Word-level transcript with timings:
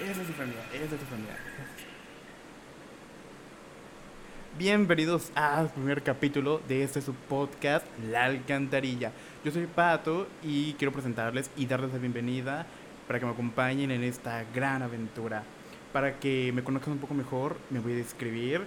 Esa 0.00 0.24
fue 0.24 0.46
mía, 0.46 0.54
esa 0.72 0.96
fue 0.96 1.18
mía. 1.18 1.36
Bienvenidos 4.58 5.30
al 5.36 5.70
primer 5.70 6.02
capítulo 6.02 6.60
de 6.66 6.82
este 6.82 7.02
su 7.02 7.14
podcast, 7.14 7.86
La 8.10 8.24
Alcantarilla. 8.24 9.12
Yo 9.44 9.52
soy 9.52 9.66
Pato 9.66 10.26
y 10.42 10.72
quiero 10.74 10.92
presentarles 10.92 11.50
y 11.56 11.66
darles 11.66 11.92
la 11.92 11.98
bienvenida 11.98 12.66
para 13.06 13.20
que 13.20 13.26
me 13.26 13.32
acompañen 13.32 13.92
en 13.92 14.02
esta 14.02 14.44
gran 14.52 14.82
aventura. 14.82 15.44
Para 15.92 16.18
que 16.18 16.50
me 16.52 16.64
conozcan 16.64 16.94
un 16.94 16.98
poco 16.98 17.14
mejor, 17.14 17.58
me 17.70 17.78
voy 17.78 17.92
a 17.92 17.96
describir. 17.96 18.66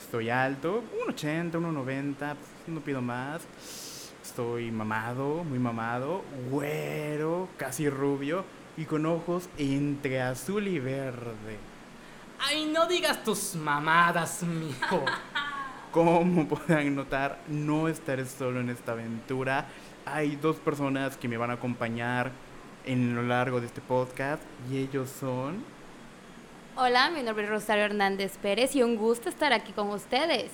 Estoy 0.00 0.30
alto, 0.30 0.82
1,80, 1.06 1.52
1,90, 1.52 2.16
pues, 2.16 2.36
no 2.66 2.80
pido 2.80 3.00
más. 3.00 3.42
Estoy 4.22 4.70
mamado, 4.70 5.44
muy 5.44 5.58
mamado, 5.58 6.22
güero, 6.50 7.48
casi 7.56 7.88
rubio 7.88 8.44
y 8.76 8.86
con 8.86 9.06
ojos 9.06 9.48
entre 9.58 10.20
azul 10.22 10.66
y 10.66 10.78
verde. 10.78 11.58
Ay, 12.40 12.70
no 12.72 12.86
digas 12.86 13.22
tus 13.22 13.54
mamadas, 13.54 14.42
mijo. 14.42 15.04
Como 15.92 16.48
podrán 16.48 16.94
notar, 16.94 17.38
no 17.48 17.88
estaré 17.88 18.24
solo 18.24 18.60
en 18.60 18.70
esta 18.70 18.92
aventura. 18.92 19.66
Hay 20.06 20.36
dos 20.36 20.56
personas 20.56 21.16
que 21.16 21.28
me 21.28 21.36
van 21.36 21.50
a 21.50 21.54
acompañar 21.54 22.32
en 22.84 23.14
lo 23.14 23.22
largo 23.22 23.60
de 23.60 23.66
este 23.66 23.80
podcast 23.80 24.42
y 24.70 24.78
ellos 24.78 25.10
son... 25.10 25.79
Hola, 26.82 27.10
mi 27.10 27.22
nombre 27.22 27.44
es 27.44 27.50
Rosario 27.50 27.84
Hernández 27.84 28.38
Pérez 28.38 28.74
y 28.74 28.82
un 28.82 28.96
gusto 28.96 29.28
estar 29.28 29.52
aquí 29.52 29.70
con 29.70 29.90
ustedes. 29.90 30.50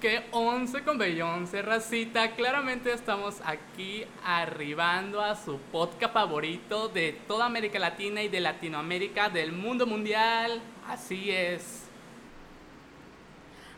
Que 0.00 0.26
11 0.32 0.82
con 0.82 0.98
Beyoncé, 0.98 1.62
racita. 1.62 2.32
Claramente 2.32 2.92
estamos 2.92 3.40
aquí 3.44 4.04
arribando 4.24 5.20
a 5.20 5.36
su 5.36 5.58
podcast 5.58 6.12
favorito 6.12 6.88
de 6.88 7.20
toda 7.28 7.46
América 7.46 7.78
Latina 7.78 8.20
y 8.20 8.28
de 8.28 8.40
Latinoamérica, 8.40 9.28
del 9.28 9.52
mundo 9.52 9.86
mundial. 9.86 10.60
Así 10.88 11.30
es. 11.30 11.84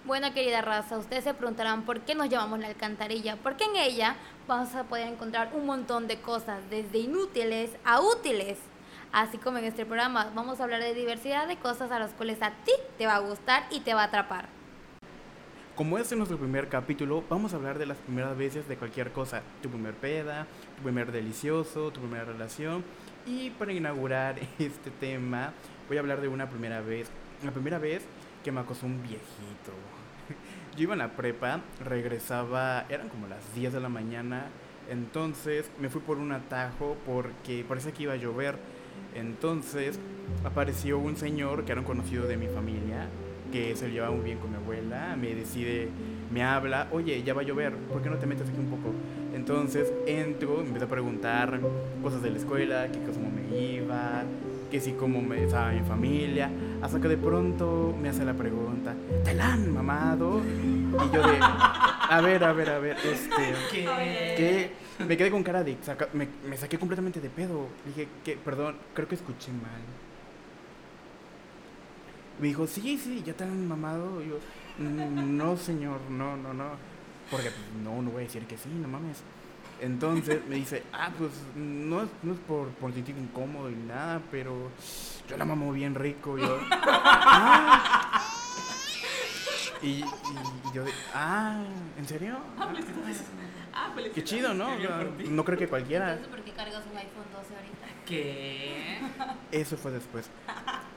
Bueno, 0.06 0.32
querida 0.32 0.62
raza, 0.62 0.96
ustedes 0.96 1.24
se 1.24 1.34
preguntarán 1.34 1.84
por 1.84 2.00
qué 2.00 2.14
nos 2.14 2.30
llamamos 2.30 2.58
la 2.58 2.68
alcantarilla. 2.68 3.36
Porque 3.36 3.64
en 3.64 3.76
ella 3.76 4.16
vamos 4.48 4.74
a 4.76 4.84
poder 4.84 5.08
encontrar 5.08 5.50
un 5.52 5.66
montón 5.66 6.08
de 6.08 6.22
cosas, 6.22 6.70
desde 6.70 7.00
inútiles 7.00 7.72
a 7.84 8.00
útiles. 8.00 8.71
Así 9.12 9.36
como 9.36 9.58
en 9.58 9.64
este 9.64 9.84
programa 9.84 10.32
vamos 10.34 10.58
a 10.58 10.64
hablar 10.64 10.80
de 10.80 10.94
diversidad 10.94 11.46
de 11.46 11.58
cosas 11.58 11.92
a 11.92 11.98
las 11.98 12.14
cuales 12.14 12.40
a 12.40 12.50
ti 12.64 12.72
te 12.96 13.06
va 13.06 13.16
a 13.16 13.18
gustar 13.18 13.64
y 13.70 13.80
te 13.80 13.92
va 13.92 14.04
a 14.04 14.06
atrapar. 14.06 14.48
Como 15.74 15.98
es 15.98 16.10
nuestro 16.16 16.38
primer 16.38 16.68
capítulo, 16.68 17.22
vamos 17.28 17.52
a 17.52 17.56
hablar 17.56 17.78
de 17.78 17.84
las 17.84 17.98
primeras 17.98 18.38
veces 18.38 18.66
de 18.68 18.76
cualquier 18.78 19.12
cosa. 19.12 19.42
Tu 19.60 19.68
primer 19.68 19.92
peda, 19.92 20.46
tu 20.76 20.84
primer 20.84 21.12
delicioso, 21.12 21.90
tu 21.90 22.00
primera 22.00 22.24
relación. 22.24 22.84
Y 23.26 23.50
para 23.50 23.74
inaugurar 23.74 24.36
este 24.58 24.90
tema, 24.90 25.52
voy 25.88 25.98
a 25.98 26.00
hablar 26.00 26.22
de 26.22 26.28
una 26.28 26.48
primera 26.48 26.80
vez. 26.80 27.10
La 27.44 27.50
primera 27.50 27.78
vez 27.78 28.02
que 28.42 28.50
me 28.50 28.60
acosó 28.60 28.86
un 28.86 29.02
viejito. 29.02 29.72
Yo 30.76 30.84
iba 30.84 30.94
en 30.94 31.00
la 31.00 31.12
prepa, 31.12 31.60
regresaba, 31.84 32.86
eran 32.88 33.10
como 33.10 33.26
las 33.26 33.54
10 33.54 33.74
de 33.74 33.80
la 33.80 33.90
mañana. 33.90 34.46
Entonces 34.88 35.70
me 35.78 35.90
fui 35.90 36.00
por 36.00 36.16
un 36.16 36.32
atajo 36.32 36.96
porque 37.04 37.62
parece 37.68 37.92
que 37.92 38.04
iba 38.04 38.14
a 38.14 38.16
llover. 38.16 38.56
Entonces 39.14 39.98
apareció 40.44 40.98
un 40.98 41.16
señor 41.16 41.64
que 41.64 41.72
era 41.72 41.80
un 41.80 41.86
conocido 41.86 42.26
de 42.26 42.36
mi 42.36 42.46
familia, 42.46 43.08
que 43.52 43.76
se 43.76 43.90
llevaba 43.90 44.14
muy 44.14 44.24
bien 44.24 44.38
con 44.38 44.50
mi 44.50 44.56
abuela, 44.56 45.14
me 45.20 45.34
decide, 45.34 45.88
me 46.32 46.42
habla, 46.42 46.88
oye, 46.90 47.22
ya 47.22 47.34
va 47.34 47.42
a 47.42 47.44
llover, 47.44 47.74
¿por 47.74 48.02
qué 48.02 48.08
no 48.08 48.16
te 48.16 48.26
metes 48.26 48.48
aquí 48.48 48.58
un 48.58 48.70
poco? 48.70 48.94
Entonces 49.34 49.92
entro, 50.06 50.56
me 50.58 50.64
empiezo 50.64 50.86
a 50.86 50.88
preguntar 50.88 51.60
cosas 52.02 52.22
de 52.22 52.30
la 52.30 52.38
escuela, 52.38 52.88
qué 52.90 52.98
cómo 53.00 53.30
me 53.30 53.58
iba, 53.60 54.22
que 54.70 54.80
si 54.80 54.92
cómo 54.92 55.20
me 55.20 55.44
estaba 55.44 55.70
mi 55.72 55.80
familia, 55.80 56.50
hasta 56.80 56.98
que 56.98 57.08
de 57.08 57.18
pronto 57.18 57.94
me 58.00 58.08
hace 58.08 58.24
la 58.24 58.32
pregunta, 58.32 58.94
¿te 59.22 59.34
la 59.34 59.52
han 59.52 59.72
mamado? 59.72 60.40
Y 60.40 61.14
yo 61.14 61.22
de, 61.22 61.38
a 61.40 62.20
ver, 62.22 62.42
a 62.44 62.52
ver, 62.52 62.70
a 62.70 62.78
ver, 62.78 62.96
este, 63.04 63.54
¿Qué? 63.70 64.70
Me 65.06 65.16
quedé 65.16 65.30
con 65.30 65.42
cara 65.42 65.62
de, 65.64 65.76
saca- 65.82 66.08
me, 66.12 66.28
me 66.48 66.56
saqué 66.56 66.78
completamente 66.78 67.20
de 67.20 67.28
pedo. 67.30 67.66
Dije, 67.86 68.08
que, 68.24 68.36
perdón, 68.36 68.76
creo 68.94 69.08
que 69.08 69.14
escuché 69.16 69.50
mal. 69.52 69.80
Me 72.40 72.48
dijo, 72.48 72.66
sí, 72.66 72.98
sí, 72.98 73.22
ya 73.24 73.34
te 73.34 73.44
han 73.44 73.68
mamado. 73.68 74.22
Y 74.22 74.28
yo, 74.28 74.38
"Mm, 74.78 75.36
no, 75.36 75.56
señor, 75.56 76.00
no, 76.10 76.36
no, 76.36 76.52
no. 76.54 76.70
Porque 77.30 77.50
pues, 77.50 77.66
no, 77.84 78.02
no 78.02 78.10
voy 78.10 78.22
a 78.22 78.26
decir 78.26 78.44
que 78.46 78.56
sí, 78.58 78.68
no 78.68 78.88
mames. 78.88 79.18
Entonces 79.80 80.40
me 80.48 80.56
dice, 80.56 80.82
ah, 80.92 81.10
pues 81.18 81.32
no 81.56 82.02
es, 82.02 82.08
no 82.22 82.34
es 82.34 82.38
por, 82.40 82.68
por 82.68 82.92
sentir 82.92 83.16
incómodo 83.18 83.68
y 83.70 83.74
nada, 83.74 84.20
pero 84.30 84.70
yo 85.28 85.36
la 85.36 85.44
mamo 85.44 85.72
bien 85.72 85.94
rico. 85.94 86.38
Yo, 86.38 86.58
"Ah". 86.70 88.01
Y, 89.82 89.86
y- 89.88 90.04
yo 90.74 90.84
de, 90.84 90.92
ah, 91.14 91.62
¿en 91.98 92.06
serio? 92.06 92.36
Ah, 93.74 93.90
Qué 93.94 94.02
felicidades. 94.02 94.24
chido, 94.30 94.52
¿no? 94.52 94.66
Qué 94.72 94.76
bien 94.76 94.92
O 94.92 94.96
sea, 94.98 95.06
por 95.08 95.16
ti. 95.16 95.24
No 95.30 95.44
creo 95.46 95.58
que 95.58 95.66
cualquiera. 95.66 96.18
¿por 96.30 96.42
qué 96.42 96.52
cargas 96.52 96.82
un 96.92 96.98
iPhone 96.98 97.24
12 97.32 97.54
ahorita? 97.56 97.86
¿Qué? 98.06 98.98
Eso 99.50 99.78
fue 99.78 99.92
después. 99.92 100.28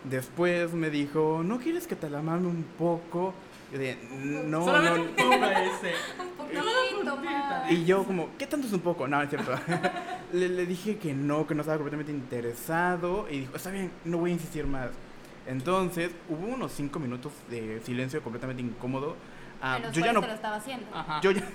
Después 0.04 0.74
me 0.74 0.90
dijo, 0.90 1.42
¿no 1.42 1.58
quieres 1.58 1.88
que 1.88 1.96
te 1.96 2.10
la 2.10 2.22
mame 2.22 2.48
un 2.48 2.64
poco? 2.78 3.34
Yo 3.72 3.80
de, 3.80 3.98
no, 4.46 4.66
Solamente 4.66 5.24
no. 5.24 5.30
un 5.30 5.40
poco 5.40 5.46
ese. 5.52 5.94
Un 6.46 6.62
poquito 7.02 7.18
más. 7.18 7.72
Y 7.72 7.86
yo 7.86 8.04
como, 8.04 8.30
¿qué 8.38 8.46
tanto 8.46 8.68
es 8.68 8.74
un 8.74 8.82
poco? 8.82 9.08
No, 9.08 9.22
es 9.22 9.30
cierto. 9.30 9.52
le, 10.34 10.50
le 10.50 10.66
dije 10.66 10.98
que 10.98 11.14
no, 11.14 11.48
que 11.48 11.56
no 11.56 11.62
estaba 11.62 11.78
completamente 11.78 12.12
interesado. 12.12 13.26
Y 13.32 13.40
dijo, 13.42 13.56
está 13.56 13.72
bien, 13.72 13.90
no 14.04 14.18
voy 14.20 14.32
a 14.32 14.34
insistir 14.34 14.68
más. 14.68 14.90
Entonces 15.48 16.12
hubo 16.30 16.46
unos 16.48 16.72
cinco 16.72 17.00
minutos 17.00 17.32
de 17.50 17.82
silencio 17.84 18.22
completamente 18.22 18.62
incómodo. 18.62 19.16
Ah, 19.62 19.80
yo 19.92 20.02
ya 20.06 20.14
no... 20.14 20.22
te 20.22 20.28
lo 20.28 20.34
estaba 20.34 20.58
haciendo. 20.58 20.86
Ajá. 20.94 21.22
Yo 21.22 21.32
ya, 21.32 21.42
yo 21.42 21.48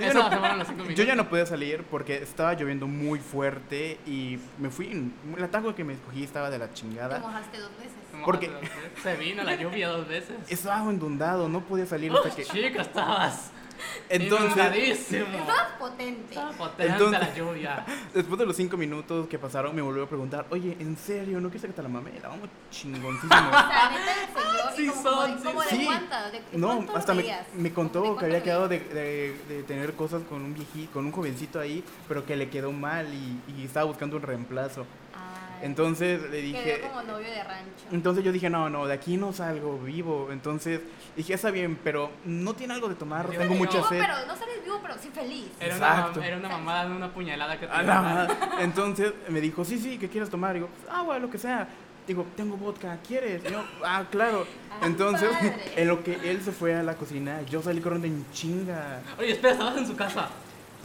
ya 0.00 0.06
Eso 0.08 0.18
no- 0.18 0.90
Yo 0.90 1.04
ya 1.04 1.28
podía 1.28 1.46
salir 1.46 1.84
porque 1.84 2.16
estaba 2.16 2.54
lloviendo 2.54 2.86
muy 2.86 3.18
fuerte 3.18 3.98
y 4.06 4.38
me 4.58 4.70
fui. 4.70 5.12
El 5.36 5.44
atajo 5.44 5.74
que 5.74 5.84
me 5.84 5.92
escogí 5.94 6.24
estaba 6.24 6.50
de 6.50 6.58
la 6.58 6.68
Te 6.68 6.74
chingada. 6.74 7.18
mojaste 7.18 7.58
dos 7.58 7.70
veces. 7.78 7.92
Porque- 8.24 8.48
veces. 8.48 8.70
Se 9.02 9.16
vino 9.16 9.42
la 9.42 9.54
lluvia 9.56 9.88
dos 9.88 10.08
veces. 10.08 10.36
Estaba 10.48 10.88
endundado, 10.90 11.48
no 11.48 11.60
podía 11.60 11.86
salir 11.86 12.10
hasta 12.12 12.34
que. 12.34 12.44
Chica, 12.44 12.82
estabas. 12.82 13.50
Entonces. 14.08 15.12
Estabas 15.12 15.72
potente. 15.78 16.34
Estaba 16.34 16.52
potente 16.52 16.92
Entonces- 16.92 17.20
la 17.20 17.34
lluvia. 17.34 17.84
después 18.14 18.38
de 18.38 18.46
los 18.46 18.56
cinco 18.56 18.76
minutos 18.76 19.26
que 19.28 19.38
pasaron, 19.38 19.74
me 19.74 19.82
volvió 19.82 20.04
a 20.04 20.08
preguntar: 20.08 20.46
Oye, 20.50 20.76
¿en 20.80 20.96
serio? 20.96 21.40
¿No 21.40 21.48
quieres 21.50 21.66
que 21.70 21.72
te 21.76 21.82
la 21.82 21.88
mame? 21.88 22.12
La 22.22 22.28
vamos 22.28 22.48
chingoncísimo. 22.70 23.30
O 23.48 23.68
sea, 23.68 23.90
neta 23.90 24.40
señor. 24.40 24.72
Sí 24.76 24.86
como, 24.88 25.02
son, 25.02 25.38
como, 25.42 25.62
sí 25.62 25.68
de 25.76 25.80
Sí. 25.80 25.86
cuántas, 25.86 26.32
de 26.32 26.42
No, 26.52 26.86
hasta 26.94 27.14
me, 27.14 27.24
me 27.54 27.62
¿De 27.68 27.72
contó 27.74 28.16
que 28.16 28.24
había 28.26 28.42
quedado 28.42 28.68
de, 28.68 28.78
de- 28.80 29.36
de 29.48 29.62
tener 29.62 29.94
cosas 29.94 30.22
con 30.28 30.42
un 30.42 30.54
viejito, 30.54 30.92
con 30.92 31.06
un 31.06 31.12
jovencito 31.12 31.58
ahí, 31.60 31.82
pero 32.08 32.24
que 32.26 32.36
le 32.36 32.48
quedó 32.50 32.72
mal 32.72 33.06
y, 33.12 33.40
y 33.56 33.64
estaba 33.64 33.86
buscando 33.86 34.16
un 34.16 34.22
reemplazo. 34.22 34.86
Ay, 35.14 35.45
Entonces 35.62 36.20
le 36.22 36.28
Quedó 36.30 36.42
dije, 36.42 36.80
como 36.82 37.02
novio 37.02 37.28
de 37.30 37.42
rancho. 37.44 37.84
Entonces 37.92 38.24
yo 38.24 38.32
dije, 38.32 38.50
no, 38.50 38.68
no, 38.70 38.86
de 38.86 38.94
aquí 38.94 39.16
no 39.16 39.32
salgo 39.32 39.78
vivo. 39.78 40.28
Entonces 40.30 40.80
dije, 41.16 41.34
está 41.34 41.50
bien, 41.50 41.78
pero 41.82 42.10
no 42.24 42.54
tiene 42.54 42.74
algo 42.74 42.88
de 42.88 42.94
tomar, 42.94 43.30
Yo 43.30 43.38
tengo 43.38 43.54
mucha 43.54 43.78
No, 43.78 43.88
sed. 43.88 43.98
pero 44.00 44.14
no 44.26 44.36
sales 44.36 44.62
vivo, 44.64 44.78
pero 44.82 44.94
sí 45.00 45.10
feliz. 45.12 45.46
Era 45.60 45.76
una, 45.76 45.86
Exacto. 45.88 46.22
era 46.22 46.36
una 46.36 46.48
mamada 46.48 46.88
de 46.88 46.94
una 46.96 47.12
puñalada 47.12 47.58
que 47.58 47.66
te 47.66 47.72
A 47.72 47.82
iba 47.82 47.94
la 47.94 47.98
a 47.98 48.14
dar. 48.26 48.28
madre. 48.40 48.64
Entonces 48.64 49.12
me 49.28 49.40
dijo, 49.40 49.64
sí, 49.64 49.78
sí, 49.78 49.98
¿qué 49.98 50.08
quieres 50.08 50.30
tomar? 50.30 50.56
Y 50.56 50.60
digo, 50.60 50.68
ah, 50.90 51.02
bueno, 51.02 51.26
lo 51.26 51.30
que 51.30 51.38
sea. 51.38 51.68
Digo, 52.06 52.24
tengo 52.36 52.56
vodka, 52.56 52.98
¿quieres? 53.04 53.42
Y 53.44 53.50
yo, 53.50 53.64
ah, 53.84 54.04
claro. 54.08 54.46
Ah, 54.70 54.86
Entonces, 54.86 55.28
padre. 55.28 55.56
en 55.74 55.88
lo 55.88 56.04
que 56.04 56.14
él 56.30 56.40
se 56.40 56.52
fue 56.52 56.72
a 56.74 56.84
la 56.84 56.94
cocina, 56.94 57.42
yo 57.42 57.60
salí 57.62 57.80
corriendo 57.80 58.06
en 58.06 58.24
chinga. 58.30 59.00
Oye, 59.18 59.32
espera, 59.32 59.54
estabas 59.54 59.76
en 59.78 59.86
su 59.88 59.96
casa. 59.96 60.28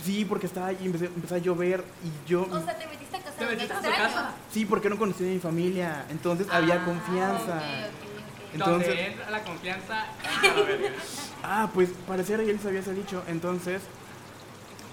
Sí, 0.03 0.25
porque 0.25 0.47
estaba 0.47 0.67
ahí, 0.67 0.77
empecé, 0.81 1.05
empezó 1.05 1.35
a 1.35 1.37
llover 1.37 1.83
y 2.03 2.29
yo... 2.29 2.43
O 2.49 2.61
sea, 2.63 2.77
te 2.77 2.87
metiste 2.87 3.17
a 3.17 3.21
casa 3.21 3.37
¿Te 3.37 3.45
metiste 3.45 3.73
a 3.73 3.77
su 3.77 3.89
casa? 3.89 4.31
Sí, 4.51 4.65
porque 4.65 4.89
no 4.89 4.97
conocía 4.97 5.27
a 5.27 5.29
mi 5.33 5.39
familia. 5.39 6.05
Entonces 6.09 6.47
había 6.51 6.75
Ah, 6.75 6.85
confianza. 6.85 7.57
ok, 7.57 7.61
ok, 7.61 8.45
ok. 8.47 8.53
Entonces- 8.53 8.87
Donde 8.87 9.05
entra 9.07 9.29
la 9.29 9.43
confianza. 9.43 10.05
Ah, 11.43 11.69
pues 11.73 11.89
pareciera 12.07 12.43
que 12.43 12.51
él 12.51 12.59
se 12.59 12.67
había 12.67 12.81
dicho. 12.81 13.23
Entonces, 13.27 13.81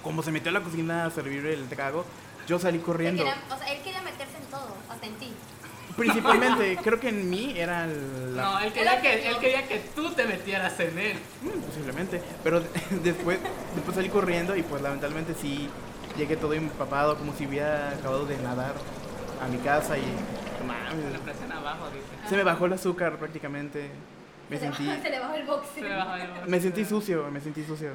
como 0.03 0.23
se 0.23 0.31
metió 0.31 0.49
a 0.49 0.53
la 0.53 0.61
cocina 0.61 1.05
a 1.05 1.11
servir 1.11 1.45
el 1.45 1.67
trago, 1.69 2.05
yo 2.47 2.57
salí 2.59 2.79
corriendo. 2.79 3.23
querían- 3.23 3.43
o 3.51 3.57
sea, 3.57 3.71
él 3.71 3.81
quería 3.83 4.01
meterse 4.01 4.37
en 4.37 4.45
todo, 4.45 4.75
hasta 4.89 5.05
en 5.05 5.13
ti. 5.15 5.31
Principalmente, 5.99 6.77
creo 6.83 6.99
que 6.99 7.09
en 7.09 7.29
mí 7.29 7.53
era 7.57 7.85
la... 7.87 8.41
No, 8.41 8.59
él 8.59 8.71
quería, 8.73 9.01
que, 9.01 9.27
él 9.29 9.37
quería 9.39 9.67
que 9.67 9.79
tú 9.95 10.09
te 10.11 10.25
metieras 10.25 10.79
en 10.79 10.97
él. 10.97 11.17
Mm, 11.41 11.59
Posiblemente. 11.61 12.21
Pero 12.43 12.61
después, 13.03 13.37
después 13.75 13.95
salí 13.95 14.09
corriendo 14.09 14.55
y 14.55 14.63
pues 14.63 14.81
lamentablemente 14.81 15.33
sí 15.39 15.69
llegué 16.17 16.35
todo 16.37 16.53
empapado, 16.53 17.17
como 17.17 17.33
si 17.35 17.45
hubiera 17.45 17.89
acabado 17.89 18.25
de 18.25 18.37
nadar 18.37 18.73
a 19.43 19.47
mi 19.47 19.57
casa 19.59 19.97
y... 19.97 20.03
mames, 20.65 21.19
presiona 21.23 21.57
abajo, 21.57 21.85
dice. 21.93 22.29
se 22.29 22.35
me 22.35 22.43
bajó 22.43 22.65
el 22.65 22.73
azúcar 22.73 23.17
prácticamente. 23.17 23.89
Me 24.49 24.57
se 24.57 24.65
le 24.69 24.75
sentí, 24.75 24.89
bajó- 24.89 25.01
se 25.03 25.09
le 25.11 25.19
bajó 25.19 25.33
el 25.35 25.45
boxer. 25.45 25.83
Se 25.83 25.89
le 25.89 25.95
bajó 25.95 26.15
el 26.15 26.49
me 26.49 26.59
sentí 26.59 26.85
sucio, 26.85 27.27
me 27.31 27.39
sentí 27.39 27.63
sucio. 27.63 27.91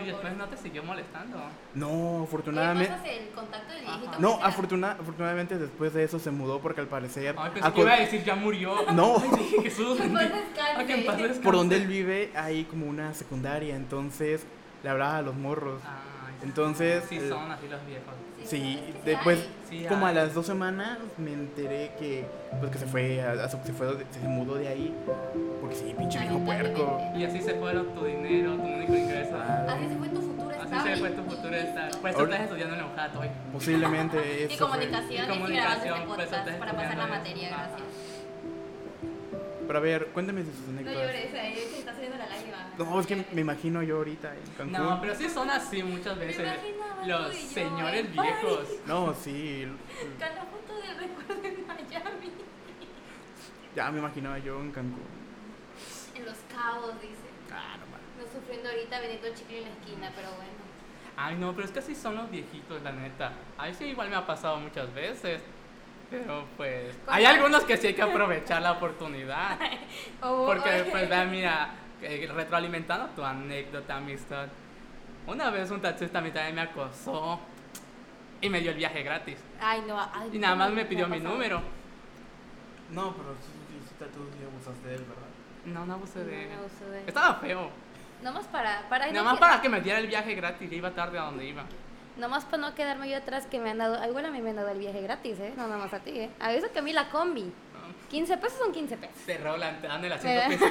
Y 0.00 0.06
después 0.06 0.36
no 0.36 0.46
te 0.48 0.56
siguió 0.56 0.82
molestando. 0.82 1.38
No, 1.74 2.22
afortunadamente. 2.24 2.92
el 3.18 3.28
contacto 3.30 3.72
del 3.72 3.82
viejito. 3.84 4.10
No, 4.18 4.40
afortuna- 4.42 4.92
afortunadamente 5.00 5.58
después 5.58 5.92
de 5.94 6.04
eso 6.04 6.18
se 6.18 6.30
mudó 6.30 6.60
porque 6.60 6.80
al 6.80 6.88
parecer. 6.88 7.34
Ay, 7.38 7.50
pensé 7.52 7.68
a 7.68 7.72
que 7.72 7.80
iba 7.80 7.92
a 7.92 8.00
decir 8.00 8.24
ya 8.24 8.34
murió. 8.34 8.74
No. 8.92 9.16
Ay, 9.18 9.30
dije, 9.38 9.62
Jesús. 9.62 9.98
Descanse. 9.98 11.40
por 11.42 11.54
donde 11.54 11.76
él 11.76 11.86
vive 11.86 12.30
hay 12.34 12.64
como 12.64 12.86
una 12.86 13.14
secundaria, 13.14 13.74
entonces 13.76 14.46
le 14.82 14.90
hablaba 14.90 15.18
a 15.18 15.22
los 15.22 15.34
morros. 15.34 15.80
Ay, 15.84 15.90
Entonces, 16.42 17.04
Sí, 17.08 17.16
el- 17.16 17.28
son 17.28 17.50
así 17.50 17.68
los 17.68 17.84
viejos. 17.86 18.14
Sí, 18.44 18.78
después. 19.06 19.38
Sí, 19.70 19.86
como 19.88 20.06
a 20.06 20.12
las 20.12 20.34
dos 20.34 20.44
semanas, 20.46 20.98
me 21.16 21.32
enteré 21.32 21.92
que, 21.98 22.26
pues, 22.60 22.70
que 22.72 22.78
se 22.78 22.86
fue, 22.86 23.22
a, 23.22 23.48
se, 23.48 23.56
fue, 23.72 23.96
se 24.10 24.20
mudó 24.28 24.56
de 24.56 24.68
ahí. 24.68 24.94
Porque 25.60 25.74
sí, 25.76 25.94
pinche 25.96 26.18
viejo 26.18 26.38
puerco. 26.40 27.00
Y 27.16 27.24
así 27.24 27.40
se 27.40 27.54
fueron 27.54 27.86
tu 27.94 28.04
dinero, 28.04 28.54
tu 28.56 28.62
único 28.62 28.94
ingreso. 28.94 29.34
Ah, 29.36 29.66
Así 29.70 29.88
se 29.88 29.96
fue 29.96 30.08
tu 30.08 30.20
futuro 30.20 30.50
Así 30.50 30.62
estable. 30.64 30.94
se 30.94 31.00
fue 31.00 31.10
tu 31.10 31.22
futuro 31.24 31.54
estar. 31.56 31.84
Listo. 31.86 32.00
Por 32.00 32.10
eso 32.10 32.18
Ahora- 32.18 32.32
estás 32.32 32.44
estudiando 32.48 32.74
en 32.74 32.80
la 32.82 32.86
UJAT 32.88 33.16
hoy. 33.16 33.28
Posiblemente 33.52 34.16
Y 34.18 34.42
eso 34.44 34.52
Y 34.52 34.54
y, 34.54 34.58
comunicación, 34.58 35.94
este 35.98 36.06
pues, 36.14 36.28
podcast 36.28 36.58
para 36.58 36.72
pasar 36.72 36.96
la 36.98 37.06
materia, 37.06 37.46
eso. 37.48 37.54
Ajá. 37.56 37.68
gracias. 37.68 38.03
Pero 39.66 39.78
a 39.78 39.82
ver, 39.82 40.06
cuéntame 40.08 40.42
de 40.44 40.50
sus 40.52 40.60
No 40.68 40.78
anécdotas. 40.80 41.02
llores, 41.02 41.34
ahí 41.34 41.54
se 41.54 41.78
está 41.78 41.92
saliendo 41.92 42.18
la 42.18 42.26
lágrima. 42.26 42.56
No, 42.78 43.00
es 43.00 43.06
que 43.06 43.24
me 43.32 43.40
imagino 43.40 43.82
yo 43.82 43.96
ahorita 43.98 44.34
en 44.34 44.42
Cancún. 44.56 44.72
No, 44.72 45.00
pero 45.00 45.14
sí 45.14 45.28
son 45.28 45.48
así 45.50 45.82
muchas 45.82 46.16
Me 46.16 46.26
veces. 46.26 46.40
imaginaba 46.46 47.06
Los 47.06 47.34
señores 47.36 48.12
viejos. 48.12 48.68
No, 48.86 49.14
sí. 49.14 49.66
La 50.18 50.28
foto 50.44 50.80
del 50.80 50.96
recuerdo 50.98 51.44
en 51.44 51.66
Miami. 51.66 52.32
Ya 53.74 53.90
me 53.90 53.98
imaginaba 53.98 54.38
yo 54.38 54.60
en 54.60 54.70
Cancún. 54.72 55.02
En 56.14 56.24
Los 56.24 56.36
Cabos, 56.52 57.00
dice. 57.00 57.14
Ah, 57.52 57.76
no 57.78 57.86
mames. 57.86 58.06
No 58.18 58.40
sufriendo 58.40 58.68
ahorita 58.68 59.00
vendiendo 59.00 59.28
chicle 59.36 59.58
en 59.58 59.64
la 59.64 59.70
esquina, 59.70 60.12
pero 60.14 60.28
bueno. 60.36 60.52
Ay, 61.16 61.36
no, 61.36 61.52
pero 61.54 61.66
es 61.66 61.72
que 61.72 61.78
así 61.78 61.94
son 61.94 62.16
los 62.16 62.30
viejitos, 62.30 62.82
la 62.82 62.92
neta. 62.92 63.32
A 63.58 63.66
mí 63.68 63.74
sí 63.74 63.84
igual 63.86 64.10
me 64.10 64.16
ha 64.16 64.26
pasado 64.26 64.58
muchas 64.58 64.92
veces. 64.94 65.40
Pero 66.10 66.44
pues. 66.56 66.96
Hay 67.06 67.24
algunos 67.24 67.64
que 67.64 67.76
sí 67.76 67.88
hay 67.88 67.94
que 67.94 68.02
aprovechar 68.02 68.62
la 68.62 68.72
oportunidad. 68.72 69.58
Oh, 70.22 70.46
Porque 70.46 70.86
pues 70.90 71.08
vea, 71.08 71.24
mira, 71.26 71.68
eh, 72.00 72.28
retroalimentando 72.34 73.08
tu 73.14 73.22
anécdota, 73.22 73.96
amistad. 73.96 74.48
Una 75.26 75.50
vez 75.50 75.70
un 75.70 75.80
taxista 75.82 76.18
a 76.18 76.22
mí 76.22 76.30
también 76.30 76.54
me 76.54 76.62
acosó 76.62 77.38
y 78.40 78.48
me 78.48 78.60
dio 78.60 78.70
el 78.70 78.76
viaje 78.78 79.02
gratis. 79.02 79.36
Ay, 79.60 79.82
no. 79.86 79.98
Ay, 80.00 80.30
Y 80.32 80.38
nada 80.38 80.54
más 80.54 80.70
me 80.70 80.84
pidió 80.86 81.06
mi 81.08 81.20
número. 81.20 81.60
No, 82.90 83.12
pero 83.14 83.34
sí, 83.34 83.52
sí, 83.68 83.88
sí, 83.88 84.04
tú 84.12 84.20
sí 84.38 84.44
abusaste 84.46 84.88
de 84.88 84.94
él, 84.94 85.00
¿verdad? 85.04 85.24
No, 85.66 85.86
no 85.86 85.94
abusé 85.94 86.24
de 86.24 86.42
él. 86.44 86.48
No, 86.50 86.56
no 86.56 86.60
abusé 86.62 86.84
de 86.90 86.98
él. 87.00 87.04
Estaba 87.08 87.34
feo. 87.36 87.70
Nomás 88.22 88.46
para, 88.46 88.88
para, 88.88 89.06
Nada 89.08 89.22
más 89.24 89.34
que- 89.34 89.40
para 89.40 89.60
que 89.60 89.68
me 89.68 89.80
diera 89.80 89.98
el 89.98 90.06
viaje 90.06 90.34
gratis. 90.34 90.70
Iba 90.72 90.90
tarde 90.90 91.18
a 91.18 91.22
donde 91.22 91.44
iba. 91.46 91.64
Nomás 92.16 92.44
para 92.44 92.58
no 92.58 92.74
quedarme 92.74 93.08
yo 93.08 93.16
atrás 93.16 93.46
que 93.46 93.58
me 93.58 93.70
han 93.70 93.78
dado, 93.78 94.04
igual 94.08 94.26
a 94.26 94.30
mí 94.30 94.40
me 94.40 94.50
han 94.50 94.56
dado 94.56 94.68
el 94.68 94.78
viaje 94.78 95.00
gratis, 95.02 95.38
¿eh? 95.40 95.52
No, 95.56 95.66
nomás 95.66 95.92
a 95.92 96.00
ti, 96.00 96.10
¿eh? 96.10 96.30
A 96.40 96.52
eso 96.52 96.70
que 96.72 96.78
a 96.78 96.82
mí 96.82 96.92
la 96.92 97.08
combi. 97.10 97.52
15 98.10 98.36
pesos 98.38 98.58
son 98.58 98.72
15 98.72 98.96
pesos. 98.96 99.16
Te 99.26 99.38
rolan, 99.38 99.80
te 99.80 99.88
dan 99.88 100.04
el 100.04 100.12
asiento. 100.12 100.66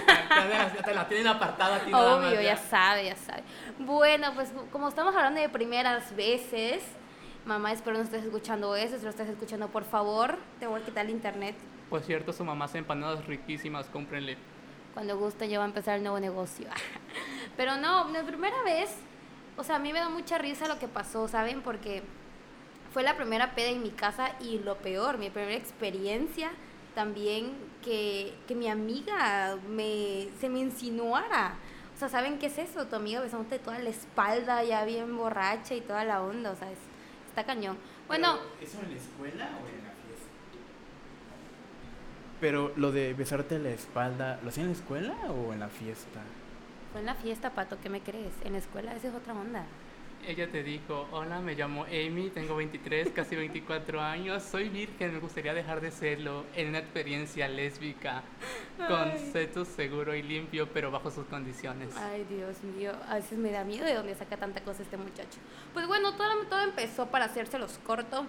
Te, 0.85 0.93
la 0.93 1.07
tienen 1.07 1.27
apartada 1.27 1.75
a 1.77 1.79
ti 1.79 1.91
nada 1.91 2.17
más, 2.17 2.31
Obvio, 2.31 2.41
ya 2.41 2.57
sabe, 2.57 3.05
ya 3.05 3.15
sabe. 3.15 3.43
Bueno, 3.79 4.33
pues 4.33 4.51
como 4.71 4.87
estamos 4.87 5.15
hablando 5.15 5.41
de 5.41 5.49
primeras 5.49 6.15
veces, 6.15 6.83
mamá, 7.45 7.71
espero 7.71 7.97
no 7.97 8.03
estés 8.03 8.23
escuchando 8.23 8.75
eso. 8.75 8.97
Si 8.97 9.03
lo 9.03 9.09
estás 9.09 9.27
escuchando, 9.27 9.67
por 9.67 9.83
favor, 9.83 10.37
te 10.59 10.67
voy 10.67 10.81
a 10.81 10.85
quitar 10.85 11.05
el 11.05 11.11
internet. 11.11 11.55
Por 11.89 12.01
cierto, 12.01 12.31
su 12.33 12.45
mamá 12.45 12.65
hace 12.65 12.77
empanadas 12.77 13.25
riquísimas, 13.25 13.87
cómprenle. 13.87 14.37
Cuando 14.93 15.17
guste, 15.17 15.49
ya 15.49 15.57
va 15.57 15.65
a 15.65 15.67
empezar 15.67 15.97
el 15.97 16.03
nuevo 16.03 16.19
negocio. 16.19 16.67
Pero 17.57 17.77
no, 17.77 18.09
la 18.09 18.23
primera 18.23 18.61
vez, 18.63 18.95
o 19.57 19.63
sea, 19.63 19.75
a 19.75 19.79
mí 19.79 19.93
me 19.93 19.99
da 19.99 20.09
mucha 20.09 20.37
risa 20.37 20.67
lo 20.67 20.79
que 20.79 20.87
pasó, 20.87 21.27
¿saben? 21.27 21.61
Porque 21.61 22.03
fue 22.93 23.03
la 23.03 23.15
primera 23.15 23.55
peda 23.55 23.69
en 23.69 23.81
mi 23.83 23.89
casa 23.91 24.31
y 24.39 24.59
lo 24.59 24.77
peor, 24.77 25.17
mi 25.17 25.29
primera 25.29 25.55
experiencia 25.55 26.51
también 26.95 27.53
que, 27.83 28.33
que 28.47 28.53
mi 28.55 28.67
amiga 28.69 29.57
me, 29.69 30.27
se 30.39 30.47
me 30.49 30.59
insinuara. 30.59 31.55
O 31.95 31.97
sea, 31.99 32.09
¿saben 32.09 32.37
qué 32.39 32.47
es 32.47 32.57
eso? 32.57 32.85
Tu 32.87 32.95
amiga 32.95 33.21
besándote 33.21 33.59
toda 33.59 33.79
la 33.79 33.89
espalda, 33.89 34.63
ya 34.63 34.83
bien 34.85 35.15
borracha 35.17 35.73
y 35.75 35.81
toda 35.81 36.03
la 36.05 36.21
onda, 36.21 36.51
o 36.51 36.55
sea, 36.55 36.71
es- 36.71 36.77
está 37.29 37.43
cañón. 37.45 37.77
Bueno, 38.07 38.37
¿Eso 38.61 38.79
en 38.81 38.91
la 38.91 38.97
escuela 38.97 39.45
o 39.45 39.67
en 39.67 39.83
la 39.83 39.91
fiesta? 39.91 40.27
Pero 42.41 42.73
lo 42.75 42.91
de 42.91 43.13
besarte 43.13 43.57
la 43.59 43.69
espalda, 43.69 44.39
¿lo 44.43 44.49
hacía 44.49 44.63
en 44.63 44.69
la 44.69 44.75
escuela 44.75 45.15
o 45.31 45.53
en 45.53 45.59
la 45.61 45.69
fiesta? 45.69 46.19
Fue 46.93 47.01
en 47.01 47.07
la 47.07 47.15
fiesta, 47.15 47.49
Pato, 47.49 47.77
¿qué 47.81 47.89
me 47.89 48.01
crees? 48.01 48.31
En 48.45 48.53
la 48.53 48.59
escuela 48.59 48.93
esa 48.95 49.09
es 49.09 49.15
otra 49.15 49.33
onda. 49.33 49.65
Ella 50.25 50.49
te 50.49 50.63
dijo, 50.63 51.05
hola, 51.11 51.39
me 51.39 51.53
llamo 51.53 51.83
Amy, 51.83 52.29
tengo 52.29 52.55
23, 52.55 53.09
casi 53.09 53.35
24 53.35 53.99
años, 53.99 54.41
soy 54.41 54.69
virgen, 54.69 55.11
me 55.11 55.19
gustaría 55.19 55.53
dejar 55.53 55.81
de 55.81 55.91
serlo 55.91 56.45
en 56.55 56.69
una 56.69 56.79
experiencia 56.79 57.49
lésbica, 57.49 58.23
con 58.77 59.09
Ay. 59.11 59.29
sexo 59.33 59.65
seguro 59.65 60.15
y 60.15 60.21
limpio, 60.21 60.69
pero 60.71 60.91
bajo 60.91 61.11
sus 61.11 61.25
condiciones. 61.25 61.93
Ay, 61.97 62.25
Dios 62.29 62.63
mío, 62.63 62.93
a 63.09 63.15
veces 63.15 63.37
me 63.37 63.51
da 63.51 63.65
miedo 63.65 63.83
de 63.85 63.95
dónde 63.95 64.15
saca 64.15 64.37
tanta 64.37 64.61
cosa 64.61 64.83
este 64.83 64.95
muchacho. 64.95 65.39
Pues 65.73 65.87
bueno, 65.87 66.13
todo, 66.13 66.29
todo 66.47 66.61
empezó 66.61 67.07
para 67.07 67.25
hacérselos 67.25 67.79
corto. 67.85 68.25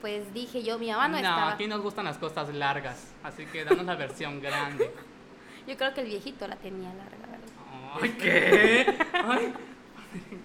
Pues 0.00 0.32
dije 0.32 0.62
yo, 0.62 0.78
mi 0.78 0.90
mamá 0.90 1.08
no, 1.08 1.12
no, 1.14 1.18
estaba. 1.18 1.52
aquí 1.52 1.66
nos 1.66 1.82
gustan 1.82 2.06
las 2.06 2.16
cosas 2.16 2.54
largas, 2.54 3.12
así 3.22 3.44
que 3.46 3.64
danos 3.64 3.84
la 3.84 3.96
versión 3.96 4.40
grande. 4.40 4.90
Yo 5.66 5.78
creo 5.78 5.94
que 5.94 6.02
el 6.02 6.08
viejito 6.08 6.46
la 6.46 6.56
tenía 6.56 6.92
larga. 6.92 7.23
Ay, 8.00 8.10
¿qué? 8.10 8.98
Ay, 9.12 9.54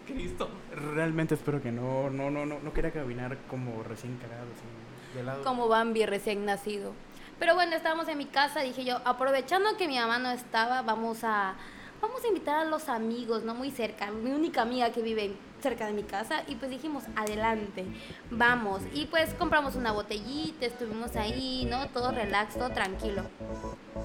Cristo. 0.05 0.49
Realmente 0.93 1.35
espero 1.35 1.61
que 1.61 1.71
no, 1.71 2.09
no, 2.09 2.29
no, 2.29 2.45
no, 2.45 2.59
no 2.59 2.73
quería 2.73 2.91
caminar 2.91 3.37
como 3.49 3.83
recién 3.83 4.17
cagado, 4.17 4.47
así, 4.53 5.17
de 5.17 5.23
lado. 5.23 5.43
Como 5.43 5.67
Bambi 5.67 6.05
recién 6.05 6.45
nacido. 6.45 6.93
Pero 7.39 7.55
bueno, 7.55 7.75
estábamos 7.75 8.07
en 8.07 8.17
mi 8.17 8.25
casa, 8.25 8.61
dije 8.61 8.83
yo, 8.83 8.99
aprovechando 9.05 9.77
que 9.77 9.87
mi 9.87 9.97
mamá 9.97 10.19
no 10.19 10.31
estaba, 10.31 10.81
vamos 10.81 11.23
a 11.23 11.55
vamos 12.01 12.23
a 12.23 12.27
invitar 12.27 12.55
a 12.55 12.65
los 12.65 12.89
amigos, 12.89 13.43
no 13.43 13.53
muy 13.53 13.71
cerca, 13.71 14.11
mi 14.11 14.31
única 14.31 14.61
amiga 14.61 14.91
que 14.91 15.01
vive 15.01 15.35
cerca 15.61 15.85
de 15.85 15.93
mi 15.93 16.03
casa 16.03 16.43
y 16.47 16.55
pues 16.55 16.71
dijimos, 16.71 17.03
adelante, 17.15 17.85
vamos. 18.31 18.81
Y 18.93 19.05
pues 19.05 19.33
compramos 19.33 19.75
una 19.75 19.91
botellita, 19.91 20.65
estuvimos 20.65 21.15
ahí, 21.15 21.67
¿no? 21.69 21.87
Todo 21.89 22.11
relax, 22.11 22.55
todo 22.55 22.69
tranquilo. 22.69 23.23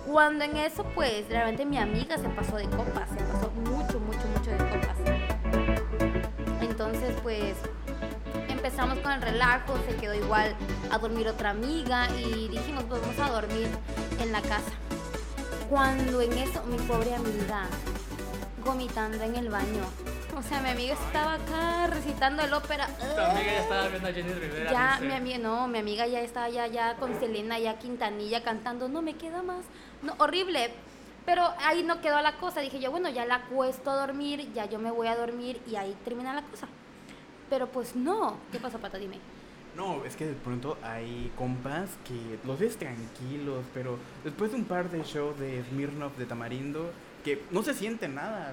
Cuando 0.06 0.44
en 0.44 0.56
eso 0.56 0.84
pues 0.94 1.28
realmente 1.28 1.64
mi 1.64 1.78
amiga 1.78 2.18
se 2.18 2.28
pasó 2.30 2.56
de 2.56 2.64
copas, 2.64 3.08
se 3.10 3.24
pasó 3.24 3.50
mucho, 3.50 4.00
mucho, 4.00 4.26
mucho 4.36 4.50
de 4.50 4.58
copas. 4.58 4.98
Entonces 6.60 7.14
pues 7.22 7.56
empezamos 8.48 8.98
con 8.98 9.12
el 9.12 9.22
relajo, 9.22 9.74
se 9.88 9.94
quedó 9.96 10.14
igual 10.14 10.56
a 10.90 10.98
dormir 10.98 11.28
otra 11.28 11.50
amiga 11.50 12.08
y 12.16 12.48
dijimos, 12.48 12.84
pues 12.88 13.00
vamos 13.00 13.18
a 13.20 13.30
dormir 13.30 13.68
en 14.20 14.32
la 14.32 14.40
casa. 14.42 14.72
Cuando 15.70 16.20
en 16.20 16.32
eso, 16.34 16.62
mi 16.64 16.76
pobre 16.78 17.14
amiga, 17.14 17.66
vomitando 18.64 19.22
en 19.22 19.36
el 19.36 19.48
baño. 19.48 19.84
O 20.36 20.42
sea, 20.42 20.60
mi 20.60 20.70
amiga 20.70 20.94
estaba 20.94 21.34
acá 21.34 21.86
recitando 21.88 22.42
el 22.42 22.52
ópera. 22.52 22.86
Tu 22.86 23.20
amiga 23.20 23.44
ya 23.44 23.60
estaba 23.60 23.88
viendo 23.88 24.08
a 24.08 24.12
Jenny 24.12 24.32
Rivera. 24.32 24.72
Ya, 24.72 24.92
dice. 24.94 25.06
mi 25.06 25.14
amiga, 25.14 25.38
no, 25.38 25.68
mi 25.68 25.78
amiga 25.78 26.06
ya 26.06 26.20
estaba 26.20 26.48
ya, 26.48 26.66
ya 26.66 26.96
con 26.96 27.18
Selena, 27.20 27.58
ya 27.58 27.78
Quintanilla 27.78 28.42
cantando, 28.42 28.88
no 28.88 29.02
me 29.02 29.14
queda 29.14 29.42
más. 29.42 29.64
No, 30.02 30.14
horrible. 30.18 30.72
Pero 31.26 31.42
ahí 31.60 31.82
no 31.82 32.00
quedó 32.00 32.20
la 32.20 32.36
cosa. 32.36 32.60
Dije 32.60 32.80
yo, 32.80 32.90
bueno, 32.90 33.08
ya 33.08 33.24
la 33.24 33.36
acuesto 33.36 33.90
a 33.90 34.06
dormir, 34.06 34.52
ya 34.54 34.66
yo 34.66 34.78
me 34.78 34.90
voy 34.90 35.06
a 35.06 35.16
dormir 35.16 35.60
y 35.70 35.76
ahí 35.76 35.96
termina 36.04 36.34
la 36.34 36.42
cosa. 36.42 36.68
Pero 37.48 37.68
pues 37.68 37.94
no. 37.94 38.38
¿Qué 38.50 38.58
pasó, 38.58 38.78
Pata? 38.78 38.98
Dime. 38.98 39.18
No, 39.76 40.04
es 40.04 40.14
que 40.14 40.26
de 40.26 40.34
pronto 40.34 40.78
hay 40.82 41.32
compas 41.36 41.90
que 42.04 42.38
los 42.46 42.58
ves 42.60 42.76
tranquilos, 42.76 43.64
pero 43.74 43.98
después 44.22 44.52
de 44.52 44.58
un 44.58 44.64
par 44.64 44.90
de 44.90 45.02
shows 45.02 45.38
de 45.38 45.64
Smirnoff 45.64 46.16
de 46.16 46.26
Tamarindo, 46.26 46.92
que 47.24 47.42
no 47.50 47.62
se 47.62 47.74
siente 47.74 48.06
nada. 48.08 48.52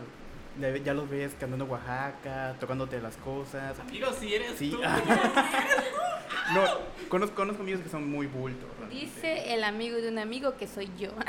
Ya- 0.60 0.94
los 0.94 1.10
ves 1.10 1.32
cantando 1.40 1.64
Oaxaca, 1.66 2.56
tocándote 2.60 3.00
las 3.02 3.16
cosas. 3.18 3.80
Amigo, 3.80 4.12
si 4.20 4.36
eres 4.36 4.58
Sí, 4.58 4.70
tú. 4.72 4.82
no, 6.54 6.62
conozco, 7.08 7.36
conozco 7.36 7.62
amigos 7.64 7.82
que 7.82 7.90
son 7.90 8.10
muy 8.10 8.28
bultos. 8.28 8.68
realmente. 8.78 9.06
Dice 9.06 9.54
el 9.54 9.64
amigo 9.64 9.96
de 9.98 10.10
un 10.10 10.20
amigo 10.20 10.58
que 10.58 10.68
soy 10.68 10.90
yo. 10.98 11.12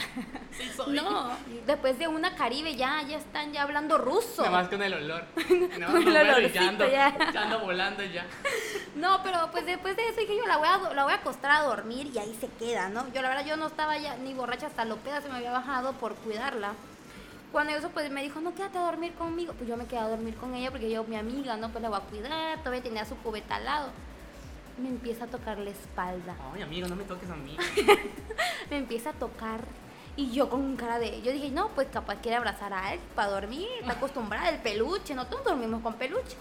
Sí, 0.53 0.69
soy. 0.77 0.95
No, 0.97 1.31
después 1.67 1.99
de 1.99 2.09
una 2.09 2.35
Caribe 2.37 2.77
ya, 2.77 3.01
ya 3.09 3.17
están 3.17 3.53
ya 3.55 3.63
hablando 3.63 3.97
ruso. 3.97 4.43
Nada 4.43 4.51
más 4.51 4.69
con 4.69 4.83
el 4.83 4.93
olor. 4.93 5.25
No, 5.79 5.87
Con 5.93 6.09
el 6.15 6.53
ya 6.53 6.69
ando, 6.69 6.87
ya. 6.91 7.17
ya 7.33 7.43
ando 7.45 7.61
volando 7.61 8.03
ya. 8.05 8.27
No, 8.97 9.23
pero 9.23 9.49
pues 9.51 9.65
después 9.65 9.97
de 9.97 10.09
eso 10.09 10.21
dije 10.21 10.37
yo, 10.37 10.47
la 10.47 10.59
voy, 10.59 10.69
a, 10.69 10.93
la 10.95 11.05
voy 11.05 11.13
a 11.15 11.17
acostar 11.17 11.53
a 11.53 11.63
dormir 11.63 12.11
y 12.15 12.19
ahí 12.19 12.37
se 12.39 12.49
queda, 12.49 12.91
¿no? 12.91 13.11
Yo 13.15 13.23
la 13.23 13.29
verdad 13.31 13.47
yo 13.47 13.57
no 13.57 13.67
estaba 13.69 13.97
ya 13.97 14.17
ni 14.17 14.35
borracha, 14.35 14.67
hasta 14.67 14.85
lo 14.85 14.97
peda 14.97 15.23
se 15.23 15.31
me 15.31 15.37
había 15.37 15.53
bajado 15.53 15.93
por 15.95 16.17
cuidarla. 16.17 16.75
Cuando 17.53 17.75
eso 17.75 17.91
pues 17.91 18.11
me 18.11 18.23
dijo, 18.23 18.41
no, 18.41 18.55
quédate 18.55 18.79
a 18.79 18.83
dormir 18.83 19.13
conmigo. 19.13 19.53
Pues 19.53 19.69
yo 19.69 19.77
me 19.77 19.85
quedé 19.85 20.01
a 20.01 20.09
dormir 20.09 20.35
con 20.37 20.55
ella 20.55 20.71
porque 20.71 20.91
yo, 20.91 21.05
mi 21.05 21.17
amiga, 21.17 21.57
¿no? 21.59 21.69
Pues 21.69 21.83
la 21.83 21.91
voy 21.91 21.99
a 21.99 22.01
cuidar, 22.01 22.59
todavía 22.61 22.83
tenía 22.83 23.05
su 23.05 23.15
cubeta 23.17 23.57
al 23.57 23.65
lado. 23.67 23.91
Me 24.79 24.89
empieza 24.89 25.25
a 25.25 25.27
tocar 25.27 25.59
la 25.59 25.69
espalda. 25.69 26.35
Ay, 26.55 26.63
amigo, 26.63 26.89
no 26.89 26.97
me 26.97 27.05
toques 27.05 27.29
a 27.29 27.37
mí. 27.37 27.57
Me 28.71 28.79
empieza 28.79 29.11
a 29.11 29.13
tocar 29.13 29.61
Y 30.17 30.33
yo 30.33 30.49
con 30.49 30.77
cara 30.77 30.99
de, 30.99 31.21
yo 31.21 31.31
dije, 31.31 31.51
no, 31.51 31.69
pues 31.69 31.89
capaz 31.93 32.17
quiere 32.17 32.37
abrazar 32.37 32.73
a 32.73 32.95
él 32.95 33.01
para 33.15 33.29
dormir, 33.29 33.69
está 33.81 33.93
acostumbrada 33.93 34.49
al 34.49 34.59
peluche, 34.63 35.15
no 35.15 35.27
todos 35.27 35.45
dormimos 35.45 35.83
con 35.83 35.95
peluche. 35.95 36.37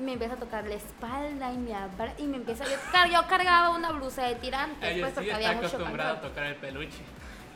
Me 0.00 0.14
empieza 0.14 0.34
a 0.34 0.38
tocar 0.38 0.66
la 0.66 0.74
espalda 0.74 1.52
y 1.52 1.58
me 1.58 1.74
abra 1.74 2.14
y 2.18 2.24
me 2.24 2.36
empieza 2.38 2.64
a 2.64 3.06
yo 3.06 3.26
cargaba 3.28 3.70
una 3.70 3.92
blusa 3.92 4.24
de 4.24 4.34
tirantes, 4.36 4.88
Ella 4.88 5.00
pues 5.00 5.10
sí 5.10 5.14
porque 5.16 5.32
había 5.34 5.52
mucho 5.52 5.66
acostumbrada 5.66 6.12
a 6.12 6.20
tocar 6.20 6.46
el 6.46 6.56
peluche. 6.56 6.98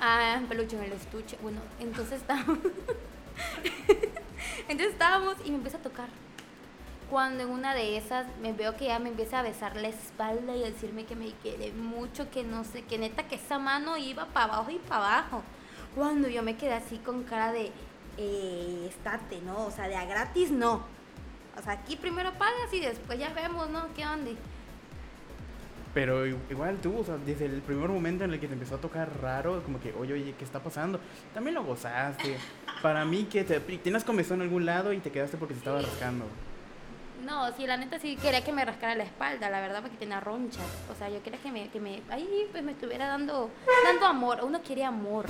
Ah, 0.01 0.41
peluche 0.49 0.77
en 0.77 0.85
el 0.85 0.93
estuche. 0.93 1.37
Bueno, 1.43 1.61
entonces 1.81 2.21
estábamos. 2.21 2.59
entonces 4.69 4.93
estábamos 4.93 5.37
y 5.45 5.51
me 5.51 5.57
empieza 5.57 5.79
a 5.79 5.83
tocar. 5.83 6.09
Cuando 7.11 7.45
en 7.45 7.51
una 7.51 7.75
de 7.75 7.97
esas 7.97 8.27
me 8.41 8.53
veo 8.53 8.77
que 8.77 8.87
ya 8.87 8.99
me 8.99 9.11
empieza 9.11 9.41
a 9.41 9.43
besar 9.43 9.77
la 9.77 9.89
espalda 9.89 10.57
y 10.57 10.63
a 10.63 10.67
decirme 10.67 11.05
que 11.05 11.15
me 11.15 11.33
quiere 11.43 11.73
mucho, 11.73 12.31
que 12.31 12.43
no 12.43 12.65
sé, 12.65 12.83
que 12.83 12.99
neta 12.99 13.29
que 13.29 13.37
esa 13.37 13.59
mano 13.59 13.97
iba 13.97 14.27
para 14.27 14.55
abajo 14.55 14.71
y 14.71 14.79
para 14.79 15.19
abajo. 15.19 15.43
Cuando 15.95 16.29
yo 16.29 16.43
me 16.43 16.57
quedé 16.57 16.73
así 16.73 16.99
con 16.99 17.23
cara 17.25 17.53
de, 17.53 17.71
eh, 18.17 18.87
estate, 18.89 19.41
¿no? 19.43 19.67
O 19.67 19.71
sea, 19.71 19.89
de 19.89 19.97
a 19.97 20.05
gratis 20.05 20.51
no. 20.51 20.83
O 21.59 21.63
sea, 21.63 21.73
aquí 21.73 21.97
primero 21.97 22.33
pagas 22.35 22.73
y 22.73 22.81
después 22.81 23.19
ya 23.19 23.31
vemos, 23.31 23.69
¿no? 23.71 23.93
¿Qué 23.95 24.07
onda? 24.07 24.31
Pero 25.95 26.27
igual 26.27 26.79
tú, 26.79 26.99
o 26.99 27.05
sea, 27.05 27.17
desde 27.25 27.47
el 27.47 27.63
primer 27.63 27.89
momento 27.89 28.25
en 28.25 28.33
el 28.33 28.41
que 28.41 28.49
te 28.49 28.55
empezó 28.55 28.75
a 28.75 28.79
tocar 28.79 29.09
raro, 29.23 29.63
como 29.63 29.81
que, 29.81 29.93
oye, 29.93 30.15
oye, 30.15 30.35
¿qué 30.37 30.45
está 30.45 30.59
pasando? 30.61 30.99
También 31.33 31.55
lo 31.55 31.63
gozaste. 31.63 32.37
Para 32.83 33.05
mí 33.05 33.25
que 33.31 33.45
te 33.45 33.61
tienes 33.61 34.03
comezón 34.03 34.41
en 34.41 34.49
algún 34.49 34.67
lado 34.67 34.93
y 34.93 34.99
te 34.99 35.13
quedaste 35.13 35.37
porque 35.37 35.55
se 35.55 35.59
estaba 35.59 35.81
rascando. 35.81 36.25
No, 37.25 37.51
sí, 37.57 37.67
la 37.67 37.77
neta 37.77 37.99
sí 38.01 38.17
quería 38.17 38.45
que 38.45 38.53
me 38.53 38.65
rascara 38.65 38.97
la 38.97 39.05
espalda, 39.05 39.49
la 39.49 39.61
verdad, 39.61 39.81
porque 39.81 39.97
tenía 39.97 40.21
ronchas. 40.21 40.67
O 40.91 40.95
sea, 40.97 41.09
yo 41.09 41.23
quería 41.23 41.41
que 41.41 41.53
me, 41.53 41.69
que 41.69 41.81
me, 41.81 42.03
ahí 42.11 42.49
pues 42.51 42.65
me 42.65 42.73
estuviera 42.73 43.07
dando, 43.07 43.51
dando 43.85 44.07
amor. 44.07 44.41
Uno 44.43 44.61
quiere 44.63 44.85
amor. 44.85 45.27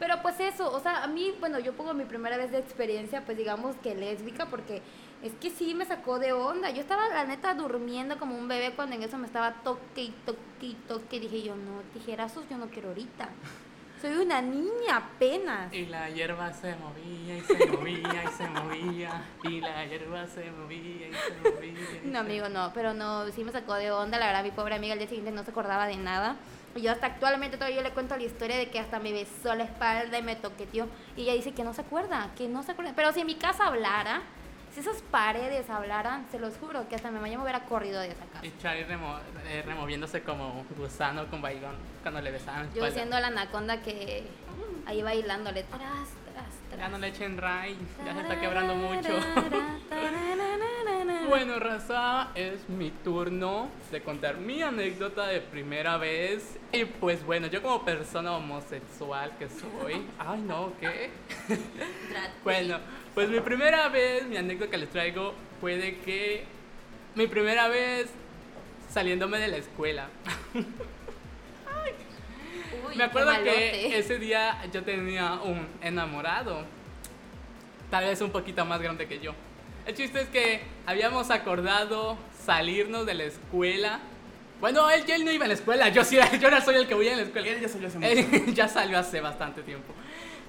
Pero 0.00 0.22
pues 0.22 0.40
eso, 0.40 0.72
o 0.72 0.80
sea, 0.80 1.04
a 1.04 1.06
mí, 1.08 1.34
bueno, 1.40 1.58
yo 1.58 1.72
pongo 1.74 1.92
mi 1.92 2.04
primera 2.04 2.36
vez 2.36 2.50
de 2.52 2.58
experiencia, 2.58 3.24
pues 3.24 3.36
digamos 3.36 3.76
que 3.76 3.94
lésbica, 3.94 4.46
porque 4.46 4.80
es 5.22 5.32
que 5.34 5.50
sí 5.50 5.74
me 5.74 5.84
sacó 5.84 6.18
de 6.18 6.32
onda. 6.32 6.70
Yo 6.70 6.80
estaba, 6.80 7.08
la 7.08 7.24
neta, 7.24 7.54
durmiendo 7.54 8.18
como 8.18 8.36
un 8.36 8.48
bebé 8.48 8.72
cuando 8.74 8.94
en 8.96 9.02
eso 9.02 9.18
me 9.18 9.26
estaba 9.26 9.52
toque 9.62 10.02
y 10.02 10.14
toque 10.24 10.66
y 10.66 10.74
toque. 10.86 11.20
Dije 11.20 11.42
yo, 11.42 11.56
no, 11.56 11.80
tijerazos 11.92 12.44
yo 12.48 12.56
no 12.56 12.68
quiero 12.68 12.88
ahorita. 12.88 13.28
Soy 14.00 14.12
una 14.12 14.40
niña 14.40 14.96
apenas. 14.96 15.72
Y 15.72 15.86
la 15.86 16.08
hierba 16.08 16.52
se 16.52 16.76
movía 16.76 17.36
y 17.36 17.40
se 17.40 17.66
movía 17.66 18.24
y 18.24 18.28
se 18.28 18.46
movía. 18.46 19.24
Y 19.42 19.60
la 19.60 19.86
hierba 19.86 20.24
se 20.28 20.52
movía 20.52 21.08
y 21.08 21.12
se 21.12 21.50
movía. 21.50 22.00
y 22.04 22.06
No, 22.06 22.20
amigo, 22.20 22.48
no, 22.48 22.70
pero 22.72 22.94
no, 22.94 23.28
sí 23.32 23.42
me 23.42 23.50
sacó 23.50 23.74
de 23.74 23.90
onda. 23.90 24.18
La 24.18 24.26
verdad, 24.26 24.44
mi 24.44 24.52
pobre 24.52 24.76
amiga 24.76 24.92
al 24.92 25.00
día 25.00 25.08
siguiente 25.08 25.32
no 25.32 25.42
se 25.42 25.50
acordaba 25.50 25.88
de 25.88 25.96
nada. 25.96 26.36
Y 26.76 26.82
yo 26.82 26.92
hasta 26.92 27.08
actualmente 27.08 27.56
todavía 27.56 27.82
le 27.82 27.90
cuento 27.90 28.16
la 28.16 28.22
historia 28.22 28.56
de 28.56 28.70
que 28.70 28.78
hasta 28.78 29.00
me 29.00 29.10
besó 29.10 29.56
la 29.56 29.64
espalda 29.64 30.16
y 30.16 30.22
me 30.22 30.36
toqueteó. 30.36 30.86
Y 31.16 31.22
ella 31.22 31.32
dice 31.32 31.52
que 31.52 31.64
no 31.64 31.74
se 31.74 31.80
acuerda, 31.80 32.30
que 32.36 32.46
no 32.46 32.62
se 32.62 32.72
acuerda. 32.72 32.92
Pero 32.94 33.12
si 33.12 33.22
en 33.22 33.26
mi 33.26 33.34
casa 33.34 33.66
hablara, 33.66 34.22
si 34.82 34.88
esas 34.88 35.02
paredes 35.10 35.68
hablaran, 35.70 36.26
se 36.30 36.38
los 36.38 36.56
juro 36.58 36.88
que 36.88 36.94
hasta 36.94 37.08
mi 37.08 37.16
mamá 37.16 37.28
ya 37.28 37.36
me 37.36 37.42
hubiera 37.42 37.64
corrido 37.64 38.00
de 38.00 38.08
esa 38.10 38.24
casa. 38.26 38.46
Y 38.46 38.52
Charlie 38.62 38.84
remo- 38.84 39.18
eh, 39.48 39.62
removiéndose 39.66 40.22
como 40.22 40.64
gusano 40.76 41.26
con 41.26 41.42
bailón 41.42 41.74
cuando 42.02 42.20
le 42.20 42.30
besaban 42.30 42.72
Yo 42.74 42.88
siendo 42.90 43.18
la 43.18 43.26
anaconda 43.28 43.82
que 43.82 44.22
ahí 44.86 45.02
bailándole 45.02 45.64
tras, 45.64 45.80
tras, 45.80 46.46
tras. 46.70 46.78
Ya 46.80 46.88
no 46.88 46.98
le 46.98 47.08
echen 47.08 47.36
ray, 47.38 47.76
ya 48.06 48.14
se 48.14 48.20
está 48.20 48.40
quebrando 48.40 48.74
mucho. 48.74 49.08
Bueno, 51.28 51.58
Raza, 51.58 52.28
es 52.34 52.68
mi 52.70 52.90
turno 52.90 53.68
de 53.90 54.00
contar 54.02 54.38
mi 54.38 54.62
anécdota 54.62 55.26
de 55.26 55.40
primera 55.42 55.98
vez. 55.98 56.58
Y 56.72 56.84
pues 56.86 57.24
bueno, 57.24 57.48
yo 57.48 57.60
como 57.62 57.84
persona 57.84 58.32
homosexual 58.32 59.32
que 59.38 59.48
soy. 59.50 60.06
Ay, 60.18 60.40
no, 60.40 60.72
¿qué? 60.80 61.10
Bueno, 62.42 62.78
pues 63.18 63.30
mi 63.30 63.40
primera 63.40 63.88
vez, 63.88 64.24
mi 64.26 64.36
anécdota 64.36 64.70
que 64.70 64.78
les 64.78 64.90
traigo 64.90 65.34
fue 65.60 65.76
de 65.76 65.98
que 65.98 66.44
mi 67.16 67.26
primera 67.26 67.66
vez 67.66 68.06
saliéndome 68.88 69.40
de 69.40 69.48
la 69.48 69.56
escuela. 69.56 70.06
Uy, 70.54 70.62
Me 72.94 73.02
acuerdo 73.02 73.32
que 73.42 73.98
ese 73.98 74.20
día 74.20 74.64
yo 74.72 74.84
tenía 74.84 75.32
un 75.42 75.66
enamorado, 75.82 76.64
tal 77.90 78.04
vez 78.04 78.20
un 78.20 78.30
poquito 78.30 78.64
más 78.64 78.80
grande 78.80 79.08
que 79.08 79.18
yo. 79.18 79.34
El 79.84 79.96
chiste 79.96 80.20
es 80.20 80.28
que 80.28 80.60
habíamos 80.86 81.32
acordado 81.32 82.16
salirnos 82.46 83.04
de 83.04 83.14
la 83.14 83.24
escuela. 83.24 83.98
Bueno, 84.60 84.88
él, 84.90 85.02
él 85.08 85.24
no 85.24 85.32
iba 85.32 85.44
a 85.44 85.48
la 85.48 85.54
escuela, 85.54 85.88
yo 85.88 86.04
sí, 86.04 86.16
yo 86.40 86.50
no 86.52 86.60
soy 86.60 86.76
el 86.76 86.86
que 86.86 86.94
voy 86.94 87.08
a 87.08 87.16
la 87.16 87.22
escuela. 87.22 87.48
Él 87.48 87.60
ya 87.60 87.68
salió 87.68 87.88
hace 87.88 87.98
mucho. 87.98 88.10
Él 88.12 88.54
ya 88.54 88.68
salió 88.68 88.96
hace 88.96 89.20
bastante 89.20 89.62
tiempo. 89.62 89.92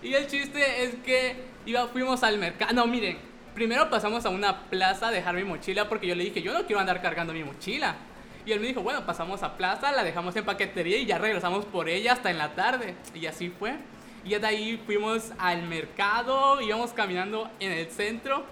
Y 0.01 0.13
el 0.13 0.27
chiste 0.27 0.83
es 0.83 0.95
que 1.05 1.35
iba, 1.65 1.87
fuimos 1.87 2.23
al 2.23 2.37
mercado. 2.37 2.73
No, 2.73 2.87
miren, 2.87 3.17
primero 3.53 3.89
pasamos 3.89 4.25
a 4.25 4.29
una 4.29 4.63
plaza 4.69 5.09
a 5.09 5.11
dejar 5.11 5.35
mi 5.35 5.43
mochila 5.43 5.89
porque 5.89 6.07
yo 6.07 6.15
le 6.15 6.23
dije, 6.23 6.41
yo 6.41 6.53
no 6.53 6.65
quiero 6.65 6.79
andar 6.79 7.01
cargando 7.01 7.33
mi 7.33 7.43
mochila. 7.43 7.95
Y 8.45 8.51
él 8.51 8.59
me 8.59 8.67
dijo, 8.67 8.81
bueno, 8.81 9.05
pasamos 9.05 9.43
a 9.43 9.57
plaza, 9.57 9.91
la 9.91 10.03
dejamos 10.03 10.35
en 10.35 10.45
paquetería 10.45 10.97
y 10.97 11.05
ya 11.05 11.17
regresamos 11.17 11.65
por 11.65 11.89
ella 11.89 12.13
hasta 12.13 12.31
en 12.31 12.37
la 12.37 12.55
tarde. 12.55 12.95
Y 13.13 13.25
así 13.25 13.49
fue. 13.49 13.75
Y 14.23 14.35
de 14.35 14.47
ahí 14.47 14.81
fuimos 14.85 15.31
al 15.37 15.63
mercado, 15.63 16.61
íbamos 16.61 16.91
caminando 16.93 17.49
en 17.59 17.71
el 17.71 17.89
centro. 17.91 18.45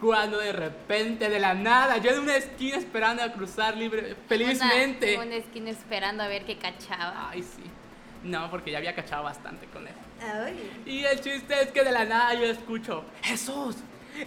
Cuando 0.00 0.38
de 0.38 0.52
repente, 0.52 1.30
de 1.30 1.40
la 1.40 1.54
nada, 1.54 1.96
yo 1.96 2.10
en 2.10 2.20
una 2.20 2.36
esquina 2.36 2.76
esperando 2.76 3.22
a 3.22 3.32
cruzar 3.32 3.76
libre, 3.76 4.14
felizmente. 4.28 5.14
En 5.14 5.20
una 5.22 5.36
esquina 5.36 5.70
esperando 5.70 6.22
a 6.22 6.28
ver 6.28 6.44
qué 6.44 6.58
cachaba. 6.58 7.30
Ay, 7.30 7.42
sí. 7.42 7.62
No, 8.22 8.50
porque 8.50 8.70
ya 8.70 8.78
había 8.78 8.94
cachado 8.94 9.24
bastante 9.24 9.66
con 9.66 9.88
él. 9.88 9.94
Ay. 10.20 10.82
Y 10.86 11.04
el 11.04 11.20
chiste 11.20 11.62
es 11.62 11.70
que 11.70 11.84
de 11.84 11.92
la 11.92 12.04
nada 12.04 12.34
yo 12.34 12.46
escucho, 12.46 13.04
Jesús. 13.22 13.76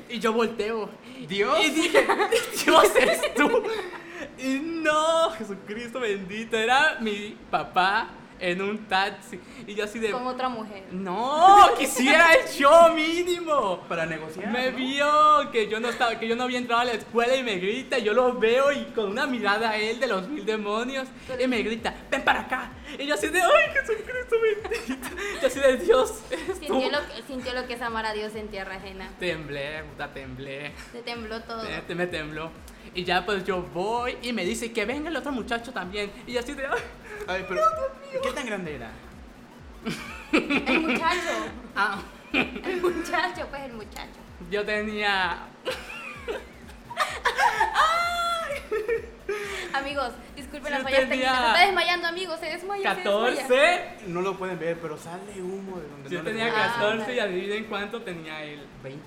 Y 0.07 0.19
yo 0.19 0.33
volteo. 0.33 0.89
¿Dios? 1.27 1.65
Y 1.65 1.69
dije, 1.71 2.05
Dios 2.63 2.95
eres 2.95 3.33
tú. 3.33 3.63
Y 4.37 4.59
no, 4.59 5.31
Jesucristo 5.31 5.99
bendito. 5.99 6.57
Era 6.57 6.97
mi 6.99 7.37
papá 7.49 8.09
en 8.39 8.61
un 8.61 8.85
taxi. 8.87 9.39
Y 9.67 9.75
yo 9.75 9.83
así 9.83 9.99
de... 9.99 10.11
Con 10.11 10.25
otra 10.27 10.49
mujer. 10.49 10.85
No, 10.91 11.69
quisiera 11.77 12.33
el 12.33 12.47
show 12.47 12.93
mínimo. 12.93 13.79
Para 13.87 14.05
negociar. 14.05 14.47
Me 14.51 14.71
¿no? 14.71 14.77
vio 14.77 15.51
que 15.51 15.67
yo 15.67 15.79
no 15.79 15.89
estaba, 15.89 16.19
que 16.19 16.27
yo 16.27 16.35
no 16.35 16.43
había 16.43 16.57
entrado 16.57 16.81
a 16.81 16.85
la 16.85 16.93
escuela 16.93 17.35
y 17.35 17.43
me 17.43 17.57
grita, 17.57 17.97
y 17.99 18.03
yo 18.03 18.13
lo 18.13 18.33
veo 18.33 18.71
y 18.71 18.85
con 18.95 19.09
una 19.11 19.25
mirada 19.27 19.71
a 19.71 19.77
él 19.77 19.99
de 19.99 20.07
los 20.07 20.27
mil 20.27 20.45
demonios 20.45 21.07
y 21.39 21.47
me 21.47 21.61
grita, 21.61 21.93
ven 22.09 22.23
para 22.23 22.41
acá. 22.41 22.71
Y 22.97 23.05
yo 23.05 23.13
así 23.13 23.27
de, 23.27 23.41
ay 23.41 23.71
Jesucristo 23.73 24.35
bendito. 24.41 25.09
Yo 25.41 25.47
así 25.47 25.59
de 25.59 25.77
Dios. 25.77 26.21
Sintió 26.59 26.89
lo, 26.91 26.99
que, 27.07 27.23
sintió 27.27 27.53
lo 27.53 27.67
que 27.67 27.73
es 27.73 27.81
amar 27.81 28.05
a 28.05 28.13
Dios 28.13 28.33
en 28.35 28.47
tierra 28.47 28.75
ajena. 28.75 29.09
Temblé, 29.19 29.83
puta, 29.83 30.11
temblé. 30.11 30.71
Te 30.91 31.01
tembló 31.01 31.41
todo. 31.41 31.63
Me, 31.63 31.81
te- 31.81 31.95
me 31.95 32.07
tembló. 32.07 32.51
Y 32.95 33.03
ya 33.03 33.23
pues 33.25 33.45
yo 33.45 33.61
voy 33.61 34.17
y 34.23 34.33
me 34.33 34.43
dice 34.43 34.71
que 34.73 34.85
venga 34.85 35.09
el 35.09 35.15
otro 35.15 35.31
muchacho 35.31 35.71
también. 35.71 36.11
Y 36.25 36.33
yo 36.33 36.39
así 36.39 36.53
de, 36.53 36.65
ay, 36.65 36.79
Pero. 37.27 37.61
¿Qué 38.23 38.31
tan 38.31 38.45
grande 38.45 38.75
era? 38.75 38.91
El 40.31 40.79
muchacho. 40.81 41.45
ah. 41.75 42.01
El 42.33 42.81
muchacho, 42.81 43.47
pues 43.49 43.61
el 43.63 43.73
muchacho. 43.73 44.19
Yo 44.51 44.63
tenía 44.65 45.39
Amigos, 49.73 50.11
disculpen 50.35 50.71
las 50.71 50.83
fallas 50.83 51.01
técnicas. 51.07 51.37
Se 51.39 51.47
está 51.47 51.65
desmayando, 51.65 52.07
amigos. 52.07 52.39
Se 52.39 52.45
desmaya. 52.47 52.95
se 52.95 53.01
desmaya. 53.01 53.35
14. 53.47 53.97
No 54.07 54.21
lo 54.21 54.35
pueden 54.37 54.59
ver, 54.59 54.77
pero 54.81 54.97
sale 54.97 55.41
humo 55.41 55.79
de 55.79 55.87
donde 55.87 56.09
Yo 56.09 56.19
no 56.19 56.25
tenía 56.25 56.45
voy 56.51 56.55
a- 56.59 56.65
Ah, 56.65 56.73
14 56.79 57.13
y 57.13 57.19
adivinen 57.19 57.63
cuánto 57.65 58.01
tenía 58.01 58.43
él. 58.43 58.65
¿20? 58.83 58.97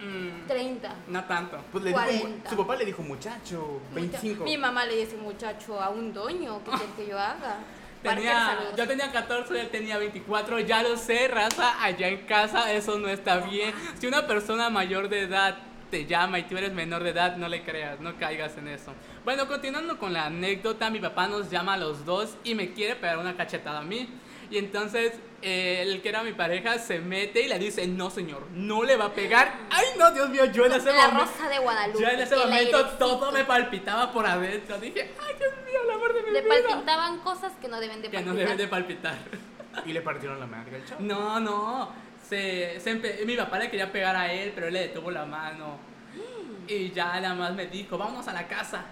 Mm, 0.00 0.46
30. 0.46 0.94
no 1.08 1.24
tanto. 1.24 1.62
Pues 1.70 1.84
le 1.84 1.90
dijo, 1.90 2.02
40. 2.02 2.50
su 2.50 2.56
papá 2.56 2.76
le 2.76 2.84
dijo 2.86 3.02
muchacho, 3.02 3.80
25. 3.94 4.44
Mi 4.44 4.56
mamá 4.56 4.86
le 4.86 4.96
dice 4.96 5.16
muchacho 5.16 5.80
a 5.80 5.90
un 5.90 6.12
doño. 6.12 6.62
¿Qué 6.64 6.70
quiere 6.70 6.92
que 6.96 7.06
yo 7.08 7.18
haga? 7.18 7.58
Tenía, 8.02 8.58
yo 8.76 8.88
tenía 8.88 9.12
14, 9.12 9.60
él 9.60 9.68
tenía 9.68 9.98
24, 9.98 10.58
ya 10.60 10.82
lo 10.82 10.96
sé, 10.96 11.28
raza, 11.28 11.82
allá 11.84 12.08
en 12.08 12.24
casa 12.24 12.72
eso 12.72 12.98
no 12.98 13.08
está 13.08 13.38
bien. 13.40 13.74
Si 13.98 14.06
una 14.06 14.26
persona 14.26 14.70
mayor 14.70 15.10
de 15.10 15.20
edad 15.20 15.58
te 15.90 16.06
llama 16.06 16.38
y 16.38 16.44
tú 16.44 16.56
eres 16.56 16.72
menor 16.72 17.02
de 17.02 17.10
edad, 17.10 17.36
no 17.36 17.46
le 17.48 17.62
creas, 17.62 18.00
no 18.00 18.16
caigas 18.16 18.56
en 18.56 18.68
eso. 18.68 18.94
Bueno, 19.24 19.46
continuando 19.48 19.98
con 19.98 20.14
la 20.14 20.26
anécdota, 20.26 20.88
mi 20.88 20.98
papá 21.00 21.26
nos 21.26 21.50
llama 21.50 21.74
a 21.74 21.76
los 21.76 22.06
dos 22.06 22.36
y 22.42 22.54
me 22.54 22.72
quiere 22.72 22.96
pegar 22.96 23.18
una 23.18 23.36
cachetada 23.36 23.80
a 23.80 23.82
mí. 23.82 24.08
Y 24.50 24.58
entonces 24.58 25.12
eh, 25.42 25.82
el 25.82 26.02
que 26.02 26.08
era 26.08 26.22
mi 26.24 26.32
pareja 26.32 26.78
se 26.78 26.98
mete 26.98 27.42
y 27.42 27.48
le 27.48 27.58
dice, 27.58 27.86
no 27.86 28.10
señor, 28.10 28.46
no 28.52 28.82
le 28.82 28.96
va 28.96 29.06
a 29.06 29.12
pegar. 29.14 29.54
Ay 29.70 29.86
no, 29.98 30.10
Dios 30.10 30.28
mío, 30.28 30.44
yo 30.46 30.66
en 30.66 30.72
ese 30.72 30.92
La 30.92 31.08
momento... 31.08 31.24
rosa 31.32 31.48
de 31.48 31.58
Guadalupe. 31.60 32.02
Yo 32.02 32.08
en 32.08 32.20
ese 32.20 32.36
momento 32.36 32.86
todo 32.98 33.30
me 33.32 33.44
palpitaba 33.44 34.12
por 34.12 34.26
adentro. 34.26 34.78
Dije, 34.78 35.10
ay 35.20 35.34
Dios 35.38 35.52
mío, 35.64 35.80
el 35.84 35.90
amor 35.92 36.12
de 36.14 36.22
mi 36.24 36.30
Le 36.32 36.42
vida. 36.42 36.54
palpitaban 36.68 37.18
cosas 37.20 37.52
que 37.60 37.68
no 37.68 37.80
deben 37.80 38.02
de 38.02 38.08
Que 38.10 38.16
palpitar. 38.16 38.34
no 38.34 38.38
deben 38.38 38.56
de 38.56 38.68
palpitar. 38.68 39.18
Y 39.86 39.92
le 39.92 40.00
partieron 40.02 40.40
la 40.40 40.46
madre 40.46 40.76
al 40.78 40.84
chavo. 40.84 41.00
No, 41.00 41.38
no. 41.38 41.92
Se, 42.28 42.80
se 42.80 42.90
empe- 42.92 43.24
mi 43.24 43.36
papá 43.36 43.56
le 43.60 43.70
quería 43.70 43.90
pegar 43.92 44.16
a 44.16 44.32
él, 44.32 44.50
pero 44.52 44.66
él 44.66 44.72
le 44.74 44.80
detuvo 44.88 45.12
la 45.12 45.24
mano. 45.26 45.78
Y 46.66 46.90
ya 46.90 47.20
nada 47.20 47.34
más 47.36 47.54
me 47.54 47.66
dijo, 47.66 47.96
vámonos 47.96 48.26
a 48.26 48.32
la 48.32 48.48
casa. 48.48 48.84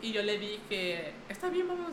Y 0.00 0.10
yo 0.10 0.22
le 0.22 0.38
dije, 0.38 1.12
está 1.28 1.48
bien, 1.50 1.68
vamos. 1.68 1.92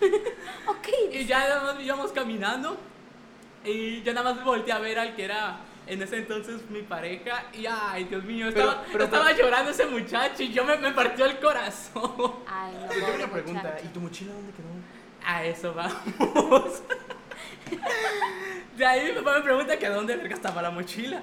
Ok. 0.68 0.88
Y 1.12 1.24
ya 1.26 1.40
nada 1.40 1.72
más 1.74 1.82
íbamos 1.82 2.12
caminando. 2.12 2.76
Y 3.64 4.02
yo 4.02 4.12
nada 4.14 4.32
más 4.34 4.44
volteé 4.44 4.72
a 4.72 4.78
ver 4.78 4.98
al 4.98 5.14
que 5.16 5.24
era 5.24 5.58
en 5.86 6.02
ese 6.02 6.18
entonces 6.18 6.68
mi 6.70 6.82
pareja 6.82 7.44
y 7.52 7.64
ay, 7.66 8.04
Dios 8.04 8.24
mío, 8.24 8.46
Pero- 8.52 8.68
estaba, 8.70 8.84
pero- 8.92 9.04
estaba 9.04 9.24
pero- 9.26 9.38
llorando 9.44 9.70
ese 9.70 9.86
muchacho 9.86 10.42
y 10.42 10.52
yo 10.52 10.64
me, 10.64 10.76
me 10.78 10.92
partió 10.92 11.24
el 11.26 11.38
corazón. 11.38 12.34
Ay, 12.46 12.72
no, 12.74 12.86
Pero 12.88 13.00
tengo 13.06 13.14
una 13.16 13.32
pregunta, 13.32 13.62
muchacho. 13.62 13.84
¿y 13.84 13.88
tu 13.88 14.00
mochila 14.00 14.32
dónde 14.32 14.52
quedó? 14.52 14.66
A 15.28 15.44
eso 15.44 15.74
vamos. 15.74 16.82
De 18.76 18.86
ahí 18.86 19.06
mi 19.06 19.12
papá 19.12 19.34
me 19.38 19.42
pregunta 19.42 19.78
que 19.78 19.88
dónde 19.88 20.16
verga 20.16 20.34
estaba 20.34 20.62
la 20.62 20.70
mochila. 20.70 21.20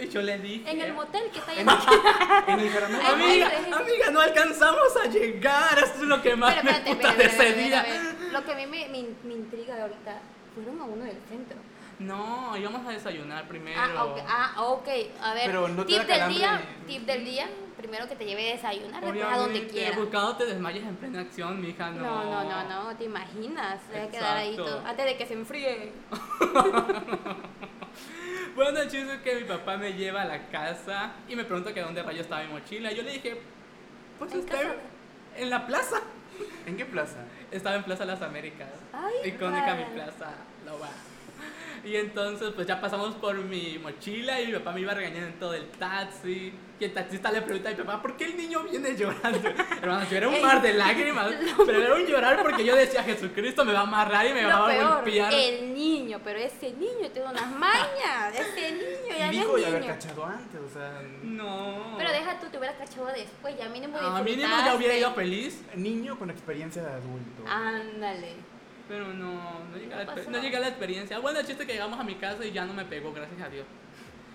Y 0.00 0.08
yo 0.08 0.22
le 0.22 0.38
dije... 0.38 0.70
En 0.70 0.80
el 0.80 0.92
motel 0.94 1.30
que 1.30 1.38
está 1.38 1.50
ahí 1.52 1.58
En 1.60 1.68
el, 1.68 1.74
en 2.48 2.60
el 2.66 2.72
caramelo. 2.72 3.08
Amiga, 3.08 4.10
no 4.10 4.20
alcanzamos 4.20 4.96
a 5.02 5.06
llegar. 5.08 5.78
Esto 5.78 6.02
es 6.02 6.08
lo 6.08 6.22
que 6.22 6.36
más 6.36 6.54
Pero 6.54 6.64
me 6.64 6.70
espérate, 6.70 6.94
puta 6.96 7.10
espérate, 7.10 7.44
de 7.44 7.50
ese 7.50 7.62
día. 7.62 7.86
Lo 8.32 8.44
que 8.44 8.52
a 8.52 8.56
mí 8.56 8.66
me, 8.66 8.88
me, 8.88 9.08
me 9.24 9.34
intriga 9.34 9.74
de 9.76 9.82
ahorita, 9.82 10.20
fueron 10.54 10.80
a 10.80 10.84
uno 10.84 11.04
del 11.04 11.18
centro. 11.28 11.58
No, 11.98 12.56
íbamos 12.56 12.86
a 12.86 12.90
desayunar 12.90 13.46
primero. 13.46 13.78
Ah, 13.80 14.04
ok, 14.04 14.18
ah, 14.26 14.54
ok. 14.62 14.88
A 15.20 15.34
ver, 15.34 15.46
Pero 15.46 15.68
no 15.68 15.84
te 15.86 15.92
tip 15.92 16.02
del 16.02 16.28
día, 16.32 16.60
tip 16.86 17.02
del 17.06 17.24
día, 17.24 17.48
primero 17.76 18.08
que 18.08 18.16
te 18.16 18.24
lleve 18.24 18.50
a 18.50 18.54
desayunar, 18.56 19.00
después 19.04 19.22
a 19.22 19.36
donde 19.36 19.58
Obviamente, 19.60 19.72
quiera. 19.72 19.96
buscando 19.96 20.36
te 20.36 20.46
desmayes 20.46 20.82
en 20.84 20.96
plena 20.96 21.20
acción, 21.20 21.60
mija, 21.60 21.90
no. 21.90 22.02
No, 22.02 22.24
no, 22.24 22.44
no, 22.44 22.84
no, 22.84 22.96
te 22.96 23.04
imaginas, 23.04 23.80
va 23.94 24.02
a 24.02 24.08
quedar 24.08 24.36
ahí 24.36 24.56
todo, 24.56 24.82
antes 24.84 25.04
de 25.04 25.16
que 25.16 25.26
se 25.26 25.34
enfríe. 25.34 25.92
Bueno, 28.54 28.80
el 28.80 28.88
chiste 28.90 29.14
es 29.14 29.20
que 29.22 29.34
mi 29.36 29.44
papá 29.44 29.76
me 29.76 29.92
lleva 29.94 30.22
a 30.22 30.24
la 30.26 30.48
casa 30.48 31.12
y 31.28 31.36
me 31.36 31.44
pregunta 31.44 31.72
que 31.72 31.80
dónde 31.80 32.02
rayo 32.02 32.20
estaba 32.20 32.42
mi 32.42 32.52
mochila. 32.52 32.92
Y 32.92 32.96
yo 32.96 33.02
le 33.02 33.12
dije, 33.12 33.36
pues 34.18 34.32
En 34.32 34.40
está 34.40 34.52
casa. 34.58 34.74
en 35.36 35.50
la 35.50 35.66
plaza. 35.66 36.00
¿En 36.66 36.76
qué 36.76 36.84
plaza? 36.84 37.18
Estaba 37.50 37.76
en 37.76 37.82
Plaza 37.84 38.04
Las 38.04 38.22
Américas. 38.22 38.68
Ay, 38.92 39.30
Icónica 39.30 39.74
mi 39.74 39.84
plaza, 39.94 40.30
lo 40.64 40.78
va. 40.78 40.88
Y 41.84 41.96
entonces 41.96 42.50
pues 42.54 42.66
ya 42.66 42.80
pasamos 42.80 43.14
por 43.16 43.34
mi 43.36 43.78
mochila 43.78 44.40
y 44.40 44.46
mi 44.46 44.52
papá 44.54 44.72
me 44.72 44.82
iba 44.82 44.94
regañando 44.94 45.26
en 45.26 45.38
todo 45.38 45.54
el 45.54 45.68
taxi. 45.70 46.52
Y 46.78 46.84
el 46.84 46.92
taxista 46.94 47.30
le 47.30 47.42
pregunta 47.42 47.68
a 47.68 47.72
mi 47.72 47.78
papá, 47.78 48.02
¿por 48.02 48.16
qué 48.16 48.24
el 48.24 48.36
niño 48.36 48.62
viene 48.64 48.96
llorando? 48.96 49.48
Hermano, 49.82 50.04
yo 50.10 50.16
era 50.16 50.28
un 50.28 50.42
mar 50.42 50.60
de 50.62 50.74
lágrimas, 50.74 51.32
pero 51.64 51.80
era 51.82 51.94
un 51.94 52.06
llorar 52.06 52.42
porque 52.42 52.64
yo 52.64 52.74
decía, 52.74 53.02
Jesucristo 53.04 53.64
me 53.64 53.72
va 53.72 53.80
a 53.80 53.82
amarrar 53.82 54.26
y 54.26 54.32
me 54.32 54.44
va 54.44 54.64
a 54.64 54.66
peor, 54.68 54.94
golpear. 54.96 55.32
el 55.32 55.74
niño, 55.74 56.20
pero 56.24 56.38
ese 56.40 56.72
niño 56.72 57.08
tiene 57.12 57.28
unas 57.30 57.50
mañas, 57.52 58.34
ese 58.34 58.72
niño 58.72 59.16
ya 59.16 59.32
Y 59.32 59.36
no 59.36 59.42
dijo 59.42 59.56
es 59.58 59.62
de 59.62 59.68
haber 59.68 59.80
niño. 59.82 59.92
cachado 59.94 60.24
antes, 60.24 60.60
o 60.60 60.68
sea... 60.70 61.02
No. 61.22 61.94
Pero 61.98 62.10
deja 62.10 62.40
tú, 62.40 62.46
te 62.48 62.58
hubieras 62.58 62.76
cachado 62.76 63.06
después, 63.08 63.56
ya 63.56 63.68
mínimo 63.68 63.98
A 63.98 64.22
mínimo 64.22 64.56
ya 64.64 64.74
hubiera 64.74 64.96
ido 64.96 65.12
feliz. 65.14 65.62
Niño 65.76 66.18
con 66.18 66.30
experiencia 66.30 66.82
de 66.82 66.90
adulto. 66.90 67.44
Ándale. 67.46 68.34
Pero 68.92 69.06
no, 69.14 69.64
no 69.70 69.76
llegué, 69.78 69.94
a 69.94 70.04
la, 70.04 70.14
No 70.14 70.38
llegué 70.38 70.56
a 70.58 70.60
la 70.60 70.68
experiencia. 70.68 71.18
Bueno, 71.18 71.40
el 71.40 71.46
chiste 71.46 71.62
es 71.62 71.66
que 71.66 71.72
llegamos 71.72 71.98
a 71.98 72.04
mi 72.04 72.16
casa 72.16 72.44
y 72.44 72.52
ya 72.52 72.66
no 72.66 72.74
me 72.74 72.84
pegó, 72.84 73.10
gracias 73.10 73.40
a 73.40 73.48
Dios. 73.48 73.64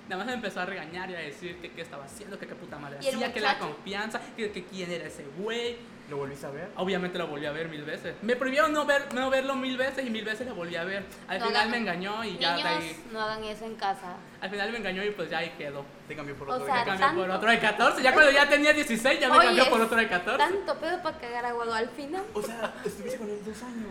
Nada 0.09 0.17
más 0.17 0.25
me 0.25 0.33
empezó 0.33 0.61
a 0.61 0.65
regañar 0.65 1.11
y 1.11 1.15
a 1.15 1.19
decir 1.19 1.57
que 1.57 1.71
qué 1.73 1.81
estaba 1.83 2.05
haciendo, 2.05 2.39
que 2.39 2.47
qué 2.47 2.55
puta 2.55 2.79
madre 2.79 2.97
¿Y 3.03 3.07
el 3.09 3.15
hacía, 3.15 3.33
que 3.33 3.39
la 3.41 3.59
confianza, 3.59 4.19
que, 4.35 4.51
que 4.51 4.63
quién 4.63 4.89
era 4.91 5.05
ese 5.05 5.25
güey. 5.37 5.77
¿Lo 6.09 6.17
volviste 6.17 6.47
a 6.47 6.49
ver? 6.49 6.69
Obviamente 6.77 7.19
lo 7.19 7.27
volví 7.27 7.45
a 7.45 7.51
ver 7.51 7.67
mil 7.69 7.83
veces. 7.83 8.15
Me 8.23 8.35
prohibieron 8.35 8.71
no, 8.73 8.85
ver, 8.85 9.13
no 9.13 9.29
verlo 9.29 9.55
mil 9.57 9.77
veces 9.77 10.07
y 10.07 10.09
mil 10.09 10.25
veces 10.25 10.47
lo 10.47 10.55
volví 10.55 10.75
a 10.75 10.85
ver. 10.85 11.03
Al 11.27 11.37
No 11.39 11.47
final 11.47 11.61
hagan- 11.61 11.71
me 11.71 11.77
engañó 11.77 12.23
y 12.23 12.37
ya 12.39 12.55
de 12.55 12.63
ahí. 12.63 13.03
no 13.11 13.21
hagan 13.21 13.43
eso 13.43 13.65
en 13.65 13.75
casa. 13.75 14.15
Al 14.41 14.49
final 14.49 14.71
me 14.71 14.77
engañó 14.79 15.03
y 15.03 15.11
pues 15.11 15.29
ya 15.29 15.39
ahí 15.39 15.53
quedó. 15.55 15.85
Te 16.07 16.15
cambió 16.15 16.33
por 16.35 16.49
O 16.49 16.53
otro. 16.53 16.65
sea, 16.65 16.83
ya 16.85 16.93
Me 16.93 16.99
cambió. 16.99 17.23
por 17.25 17.31
otro 17.35 17.51
de 17.51 17.59
14. 17.59 18.01
Ya 18.01 18.13
cuando 18.13 18.31
ya 18.31 18.49
tenía 18.49 18.73
16 18.73 19.19
ya 19.19 19.29
me 19.29 19.37
Oye, 19.37 19.45
cambió 19.47 19.69
por 19.69 19.81
otro 19.81 19.97
de 19.97 20.07
14. 20.07 20.37
Tanto 20.37 20.79
pedo 20.79 21.03
para 21.03 21.17
cagar 21.19 21.45
agua 21.45 21.77
al 21.77 21.89
final. 21.89 22.23
O 22.33 22.41
sea, 22.41 22.73
estuviste 22.85 23.17
con 23.19 23.29
él 23.29 23.39
dos 23.45 23.61
años. 23.61 23.87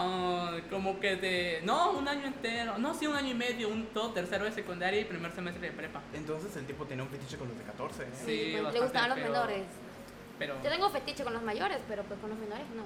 Ah, 0.00 0.56
como 0.70 1.00
que 1.00 1.16
de. 1.16 1.60
No, 1.64 1.92
un 1.92 2.06
año 2.06 2.26
entero. 2.26 2.78
No, 2.78 2.94
sí, 2.94 3.06
un 3.06 3.16
año 3.16 3.30
y 3.30 3.34
medio. 3.34 3.68
Un 3.68 3.86
todo 3.86 4.12
tercero 4.12 4.44
de 4.44 4.52
secundaria 4.52 5.00
y 5.00 5.04
primer 5.04 5.32
semestre 5.32 5.68
de 5.68 5.72
prepa. 5.72 6.00
Entonces 6.14 6.54
el 6.56 6.66
tipo 6.66 6.84
tenía 6.86 7.02
un 7.02 7.10
fetiche 7.10 7.36
con 7.36 7.48
los 7.48 7.58
de 7.58 7.64
14. 7.64 8.02
¿eh? 8.02 8.06
Sí, 8.12 8.24
Sí, 8.24 8.52
le 8.72 8.80
gustaban 8.80 9.10
los 9.10 9.18
menores. 9.18 9.64
Pero. 10.38 10.54
Yo 10.62 10.70
tengo 10.70 10.88
fetiche 10.90 11.24
con 11.24 11.32
los 11.32 11.42
mayores, 11.42 11.78
pero 11.88 12.04
pues 12.04 12.20
con 12.20 12.30
los 12.30 12.38
menores 12.38 12.66
no. 12.76 12.84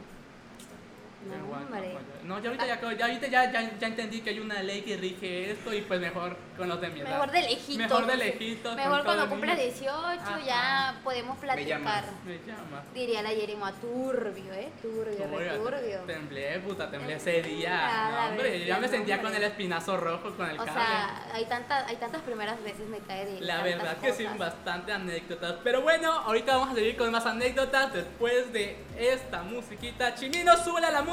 No, 1.26 1.56
hombre. 1.56 1.96
No, 2.24 2.38
ya 2.40 2.48
ahorita, 2.50 2.66
ya, 2.66 2.80
ya, 2.80 3.06
ahorita 3.06 3.26
ya, 3.28 3.52
ya, 3.52 3.78
ya 3.78 3.86
entendí 3.86 4.20
que 4.20 4.30
hay 4.30 4.40
una 4.40 4.62
ley 4.62 4.82
que 4.82 4.96
rige 4.96 5.50
esto 5.52 5.72
y 5.72 5.82
pues 5.82 6.00
mejor 6.00 6.36
con 6.56 6.68
los 6.68 6.80
de 6.80 6.88
mi 6.88 7.00
edad. 7.00 7.10
Mejor 7.10 7.30
de 7.30 7.42
lejitos. 7.42 7.76
Mejor 7.76 8.06
de 8.06 8.16
lejitos. 8.16 8.76
Mejor 8.76 9.04
cuando 9.04 9.28
cumpla 9.28 9.54
niño. 9.54 9.64
18 9.64 9.92
Ajá. 10.20 10.40
ya 10.44 11.00
podemos 11.04 11.38
platicar. 11.38 11.68
llamas. 11.78 12.04
Me 12.24 12.38
llama. 12.46 12.82
Diría 12.94 13.22
la 13.22 13.32
Yerima, 13.32 13.72
turbio, 13.72 14.52
¿eh? 14.52 14.70
Turbio, 14.82 15.36
Oiga, 15.36 15.54
turbio. 15.56 15.98
Temblé, 16.06 16.58
puta, 16.60 16.90
temblé 16.90 17.14
ese 17.14 17.42
día. 17.42 17.70
Ya, 17.70 18.10
No, 18.10 18.28
hombre, 18.30 18.64
ya 18.64 18.78
me 18.78 18.88
sentía 18.88 19.22
con 19.22 19.34
el 19.34 19.42
espinazo 19.42 19.96
rojo, 19.96 20.34
con 20.36 20.50
el 20.50 20.58
O 20.58 20.64
cable. 20.64 20.72
sea, 20.80 21.26
hay, 21.34 21.44
tanta, 21.46 21.86
hay 21.86 21.96
tantas 21.96 22.22
primeras 22.22 22.62
veces 22.62 22.88
me 22.88 22.98
cae 22.98 23.26
de 23.26 23.40
La 23.40 23.62
verdad 23.62 23.96
que 23.98 24.12
sí, 24.12 24.26
bastante 24.36 24.92
anécdotas. 24.92 25.54
Pero 25.62 25.82
bueno, 25.82 26.10
ahorita 26.12 26.56
vamos 26.56 26.70
a 26.72 26.74
seguir 26.74 26.96
con 26.96 27.10
más 27.10 27.26
anécdotas 27.26 27.92
después 27.92 28.52
de 28.52 28.76
esta 28.98 29.42
musiquita. 29.42 30.14
Chimino, 30.14 30.56
sube 30.56 30.80
la 30.80 31.02
música 31.02 31.11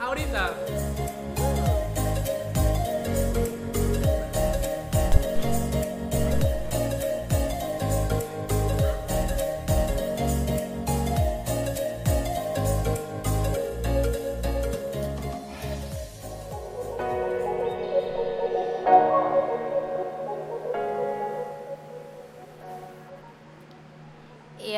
ahorita. 0.00 0.54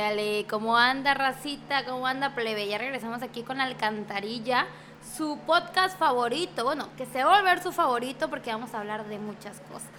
Y 0.06 0.08
ale, 0.08 0.46
¿cómo 0.48 0.76
anda 0.76 1.14
racita? 1.14 1.84
¿Cómo 1.84 2.06
anda 2.06 2.32
plebe? 2.36 2.68
Ya 2.68 2.78
regresamos 2.78 3.22
aquí 3.22 3.42
con 3.42 3.60
Alcantarilla, 3.60 4.68
su 5.16 5.36
podcast 5.44 5.98
favorito. 5.98 6.62
Bueno, 6.62 6.90
que 6.96 7.06
se 7.06 7.24
va 7.24 7.34
a 7.34 7.40
volver 7.40 7.60
su 7.60 7.72
favorito 7.72 8.30
porque 8.30 8.52
vamos 8.52 8.72
a 8.72 8.78
hablar 8.78 9.08
de 9.08 9.18
muchas 9.18 9.58
cosas. 9.62 9.90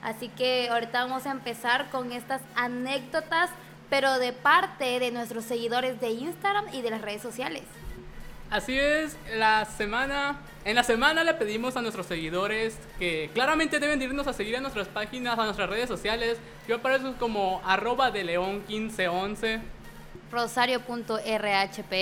Así 0.00 0.28
que 0.28 0.68
ahorita 0.70 1.02
vamos 1.04 1.26
a 1.26 1.32
empezar 1.32 1.90
con 1.90 2.12
estas 2.12 2.40
anécdotas, 2.54 3.50
pero 3.90 4.20
de 4.20 4.32
parte 4.32 5.00
de 5.00 5.10
nuestros 5.10 5.44
seguidores 5.44 6.00
de 6.00 6.10
Instagram 6.10 6.66
y 6.72 6.82
de 6.82 6.90
las 6.90 7.00
redes 7.00 7.22
sociales. 7.22 7.64
Así 8.50 8.78
es, 8.78 9.14
la 9.36 9.66
semana, 9.66 10.38
en 10.64 10.74
la 10.74 10.82
semana 10.82 11.22
le 11.22 11.34
pedimos 11.34 11.76
a 11.76 11.82
nuestros 11.82 12.06
seguidores 12.06 12.78
que 12.98 13.30
claramente 13.34 13.78
deben 13.78 13.98
de 13.98 14.06
irnos 14.06 14.26
a 14.26 14.32
seguir 14.32 14.56
a 14.56 14.60
nuestras 14.60 14.88
páginas, 14.88 15.38
a 15.38 15.44
nuestras 15.44 15.68
redes 15.68 15.86
sociales. 15.86 16.38
Yo 16.66 16.76
aparezco 16.76 17.12
como 17.18 17.60
arroba 17.66 18.10
de 18.10 18.24
león 18.24 18.64
1511. 18.66 19.60
Rosario.rhp. 20.32 21.92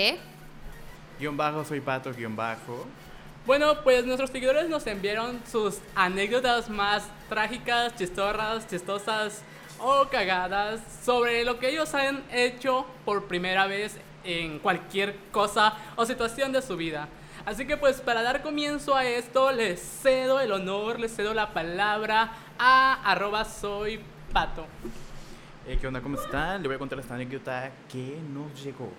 Guión 1.19 1.35
bajo, 1.35 1.65
soy 1.65 1.81
pato, 1.81 2.13
guion 2.13 2.37
bajo. 2.37 2.87
Bueno, 3.45 3.83
pues 3.83 4.05
nuestros 4.05 4.29
seguidores 4.29 4.69
nos 4.69 4.87
enviaron 4.87 5.41
sus 5.51 5.79
anécdotas 5.95 6.69
más 6.69 7.03
trágicas, 7.27 7.93
chistosas, 7.97 8.65
chistosas 8.69 9.41
o 9.79 10.07
cagadas 10.09 10.79
sobre 11.03 11.43
lo 11.43 11.59
que 11.59 11.69
ellos 11.69 11.93
han 11.93 12.23
hecho 12.31 12.85
por 13.03 13.27
primera 13.27 13.67
vez 13.67 13.97
en 14.27 14.59
cualquier 14.59 15.15
cosa 15.31 15.73
o 15.95 16.05
situación 16.05 16.51
de 16.51 16.61
su 16.61 16.77
vida. 16.77 17.07
Así 17.45 17.65
que 17.65 17.77
pues 17.77 18.01
para 18.01 18.21
dar 18.21 18.41
comienzo 18.41 18.93
a 18.93 19.05
esto 19.05 19.51
les 19.53 19.79
cedo 19.79 20.41
el 20.41 20.51
honor, 20.51 20.99
les 20.99 21.15
cedo 21.15 21.33
la 21.33 21.53
palabra 21.53 22.31
a 22.59 23.09
arroba 23.09 23.45
soy 23.45 24.01
pato. 24.33 24.65
Eh, 25.65 25.77
¿Qué 25.79 25.87
onda? 25.87 26.01
¿Cómo 26.01 26.19
están? 26.19 26.61
Le 26.61 26.67
voy 26.67 26.75
a 26.75 26.79
contar 26.79 26.99
esta 26.99 27.15
anécdota 27.15 27.71
que 27.89 28.17
nos 28.33 28.63
llegó. 28.63 28.91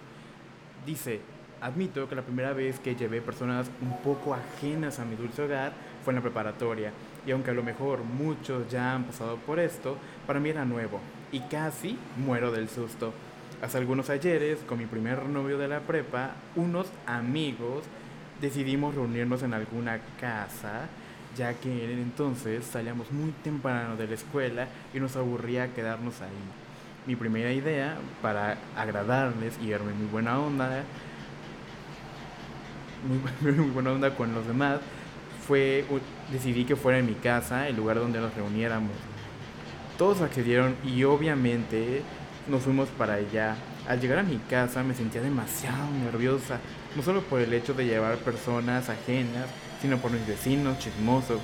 Dice, 0.87 1.21
admito 1.61 2.09
que 2.09 2.14
la 2.14 2.23
primera 2.23 2.53
vez 2.55 2.79
que 2.81 2.95
llevé 2.95 3.21
personas 3.21 3.71
un 3.83 3.99
poco 3.99 4.35
ajenas 4.35 4.99
a 4.99 5.05
mi 5.05 5.17
dulce 5.17 5.43
hogar 5.43 5.73
fue 6.03 6.12
en 6.12 6.17
la 6.17 6.23
preparatoria. 6.23 6.93
Y 7.27 7.33
aunque 7.33 7.51
a 7.51 7.55
lo 7.55 7.62
mejor 7.62 8.01
muchos 8.03 8.71
ya 8.71 8.95
han 8.95 9.05
pasado 9.05 9.37
por 9.37 9.59
esto, 9.59 9.99
para 10.27 10.41
mí 10.41 10.49
era 10.49 10.64
nuevo. 10.64 11.01
Y 11.33 11.41
casi 11.41 11.99
muero 12.17 12.51
del 12.51 12.71
susto. 12.71 13.12
Hace 13.61 13.79
algunos 13.79 14.09
ayeres, 14.09 14.61
con 14.68 14.79
mi 14.79 14.87
primer 14.87 15.25
novio 15.25 15.59
de 15.59 15.66
la 15.66 15.81
prepa, 15.81 16.31
unos 16.55 16.87
amigos 17.07 17.83
decidimos 18.40 18.94
reunirnos 18.94 19.42
en 19.42 19.53
alguna 19.53 19.99
casa, 20.21 20.87
ya 21.37 21.55
que 21.55 21.92
en 21.92 21.99
entonces 21.99 22.64
salíamos 22.64 23.11
muy 23.11 23.33
temprano 23.42 23.97
de 23.97 24.07
la 24.07 24.14
escuela 24.14 24.68
y 24.94 25.01
nos 25.01 25.16
aburría 25.16 25.75
quedarnos 25.75 26.21
ahí. 26.21 26.29
Mi 27.09 27.16
primera 27.16 27.53
idea, 27.53 27.97
para 28.23 28.59
agradarles 28.77 29.59
y 29.61 29.71
verme 29.71 29.92
muy 29.92 30.07
buena 30.07 30.38
onda, 30.38 30.85
muy, 33.42 33.53
muy 33.53 33.71
buena 33.71 33.90
onda 33.90 34.14
con 34.14 34.35
los 34.35 34.47
demás, 34.47 34.79
fue 35.49 35.85
decidí 36.31 36.64
que 36.64 36.77
fuera 36.77 37.01
en 37.01 37.07
mi 37.07 37.14
casa 37.14 37.66
el 37.66 37.75
lugar 37.75 37.99
donde 37.99 38.21
nos 38.21 38.33
reuniéramos. 38.35 38.92
Todos 39.97 40.21
accedieron 40.21 40.77
y 40.85 41.03
obviamente 41.03 42.03
nos 42.49 42.63
fuimos 42.63 42.89
para 42.91 43.15
allá. 43.15 43.57
Al 43.87 44.01
llegar 44.01 44.19
a 44.19 44.23
mi 44.23 44.39
casa 44.39 44.83
me 44.83 44.95
sentía 44.95 45.21
demasiado 45.21 45.91
nerviosa, 46.05 46.61
no 46.97 47.03
solo 47.03 47.23
por 47.23 47.41
el 47.41 47.53
hecho 47.53 47.75
de 47.75 47.87
llevar 47.87 48.19
personas 48.19 48.89
ajenas, 48.89 49.47
sino 49.81 49.99
por 49.99 50.11
mis 50.11 50.27
vecinos 50.27 50.79
chismosos. 50.79 51.41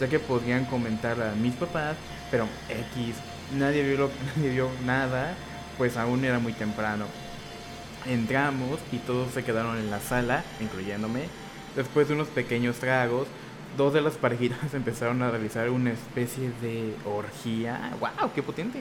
ya 0.00 0.08
que 0.08 0.20
podían 0.20 0.64
comentar 0.66 1.20
a 1.20 1.34
mis 1.34 1.54
papás, 1.54 1.96
pero 2.30 2.46
X, 2.68 3.16
nadie 3.56 3.82
vio, 3.82 3.98
lo, 3.98 4.10
nadie 4.36 4.50
vio 4.50 4.70
nada, 4.84 5.34
pues 5.76 5.96
aún 5.96 6.24
era 6.24 6.38
muy 6.38 6.52
temprano. 6.52 7.06
Entramos 8.06 8.78
y 8.92 8.98
todos 8.98 9.32
se 9.32 9.42
quedaron 9.42 9.76
en 9.76 9.90
la 9.90 9.98
sala, 10.00 10.44
incluyéndome. 10.60 11.24
Después 11.74 12.06
de 12.06 12.14
unos 12.14 12.28
pequeños 12.28 12.76
tragos, 12.76 13.26
dos 13.76 13.92
de 13.92 14.00
las 14.00 14.14
parejitas 14.14 14.58
empezaron 14.74 15.20
a 15.22 15.30
realizar 15.30 15.68
una 15.70 15.90
especie 15.90 16.52
de 16.62 16.94
orgía. 17.04 17.90
¡Wow! 18.00 18.30
¡Qué 18.34 18.42
potente! 18.42 18.80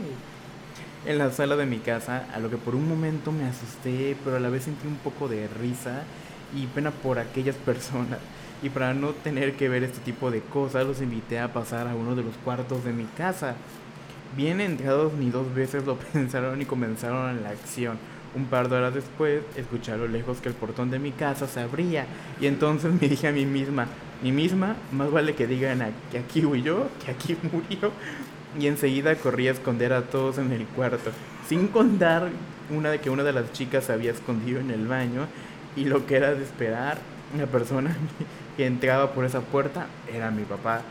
En 1.08 1.20
la 1.20 1.32
sala 1.32 1.56
de 1.56 1.66
mi 1.66 1.78
casa, 1.78 2.26
a 2.36 2.40
lo 2.40 2.50
que 2.50 2.58
por 2.58 2.76
un 2.76 2.86
momento 2.86 3.32
me 3.32 3.46
asusté, 3.46 4.18
pero 4.26 4.36
a 4.36 4.42
la 4.42 4.50
vez 4.50 4.64
sentí 4.64 4.86
un 4.88 4.98
poco 4.98 5.30
de 5.30 5.48
risa 5.48 6.04
y 6.54 6.68
pena 6.68 6.92
por 6.92 7.18
aquellas 7.18 7.56
personas. 7.66 8.20
Y 8.62 8.68
para 8.68 8.94
no 8.94 9.12
tener 9.12 9.56
que 9.56 9.70
ver 9.70 9.84
este 9.84 10.00
tipo 10.00 10.32
de 10.32 10.42
cosas, 10.42 10.86
los 10.86 11.02
invité 11.02 11.40
a 11.40 11.54
pasar 11.54 11.88
a 11.88 11.96
uno 11.96 12.14
de 12.14 12.24
los 12.24 12.36
cuartos 12.44 12.84
de 12.84 12.92
mi 12.92 13.06
casa. 13.06 13.56
Bien 14.36 14.60
entrados, 14.60 15.14
ni 15.14 15.30
dos 15.30 15.56
veces 15.56 15.86
lo 15.86 15.96
pensaron 16.14 16.62
y 16.62 16.66
comenzaron 16.66 17.42
la 17.42 17.52
acción. 17.52 17.98
Un 18.36 18.44
par 18.48 18.68
de 18.68 18.76
horas 18.76 18.94
después, 18.94 19.44
escuché 19.56 19.94
a 19.94 19.98
lo 19.98 20.10
lejos 20.10 20.42
que 20.42 20.50
el 20.50 20.56
portón 20.56 20.92
de 20.92 21.00
mi 21.00 21.14
casa 21.14 21.48
se 21.48 21.62
abría. 21.62 22.06
Y 22.42 22.48
entonces 22.48 22.92
me 22.92 23.08
dije 23.08 23.30
a 23.30 23.32
mí 23.32 23.46
misma, 23.46 23.88
mí 24.22 24.34
misma, 24.34 24.76
más 24.92 25.10
vale 25.10 25.36
que 25.36 25.48
digan 25.48 25.94
que 26.12 26.18
aquí 26.20 26.44
huyó, 26.44 26.90
que 27.06 27.12
aquí 27.12 27.38
murió. 27.54 27.94
Y 28.60 28.68
enseguida 28.68 29.16
corrí 29.16 29.48
a 29.48 29.52
esconder 29.52 29.94
a 29.94 30.04
todos 30.04 30.38
en 30.38 30.52
el 30.52 30.66
cuarto. 30.66 31.12
Sin 31.48 31.68
contar 31.68 32.30
una 32.70 32.90
de 32.90 33.00
que 33.00 33.10
una 33.10 33.24
de 33.24 33.34
las 33.34 33.52
chicas 33.54 33.86
se 33.86 33.94
había 33.94 34.12
escondido 34.12 34.60
en 34.60 34.72
el 34.72 34.88
baño. 34.88 35.28
Y 35.76 35.86
lo 35.86 36.06
que 36.06 36.18
era 36.18 36.34
de 36.34 36.44
esperar, 36.44 36.98
la 37.38 37.46
persona 37.46 37.96
que 38.58 38.66
entraba 38.66 39.14
por 39.14 39.26
esa 39.26 39.42
puerta 39.42 39.88
era 40.12 40.32
mi 40.32 40.44
papá. 40.44 40.82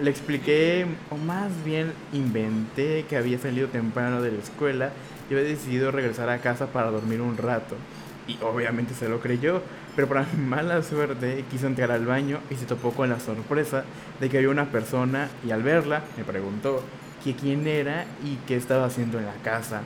Le 0.00 0.10
expliqué, 0.10 0.86
o 1.10 1.16
más 1.16 1.50
bien 1.64 1.92
inventé, 2.14 3.04
que 3.08 3.16
había 3.16 3.38
salido 3.38 3.68
temprano 3.68 4.22
de 4.22 4.32
la 4.32 4.38
escuela 4.38 4.90
y 5.28 5.34
había 5.34 5.46
decidido 5.46 5.90
regresar 5.90 6.30
a 6.30 6.38
casa 6.38 6.68
para 6.68 6.90
dormir 6.90 7.20
un 7.20 7.36
rato. 7.36 7.76
Y 8.26 8.38
obviamente 8.42 8.94
se 8.94 9.08
lo 9.08 9.20
creyó, 9.20 9.60
pero 9.94 10.08
para 10.08 10.26
mi 10.32 10.42
mala 10.44 10.82
suerte 10.82 11.44
quiso 11.50 11.66
entrar 11.66 11.90
al 11.90 12.06
baño 12.06 12.38
y 12.50 12.54
se 12.54 12.64
topó 12.64 12.92
con 12.92 13.10
la 13.10 13.20
sorpresa 13.20 13.84
de 14.20 14.30
que 14.30 14.38
había 14.38 14.48
una 14.48 14.70
persona 14.70 15.28
y 15.46 15.50
al 15.50 15.62
verla 15.62 16.02
me 16.16 16.24
preguntó 16.24 16.82
que 17.22 17.34
quién 17.34 17.66
era 17.66 18.04
y 18.24 18.36
qué 18.46 18.56
estaba 18.56 18.86
haciendo 18.86 19.18
en 19.18 19.26
la 19.26 19.34
casa. 19.44 19.82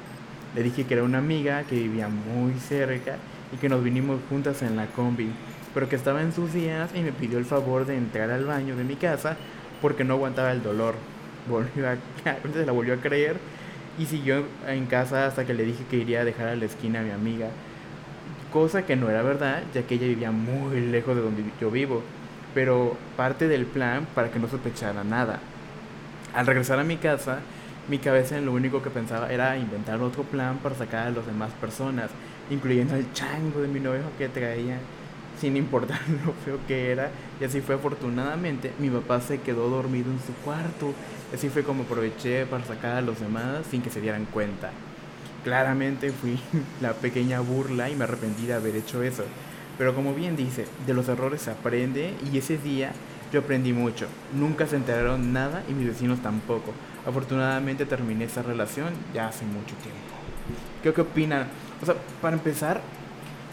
Le 0.55 0.63
dije 0.63 0.85
que 0.85 0.95
era 0.95 1.03
una 1.03 1.19
amiga 1.19 1.65
que 1.65 1.77
vivía 1.77 2.09
muy 2.09 2.55
cerca 2.55 3.17
y 3.53 3.57
que 3.59 3.69
nos 3.69 3.83
vinimos 3.83 4.21
juntas 4.29 4.63
en 4.63 4.77
la 4.77 4.87
combi, 4.87 5.31
pero 5.75 5.89
que 5.89 5.97
estaba 5.97 6.23
en 6.23 6.33
sus 6.33 6.53
días 6.53 6.91
y 6.95 7.01
me 7.01 7.13
pidió 7.13 7.39
el 7.39 7.45
favor 7.45 7.85
de 7.85 7.97
entrar 7.97 8.31
al 8.31 8.45
baño 8.45 8.77
de 8.77 8.85
mi 8.85 8.97
casa 8.97 9.37
porque 9.83 10.05
no 10.05 10.15
aguantaba 10.15 10.53
el 10.53 10.63
dolor. 10.63 10.95
Volvió 11.49 11.89
a, 11.89 11.97
se 12.53 12.67
la 12.67 12.73
volvió 12.73 12.95
a 12.95 12.97
creer 12.97 13.37
y 13.99 14.07
siguió 14.07 14.45
en 14.67 14.87
casa 14.87 15.27
hasta 15.27 15.45
que 15.45 15.55
le 15.55 15.65
dije 15.65 15.85
que 15.89 15.97
iría 15.97 16.23
a 16.23 16.25
dejar 16.25 16.49
a 16.49 16.57
la 16.57 16.65
esquina 16.65 17.01
a 17.01 17.03
mi 17.03 17.11
amiga. 17.11 17.49
Cosa 18.53 18.85
que 18.85 18.97
no 18.97 19.09
era 19.11 19.23
verdad, 19.23 19.63
ya 19.75 19.83
que 19.83 19.95
ella 19.95 20.07
vivía 20.07 20.33
muy 20.33 20.81
lejos 20.81 21.15
de 21.15 21.23
donde 21.23 21.45
yo 21.61 21.71
vivo, 21.71 22.03
pero 22.55 22.97
parte 23.17 23.47
del 23.47 23.67
plan 23.67 24.07
para 24.15 24.31
que 24.31 24.39
no 24.39 24.49
sospechara 24.49 25.05
nada. 25.05 25.39
Al 26.37 26.47
regresar 26.47 26.79
a 26.79 26.85
mi 26.85 26.99
casa, 26.99 27.39
mi 27.89 27.97
cabeza 27.97 28.37
en 28.37 28.45
lo 28.45 28.53
único 28.53 28.83
que 28.83 28.91
pensaba 28.91 29.33
era 29.33 29.57
inventar 29.57 30.03
otro 30.03 30.23
plan 30.23 30.59
para 30.59 30.75
sacar 30.75 31.07
a 31.07 31.11
las 31.11 31.25
demás 31.25 31.51
personas, 31.59 32.11
incluyendo 32.51 32.95
al 32.95 33.11
chango 33.15 33.63
de 33.63 33.69
mi 33.69 33.81
novio 33.81 34.03
que 34.19 34.29
traía, 34.29 34.79
sin 35.41 35.57
importar 35.57 35.99
lo 36.27 36.35
feo 36.45 36.59
que 36.69 36.93
era. 36.93 37.11
Y 37.41 37.45
así 37.45 37.63
fue 37.63 37.77
afortunadamente, 37.77 38.71
mi 38.79 38.91
papá 38.91 39.23
se 39.23 39.41
quedó 39.41 39.71
dormido 39.71 40.11
en 40.11 40.21
su 40.21 40.35
cuarto. 40.45 40.93
Así 41.33 41.49
fue 41.49 41.63
como 41.63 41.85
aproveché 41.85 42.45
para 42.45 42.67
sacar 42.67 42.99
a 42.99 43.01
los 43.01 43.19
demás 43.19 43.65
sin 43.71 43.81
que 43.81 43.89
se 43.89 44.03
dieran 44.03 44.27
cuenta. 44.27 44.73
Claramente 45.43 46.11
fui 46.11 46.39
la 46.83 46.93
pequeña 46.93 47.41
burla 47.41 47.89
y 47.89 47.97
me 47.97 48.05
arrepentí 48.05 48.45
de 48.45 48.53
haber 48.53 48.77
hecho 48.77 49.03
eso. 49.03 49.25
Pero 49.79 49.95
como 49.95 50.13
bien 50.13 50.37
dice, 50.37 50.67
de 50.87 50.93
los 50.93 51.09
errores 51.09 51.41
se 51.41 51.51
aprende 51.51 52.13
y 52.31 52.37
ese 52.37 52.59
día 52.59 52.93
yo 53.33 53.41
aprendí 53.41 53.73
mucho. 53.73 54.07
Nunca 54.35 54.67
se 54.67 54.77
enteraron 54.77 55.33
nada 55.33 55.63
y 55.69 55.73
mis 55.73 55.89
vecinos 55.89 56.21
tampoco. 56.21 56.73
Afortunadamente 57.07 57.87
terminé 57.87 58.25
esa 58.25 58.43
relación 58.43 58.95
ya 59.15 59.29
hace 59.29 59.45
mucho 59.45 59.75
tiempo. 59.77 60.01
¿Qué, 60.83 60.93
qué 60.93 61.01
opinan? 61.01 61.49
O 61.83 61.87
sea, 61.87 61.95
para 62.23 62.37
empezar, 62.37 62.81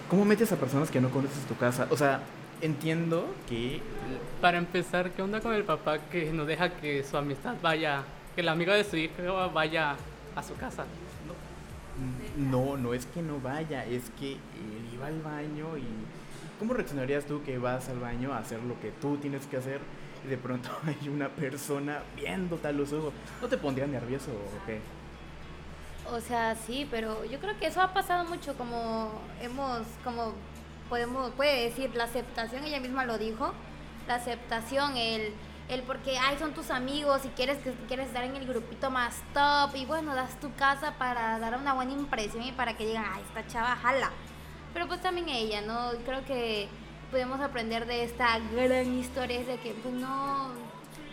¿cómo 0.09 0.25
metes 0.25 0.51
a 0.51 0.55
personas 0.55 0.89
que 0.89 1.01
no 1.01 1.09
conoces 1.09 1.43
tu 1.45 1.55
casa? 1.55 1.87
O 1.89 1.97
sea, 1.97 2.21
entiendo 2.61 3.33
que... 3.47 3.81
Para 4.41 4.57
empezar, 4.57 5.11
¿qué 5.11 5.21
onda 5.21 5.41
con 5.41 5.53
el 5.53 5.63
papá 5.63 5.99
que 5.99 6.31
no 6.31 6.45
deja 6.45 6.69
que 6.69 7.03
su 7.03 7.17
amistad 7.17 7.55
vaya, 7.61 8.03
que 8.35 8.43
la 8.43 8.51
amiga 8.53 8.73
de 8.73 8.83
su 8.83 8.97
hija 8.97 9.47
vaya 9.53 9.95
a 10.35 10.43
su 10.43 10.55
casa? 10.55 10.85
No, 12.37 12.77
no 12.77 12.93
es 12.93 13.05
que 13.05 13.21
no 13.21 13.39
vaya, 13.39 13.85
es 13.85 14.09
que 14.19 14.31
él 14.33 14.89
iba 14.93 15.07
al 15.07 15.21
baño 15.21 15.77
y... 15.77 15.83
¿Cómo 16.59 16.73
reaccionarías 16.73 17.25
tú 17.25 17.43
que 17.43 17.57
vas 17.57 17.89
al 17.89 17.99
baño 17.99 18.33
a 18.33 18.39
hacer 18.39 18.61
lo 18.63 18.79
que 18.79 18.91
tú 18.91 19.17
tienes 19.17 19.45
que 19.47 19.57
hacer 19.57 19.81
y 20.23 20.27
de 20.27 20.37
pronto 20.37 20.69
hay 20.85 21.09
una 21.09 21.29
persona 21.29 22.03
viéndote 22.15 22.67
a 22.67 22.71
los 22.71 22.93
ojos? 22.93 23.13
¿No 23.41 23.47
te 23.47 23.57
pondría 23.57 23.87
nervioso 23.87 24.31
o 24.31 24.65
qué? 24.65 24.79
O 26.11 26.19
sea, 26.19 26.55
sí, 26.55 26.87
pero 26.91 27.23
yo 27.25 27.39
creo 27.39 27.57
que 27.57 27.67
eso 27.67 27.81
ha 27.81 27.93
pasado 27.93 28.25
mucho, 28.25 28.55
como 28.55 29.11
hemos, 29.41 29.81
como 30.03 30.33
podemos, 30.89 31.31
puede 31.31 31.63
decir, 31.63 31.95
la 31.95 32.03
aceptación, 32.03 32.63
ella 32.65 32.79
misma 32.79 33.05
lo 33.05 33.17
dijo, 33.17 33.53
la 34.07 34.15
aceptación, 34.15 34.97
el, 34.97 35.33
el 35.69 35.81
porque, 35.83 36.17
ay, 36.17 36.37
son 36.37 36.53
tus 36.53 36.71
amigos 36.71 37.23
y 37.25 37.29
quieres, 37.29 37.57
que, 37.59 37.71
quieres 37.87 38.07
estar 38.07 38.25
en 38.25 38.35
el 38.35 38.45
grupito 38.45 38.91
más 38.91 39.15
top 39.33 39.75
y 39.75 39.85
bueno, 39.85 40.13
das 40.13 40.39
tu 40.39 40.53
casa 40.55 40.93
para 40.97 41.39
dar 41.39 41.57
una 41.57 41.73
buena 41.73 41.93
impresión 41.93 42.43
y 42.43 42.51
para 42.51 42.75
que 42.75 42.85
digan, 42.85 43.05
ay, 43.07 43.21
esta 43.25 43.47
chava 43.47 43.75
jala. 43.77 44.11
Pero 44.73 44.87
pues 44.87 45.01
también 45.01 45.29
ella, 45.29 45.61
¿no? 45.61 45.91
Creo 46.05 46.25
que 46.25 46.67
podemos 47.11 47.39
aprender 47.41 47.85
de 47.85 48.03
esta 48.03 48.39
gran 48.39 48.93
historia, 48.97 49.39
es 49.39 49.47
de 49.47 49.57
que 49.57 49.71
pues 49.73 49.93
no, 49.93 50.49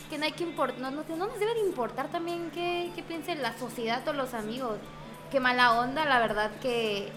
que 0.08 0.18
no 0.18 0.24
hay 0.24 0.32
que 0.32 0.46
no, 0.46 0.90
no, 0.90 1.04
no, 1.08 1.16
nos 1.26 1.38
debe 1.38 1.54
de 1.54 1.60
importar 1.60 2.08
también 2.08 2.50
qué, 2.52 2.90
qué 2.94 3.02
piense 3.02 3.34
la 3.36 3.56
sociedad 3.58 4.06
o 4.08 4.12
los 4.12 4.34
amigos. 4.34 4.78
Qué 5.30 5.38
mala 5.38 5.78
onda, 5.78 6.04
la 6.06 6.18
verdad, 6.18 6.50
que, 6.60 7.10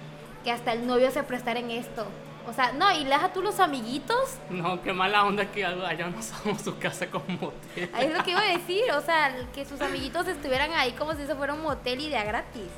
que 0.43 0.51
hasta 0.51 0.73
el 0.73 0.85
novio 0.85 1.09
se 1.11 1.23
prestara 1.23 1.59
en 1.59 1.71
esto. 1.71 2.05
O 2.47 2.53
sea, 2.53 2.73
no, 2.73 2.91
y 2.91 3.05
deja 3.05 3.31
tú 3.31 3.41
los 3.41 3.59
amiguitos. 3.59 4.37
No, 4.49 4.81
qué 4.81 4.91
mala 4.91 5.23
onda 5.23 5.49
que 5.49 5.65
hayan 5.65 6.13
usado 6.13 6.57
su 6.59 6.77
casa 6.77 7.09
como 7.09 7.25
motel. 7.39 7.89
Es 7.99 8.13
lo 8.13 8.23
que 8.23 8.31
iba 8.31 8.41
a 8.41 8.57
decir, 8.57 8.83
o 8.91 9.01
sea, 9.01 9.33
que 9.53 9.65
sus 9.65 9.81
amiguitos 9.81 10.27
estuvieran 10.27 10.71
ahí 10.73 10.91
como 10.91 11.13
si 11.13 11.23
eso 11.23 11.37
fuera 11.37 11.53
un 11.53 11.61
motel 11.61 12.01
y 12.01 12.09
de 12.09 12.17
a 12.17 12.25
gratis. 12.25 12.69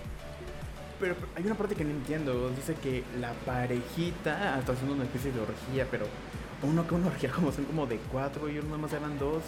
Pero, 1.00 1.16
hay 1.36 1.46
una 1.46 1.56
parte 1.56 1.76
que 1.76 1.84
no 1.84 1.92
entiendo. 1.92 2.50
Dice 2.52 2.76
que 2.76 3.04
la 3.20 3.34
parejita 3.46 4.58
está 4.60 4.74
haciendo 4.74 4.96
una 4.96 5.04
especie 5.04 5.32
de 5.32 5.42
orgía, 5.42 5.88
pero 5.90 6.06
uno 6.64 6.88
que 6.88 6.96
una 6.96 7.08
orgía 7.08 7.32
como 7.36 7.52
son 7.52 7.66
como 7.66 7.86
de 7.86 7.98
cuatro 8.12 8.50
y 8.50 8.60
uno 8.60 8.78
más 8.78 8.94
eran 8.94 9.18
dos. 9.20 9.44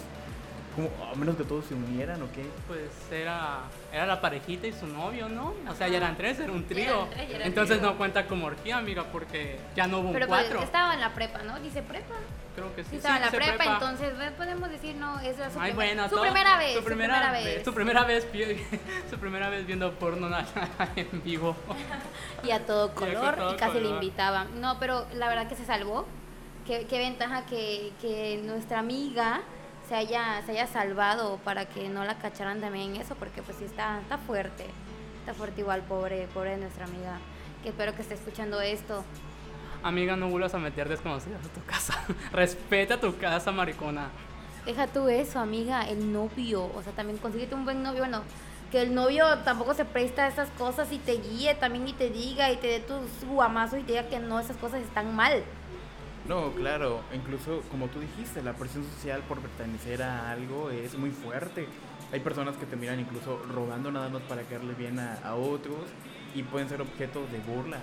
Como, 0.78 1.10
a 1.10 1.14
menos 1.16 1.36
que 1.36 1.42
todos 1.44 1.64
se 1.64 1.74
unieran 1.74 2.22
o 2.22 2.30
qué. 2.30 2.46
Pues 2.68 2.88
era, 3.10 3.62
era 3.92 4.06
la 4.06 4.20
parejita 4.20 4.68
y 4.68 4.72
su 4.72 4.86
novio, 4.86 5.28
¿no? 5.28 5.54
O 5.68 5.74
sea, 5.74 5.88
ya 5.88 5.96
eran 5.96 6.16
tres, 6.16 6.38
era 6.38 6.52
un 6.52 6.64
trío. 6.66 7.08
Entonces 7.42 7.78
trío. 7.78 7.90
no 7.90 7.98
cuenta 7.98 8.26
como 8.26 8.46
orgía, 8.46 8.78
amiga, 8.78 9.04
porque 9.10 9.58
ya 9.74 9.88
no 9.88 9.98
hubo 9.98 10.08
un 10.08 10.12
Pero 10.14 10.28
pues, 10.28 10.42
cuatro. 10.42 10.62
estaba 10.62 10.94
en 10.94 11.00
la 11.00 11.12
prepa, 11.14 11.42
¿no? 11.42 11.58
Dice 11.58 11.82
prepa. 11.82 12.14
Creo 12.54 12.74
que 12.74 12.84
sí. 12.84 12.90
Sí, 12.90 12.96
estaba 12.96 13.16
en 13.16 13.22
la 13.22 13.30
prepa, 13.30 13.64
entonces 13.64 14.12
pues, 14.16 14.30
podemos 14.32 14.70
decir, 14.70 14.94
no, 14.96 15.18
esa 15.20 15.46
es 15.46 15.52
su, 15.52 15.60
Ay, 15.60 15.72
primer- 15.72 15.74
bueno, 15.74 16.04
su 16.08 16.14
todo- 16.14 16.22
primera 16.22 16.58
vez. 16.58 16.74
Su 16.76 16.84
primera, 16.84 17.14
su 17.14 17.20
primera 17.20 17.32
vez. 17.32 17.44
vez. 17.44 17.64
Su 17.64 17.74
primera 17.74 18.04
vez, 18.04 18.26
su 19.10 19.18
primera 19.18 19.48
vez 19.48 19.66
viendo 19.66 19.92
porno 19.94 20.28
en 20.96 21.22
vivo. 21.24 21.56
y 22.44 22.50
a 22.50 22.64
todo 22.66 22.94
color 22.94 23.34
y, 23.36 23.40
todo 23.40 23.56
casi 23.56 23.74
le 23.74 23.82
color. 23.84 23.94
invitaban. 24.04 24.60
No, 24.60 24.78
pero 24.78 25.06
la 25.14 25.28
verdad 25.28 25.48
que 25.48 25.56
se 25.56 25.64
salvó. 25.64 26.06
Qué, 26.66 26.86
qué 26.86 26.98
ventaja 26.98 27.46
que, 27.46 27.92
que 28.00 28.40
nuestra 28.44 28.78
amiga 28.80 29.40
se 29.88 29.94
haya, 29.94 30.42
se 30.44 30.52
haya 30.52 30.66
salvado 30.66 31.38
para 31.44 31.64
que 31.64 31.88
no 31.88 32.04
la 32.04 32.18
cacharan 32.18 32.60
también 32.60 32.94
en 32.94 33.00
eso, 33.00 33.14
porque 33.14 33.42
pues 33.42 33.56
sí 33.56 33.64
está, 33.64 34.00
está 34.00 34.18
fuerte. 34.18 34.66
Está 35.20 35.34
fuerte 35.34 35.62
igual, 35.62 35.82
pobre, 35.82 36.28
pobre 36.34 36.56
nuestra 36.58 36.84
amiga. 36.84 37.18
Que 37.62 37.70
espero 37.70 37.94
que 37.94 38.02
esté 38.02 38.14
escuchando 38.14 38.60
esto. 38.60 39.04
Amiga, 39.82 40.16
no 40.16 40.28
vuelvas 40.28 40.54
a 40.54 40.58
meter 40.58 40.88
desconocidas 40.88 41.40
a 41.44 41.48
tu 41.48 41.64
casa. 41.64 41.94
Respeta 42.32 43.00
tu 43.00 43.16
casa, 43.16 43.50
maricona. 43.50 44.10
Deja 44.66 44.86
tú 44.86 45.08
eso, 45.08 45.38
amiga, 45.38 45.88
el 45.88 46.12
novio. 46.12 46.70
O 46.74 46.82
sea, 46.82 46.92
también 46.92 47.18
consíguete 47.18 47.54
un 47.54 47.64
buen 47.64 47.82
novio. 47.82 48.00
Bueno, 48.00 48.22
que 48.70 48.82
el 48.82 48.94
novio 48.94 49.24
tampoco 49.38 49.72
se 49.72 49.86
presta 49.86 50.26
a 50.26 50.28
esas 50.28 50.50
cosas 50.50 50.92
y 50.92 50.98
te 50.98 51.12
guíe 51.12 51.54
también 51.54 51.88
y 51.88 51.94
te 51.94 52.10
diga 52.10 52.52
y 52.52 52.56
te 52.56 52.66
dé 52.66 52.80
tus 52.80 53.24
guamazos 53.26 53.78
y 53.78 53.82
te 53.82 53.92
diga 53.92 54.08
que 54.08 54.18
no, 54.18 54.38
esas 54.38 54.56
cosas 54.58 54.82
están 54.82 55.16
mal. 55.16 55.42
No, 56.26 56.52
claro, 56.52 57.00
incluso 57.14 57.62
como 57.70 57.86
tú 57.88 58.00
dijiste, 58.00 58.42
la 58.42 58.52
presión 58.52 58.84
social 58.84 59.22
por 59.22 59.40
pertenecer 59.40 60.02
a 60.02 60.30
algo 60.30 60.70
es 60.70 60.96
muy 60.98 61.10
fuerte. 61.10 61.66
Hay 62.12 62.20
personas 62.20 62.56
que 62.56 62.66
te 62.66 62.76
miran 62.76 63.00
incluso 63.00 63.38
robando 63.52 63.90
nada 63.90 64.08
más 64.08 64.22
para 64.22 64.42
caerle 64.42 64.74
bien 64.74 64.98
a, 64.98 65.14
a 65.24 65.34
otros 65.36 65.76
y 66.34 66.42
pueden 66.42 66.68
ser 66.68 66.82
objetos 66.82 67.30
de 67.32 67.38
burlas. 67.38 67.80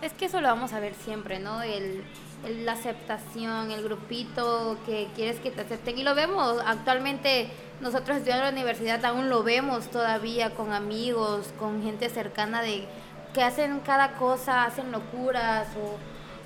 Es 0.00 0.12
que 0.12 0.26
eso 0.26 0.40
lo 0.40 0.48
vamos 0.48 0.72
a 0.72 0.80
ver 0.80 0.94
siempre, 0.94 1.38
¿no? 1.38 1.60
El, 1.62 2.02
el- 2.46 2.64
la 2.64 2.72
aceptación, 2.72 3.72
el 3.72 3.82
grupito 3.82 4.78
que 4.86 5.08
quieres 5.16 5.40
que 5.40 5.50
te 5.50 5.62
acepten. 5.62 5.98
Y 5.98 6.04
lo 6.04 6.14
vemos 6.14 6.62
actualmente, 6.64 7.50
nosotros 7.80 8.18
estudiando 8.18 8.46
en 8.46 8.54
la 8.54 8.60
universidad 8.60 9.04
aún 9.04 9.28
lo 9.28 9.42
vemos 9.42 9.90
todavía 9.90 10.54
con 10.54 10.72
amigos, 10.72 11.52
con 11.58 11.82
gente 11.82 12.08
cercana 12.10 12.62
de 12.62 12.86
que 13.34 13.42
hacen 13.42 13.80
cada 13.80 14.12
cosa, 14.12 14.64
hacen 14.64 14.92
locuras 14.92 15.66
o, 15.76 15.96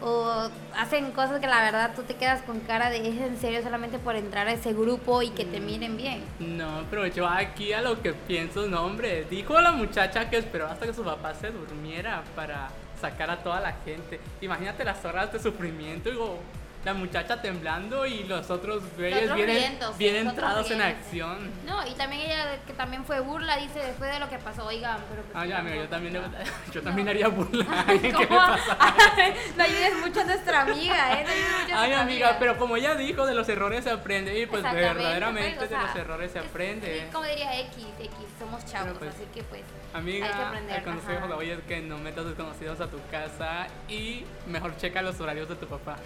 o 0.05 0.51
hacen 0.77 1.13
cosas 1.13 1.41
que 1.41 1.47
la 1.47 1.63
verdad 1.63 1.93
tú 1.95 2.03
te 2.03 2.15
quedas 2.15 2.43
con 2.43 2.61
cara 2.61 2.91
de 2.91 3.09
es 3.09 3.21
en 3.21 3.39
serio 3.39 3.63
solamente 3.63 3.99
por 3.99 4.17
entrar 4.17 4.49
a 4.49 4.53
ese 4.53 4.73
grupo 4.73 5.23
y 5.23 5.31
que 5.31 5.45
te 5.45 5.61
miren 5.61 5.97
bien. 5.97 6.25
No, 6.39 6.85
pero 6.91 7.07
yo 7.07 7.27
aquí 7.27 7.73
a 7.73 7.83
lo 7.83 8.01
que 8.03 8.13
pienso, 8.13 8.67
no, 8.67 8.85
hombre, 8.85 9.25
dijo 9.31 9.61
la 9.61 9.73
muchacha 9.73 10.29
que 10.31 10.39
esperó 10.39 10.67
hasta 10.67 10.87
que 10.87 10.95
su 10.95 11.03
papá 11.03 11.35
se 11.35 11.51
durmiera 11.51 12.23
para 12.35 12.69
sacar 13.01 13.31
a 13.31 13.43
toda 13.43 13.61
la 13.61 13.73
gente. 13.85 14.21
Imagínate 14.41 14.85
las 14.85 15.05
horas 15.05 15.33
de 15.33 15.41
sufrimiento, 15.41 16.11
digo, 16.11 16.39
la 16.85 16.95
muchacha 16.95 17.41
temblando 17.41 18.07
y 18.07 18.25
los 18.25 18.51
otros 18.51 18.83
güeyes 18.97 19.31
otros 19.31 19.99
bien, 19.99 20.17
entrados 20.17 20.71
en 20.71 20.83
acción. 20.83 21.51
No, 21.65 21.87
y 21.87 21.93
también 21.95 22.23
ella 22.23 22.59
que 22.67 22.73
también 22.73 23.05
fue 23.05 23.21
burla, 23.21 23.57
dice 23.57 23.79
después 23.79 24.13
de 24.13 24.19
lo 24.19 24.29
que 24.29 24.39
pasó, 24.39 24.67
oigan, 24.67 24.99
pero... 25.09 25.23
pues, 25.23 25.37
Ah, 25.37 25.47
ya, 25.47 25.59
amigo, 25.59 25.77
yo 25.77 25.89
también, 25.89 26.15
le- 26.15 26.21
yo 26.73 26.83
también 26.83 27.09
haría 27.09 27.29
burla. 27.29 27.65
que 27.87 28.09
le 28.11 28.27
pasa. 28.27 28.77
no 29.57 29.63
ayudes 29.65 29.97
mucho 30.01 30.21
a 30.21 30.25
nuestra 30.25 30.61
amiga, 30.63 31.21
¿eh? 31.21 31.25
No 31.25 31.31
ayudes 31.31 31.53
mucho 31.63 31.75
a 31.75 31.83
Ay, 31.83 31.89
nuestra 31.91 32.01
amiga, 32.03 32.37
pero 32.41 32.59
como 32.59 32.77
ella 32.77 32.95
dijo, 32.97 33.27
de 33.27 33.35
los 33.35 33.49
errores 33.49 33.85
se 33.85 33.91
aprende. 33.91 34.41
Y 34.41 34.47
pues 34.47 34.63
verdaderamente 34.63 35.57
pues, 35.59 35.71
o 35.71 35.75
de 35.77 35.81
los 35.83 35.97
errores 35.97 36.33
se 36.33 36.39
aprende. 36.41 36.99
es 37.07 37.13
como 37.13 37.25
diría 37.27 37.61
X, 37.61 37.87
X, 38.01 38.11
somos 38.39 38.65
chavos, 38.67 38.95
pues, 38.99 39.15
así 39.15 39.25
que 39.33 39.43
pues 39.45 39.63
Amiga, 39.95 40.27
hay 40.27 40.33
que 40.33 40.43
aprender. 40.43 40.79
el 40.79 40.85
consejo 40.85 41.29
de 41.29 41.35
hoy 41.35 41.51
es 41.51 41.61
que 41.69 41.81
no 41.81 41.99
metas 41.99 42.25
desconocidos 42.25 42.81
a 42.81 42.87
tu 42.89 42.99
casa 43.11 43.67
y 43.89 44.25
mejor 44.47 44.77
checa 44.79 45.01
los 45.03 45.21
horarios 45.21 45.49
de 45.49 45.55
tu 45.57 45.67
papá. 45.67 45.97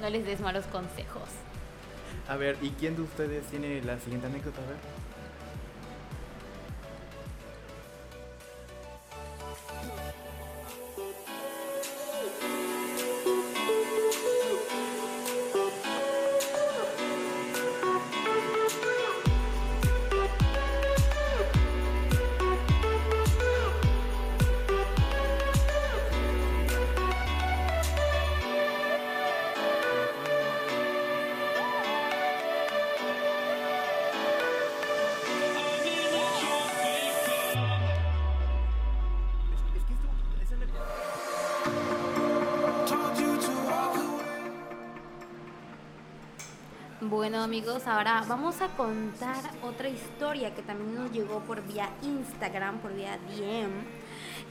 No 0.00 0.10
les 0.10 0.24
des 0.24 0.40
malos 0.40 0.64
consejos. 0.66 1.28
A 2.28 2.36
ver, 2.36 2.56
¿y 2.62 2.70
quién 2.70 2.96
de 2.96 3.02
ustedes 3.02 3.44
tiene 3.46 3.82
la 3.82 3.98
siguiente 3.98 4.26
anécdota? 4.26 4.60
A 4.62 4.66
ver. 4.66 5.01
Bueno 47.12 47.42
amigos, 47.42 47.86
ahora 47.86 48.24
vamos 48.26 48.62
a 48.62 48.68
contar 48.68 49.36
otra 49.62 49.86
historia 49.90 50.54
que 50.54 50.62
también 50.62 50.94
nos 50.94 51.12
llegó 51.12 51.40
por 51.40 51.62
vía 51.62 51.90
Instagram, 52.00 52.78
por 52.78 52.94
vía 52.94 53.18
DM, 53.28 53.84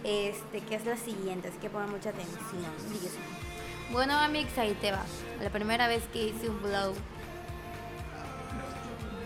este, 0.04 0.62
que 0.62 0.76
es 0.76 0.86
la 0.86 0.96
siguiente, 0.96 1.48
así 1.48 1.58
que 1.58 1.72
pongan 1.72 1.90
mucha 1.90 2.10
atención. 2.12 2.72
Dice, 2.92 3.18
Bueno 3.92 4.14
amigos, 4.16 4.56
ahí 4.60 4.78
te 4.80 4.92
va. 4.92 5.02
La 5.42 5.50
primera 5.50 5.88
vez 5.88 6.04
que 6.14 6.28
hice 6.28 6.52
un 6.52 6.62
blow, 6.62 6.94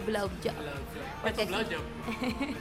blow 0.06 0.30
job. 0.42 0.54
Porque 1.22 1.42
aquí- 1.42 1.52
Blowjob. 1.52 1.82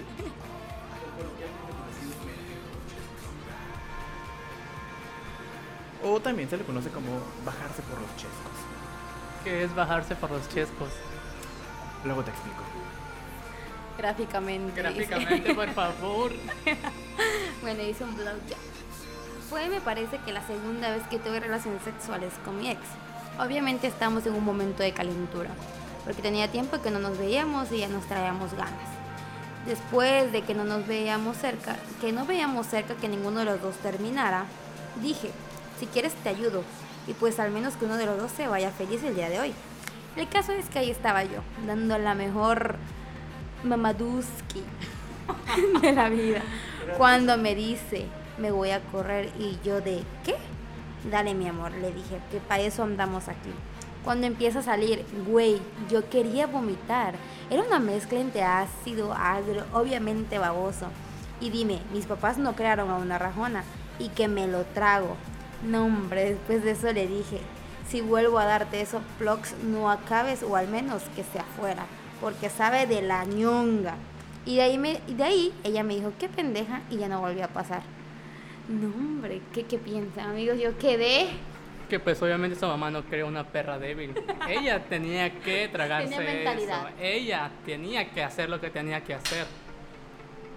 O 6.02 6.20
también 6.20 6.50
se 6.50 6.56
le 6.58 6.64
conoce 6.64 6.90
como 6.90 7.08
bajarse 7.46 7.80
por 7.82 8.00
los 8.00 8.10
chescos. 8.16 8.73
¿Qué 9.44 9.62
es 9.64 9.74
bajarse 9.74 10.16
por 10.16 10.30
los 10.30 10.48
chescos? 10.48 10.88
Luego 12.04 12.22
te 12.22 12.30
explico. 12.30 12.62
Gráficamente. 13.98 14.80
Gráficamente, 14.80 15.54
por 15.54 15.68
favor. 15.74 16.32
Bueno, 17.60 17.82
hice 17.82 18.04
un 18.04 18.16
blowjob. 18.16 18.56
Fue, 19.50 19.68
me 19.68 19.80
parece 19.80 20.18
que 20.24 20.32
la 20.32 20.44
segunda 20.46 20.90
vez 20.90 21.02
que 21.08 21.18
tuve 21.18 21.38
relaciones 21.40 21.82
sexuales 21.82 22.32
con 22.44 22.58
mi 22.58 22.70
ex. 22.70 22.80
Obviamente 23.38 23.86
estamos 23.86 24.24
en 24.26 24.34
un 24.34 24.44
momento 24.44 24.82
de 24.82 24.92
calentura, 24.92 25.50
porque 26.04 26.22
tenía 26.22 26.50
tiempo 26.50 26.80
que 26.80 26.90
no 26.90 26.98
nos 26.98 27.18
veíamos 27.18 27.70
y 27.70 27.78
ya 27.78 27.88
nos 27.88 28.06
traíamos 28.06 28.54
ganas. 28.54 28.88
Después 29.66 30.32
de 30.32 30.42
que 30.42 30.54
no 30.54 30.64
nos 30.64 30.86
veíamos 30.86 31.36
cerca, 31.36 31.76
que 32.00 32.12
no 32.12 32.24
veíamos 32.26 32.66
cerca 32.66 32.94
que 32.94 33.08
ninguno 33.08 33.40
de 33.40 33.44
los 33.46 33.60
dos 33.60 33.76
terminara, 33.76 34.44
dije, 35.02 35.30
si 35.78 35.86
quieres 35.86 36.14
te 36.14 36.30
ayudo, 36.30 36.62
y 37.06 37.12
pues 37.14 37.38
al 37.38 37.50
menos 37.50 37.74
que 37.74 37.84
uno 37.84 37.96
de 37.96 38.06
los 38.06 38.18
dos 38.18 38.32
se 38.32 38.46
vaya 38.46 38.70
feliz 38.70 39.02
el 39.02 39.14
día 39.14 39.28
de 39.28 39.40
hoy. 39.40 39.52
El 40.16 40.28
caso 40.28 40.52
es 40.52 40.68
que 40.68 40.78
ahí 40.78 40.90
estaba 40.90 41.24
yo, 41.24 41.40
dando 41.66 41.98
la 41.98 42.14
mejor 42.14 42.76
mamaduski 43.64 44.62
de 45.82 45.92
la 45.92 46.08
vida. 46.08 46.42
Cuando 46.96 47.36
me 47.36 47.54
dice, 47.54 48.06
me 48.38 48.50
voy 48.50 48.70
a 48.70 48.80
correr 48.80 49.30
y 49.38 49.58
yo 49.64 49.80
de, 49.80 50.02
¿qué? 50.24 50.36
Dale 51.10 51.34
mi 51.34 51.48
amor, 51.48 51.72
le 51.72 51.92
dije, 51.92 52.20
que 52.30 52.38
para 52.38 52.62
eso 52.62 52.82
andamos 52.82 53.28
aquí. 53.28 53.50
Cuando 54.04 54.26
empieza 54.26 54.58
a 54.58 54.62
salir, 54.62 55.04
güey, 55.26 55.60
yo 55.90 56.08
quería 56.10 56.46
vomitar. 56.46 57.14
Era 57.50 57.62
una 57.62 57.78
mezcla 57.78 58.20
entre 58.20 58.42
ácido, 58.42 59.14
agrio, 59.14 59.64
obviamente 59.72 60.38
baboso. 60.38 60.88
Y 61.40 61.50
dime, 61.50 61.80
mis 61.92 62.06
papás 62.06 62.36
no 62.38 62.54
crearon 62.54 62.90
a 62.90 62.96
una 62.96 63.18
rajona 63.18 63.64
y 63.98 64.10
que 64.10 64.28
me 64.28 64.46
lo 64.46 64.64
trago. 64.64 65.16
No, 65.64 65.86
hombre, 65.86 66.30
después 66.30 66.62
de 66.64 66.72
eso 66.72 66.92
le 66.92 67.06
dije, 67.06 67.40
si 67.88 68.00
vuelvo 68.00 68.38
a 68.38 68.44
darte 68.44 68.80
eso, 68.80 69.00
Plox, 69.18 69.54
no 69.62 69.90
acabes 69.90 70.42
o 70.42 70.56
al 70.56 70.68
menos 70.68 71.02
que 71.16 71.24
sea 71.24 71.42
afuera, 71.42 71.86
porque 72.20 72.50
sabe 72.50 72.86
de 72.86 73.02
la 73.02 73.24
ñonga. 73.24 73.94
Y 74.46 74.56
de 74.56 74.62
ahí, 74.62 74.78
me, 74.78 75.00
y 75.06 75.14
de 75.14 75.24
ahí 75.24 75.52
ella 75.64 75.82
me 75.82 75.94
dijo, 75.94 76.12
qué 76.18 76.28
pendeja, 76.28 76.82
y 76.90 76.96
ya 76.98 77.08
no 77.08 77.20
volvió 77.20 77.44
a 77.44 77.48
pasar. 77.48 77.82
No, 78.68 78.88
hombre, 78.88 79.40
¿qué, 79.52 79.64
qué 79.64 79.78
piensan, 79.78 80.30
amigos? 80.30 80.58
Yo 80.58 80.76
quedé. 80.78 81.28
Que 81.88 82.00
pues 82.00 82.20
obviamente 82.22 82.58
su 82.58 82.66
mamá 82.66 82.90
no 82.90 83.02
creó 83.04 83.26
una 83.26 83.44
perra 83.44 83.78
débil. 83.78 84.14
Ella 84.48 84.82
tenía 84.84 85.30
que 85.40 85.68
tragarse 85.72 86.08
Tenía 86.16 86.32
mentalidad. 86.32 86.88
eso. 86.88 86.96
Ella 87.00 87.50
tenía 87.66 88.10
que 88.10 88.22
hacer 88.22 88.48
lo 88.48 88.60
que 88.60 88.70
tenía 88.70 89.02
que 89.02 89.14
hacer. 89.14 89.46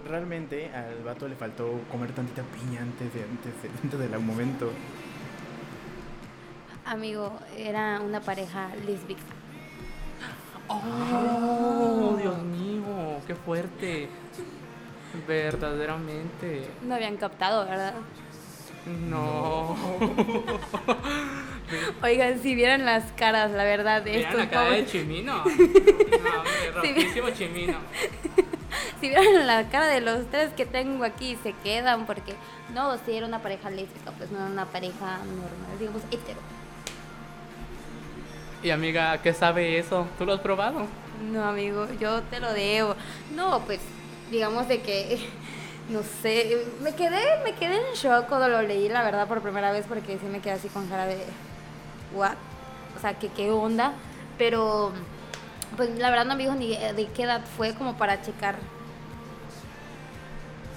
Realmente 0.08 0.70
al 0.74 1.02
vato 1.04 1.28
le 1.28 1.36
faltó 1.36 1.80
comer 1.90 2.12
tantita 2.12 2.42
piña 2.42 2.80
antes 2.82 3.12
de 3.12 3.22
antes, 3.24 3.62
de- 3.62 3.68
antes 3.82 3.98
del 4.10 4.20
momento. 4.20 4.70
Amigo, 6.86 7.38
era 7.56 8.00
una 8.00 8.20
pareja 8.20 8.70
lésbica. 8.86 9.20
Oh, 10.68 12.16
Dios 12.20 12.38
mío, 12.42 13.20
qué 13.26 13.34
fuerte. 13.34 14.08
Verdaderamente. 15.26 16.68
No 16.82 16.94
habían 16.94 17.16
captado, 17.16 17.64
¿verdad? 17.66 17.94
No. 18.86 19.76
Oigan, 22.02 22.38
si 22.40 22.54
vieran 22.54 22.84
las 22.86 23.12
caras, 23.12 23.50
la 23.50 23.64
verdad, 23.64 24.02
de 24.02 24.20
estos 24.20 24.36
la 24.38 24.48
cara 24.48 24.70
de 24.70 24.86
Chimino. 24.86 25.44
No, 25.44 26.40
hombre, 26.40 26.70
rojísimo 26.96 27.30
Chimino. 27.30 27.78
Si 29.00 29.08
vieran 29.08 29.46
la 29.46 29.68
cara 29.68 29.86
de 29.86 30.00
los 30.00 30.26
tres 30.30 30.52
que 30.52 30.66
tengo 30.66 31.04
aquí, 31.04 31.38
se 31.42 31.52
quedan 31.52 32.06
porque 32.06 32.34
no, 32.74 32.96
si 32.98 33.16
era 33.16 33.26
una 33.26 33.40
pareja 33.40 33.70
lésbica, 33.70 34.10
pues 34.12 34.30
no 34.30 34.38
era 34.38 34.46
una 34.46 34.66
pareja 34.66 35.18
normal, 35.18 35.78
digamos 35.78 36.02
hetero. 36.10 36.40
Y 38.62 38.70
amiga, 38.70 39.22
¿qué 39.22 39.32
sabe 39.32 39.78
eso? 39.78 40.06
¿Tú 40.18 40.26
lo 40.26 40.32
has 40.32 40.40
probado? 40.40 40.86
No, 41.30 41.44
amigo, 41.44 41.86
yo 42.00 42.22
te 42.22 42.40
lo 42.40 42.52
debo. 42.52 42.96
No, 43.34 43.60
pues 43.60 43.80
digamos 44.30 44.68
de 44.68 44.80
que 44.82 45.18
no 45.88 46.02
sé, 46.22 46.66
me 46.82 46.94
quedé 46.94 47.42
me 47.44 47.54
quedé 47.54 47.76
en 47.76 47.94
shock 47.94 48.26
cuando 48.26 48.48
lo 48.48 48.62
leí, 48.62 48.88
la 48.88 49.04
verdad, 49.04 49.28
por 49.28 49.40
primera 49.40 49.72
vez 49.72 49.86
porque 49.88 50.18
sí 50.18 50.26
me 50.26 50.40
quedé 50.40 50.54
así 50.54 50.68
con 50.68 50.86
cara 50.88 51.06
de 51.06 51.18
what? 52.14 52.34
O 52.96 53.00
sea, 53.00 53.14
que 53.14 53.28
qué 53.28 53.50
onda, 53.50 53.92
pero 54.36 54.92
pues 55.76 55.98
la 55.98 56.10
verdad 56.10 56.24
no 56.24 56.36
me 56.36 56.42
dijo 56.42 56.54
ni 56.54 56.76
de 56.76 57.08
qué 57.14 57.24
edad 57.24 57.44
fue 57.56 57.74
como 57.74 57.96
para 57.96 58.20
checar. 58.22 58.56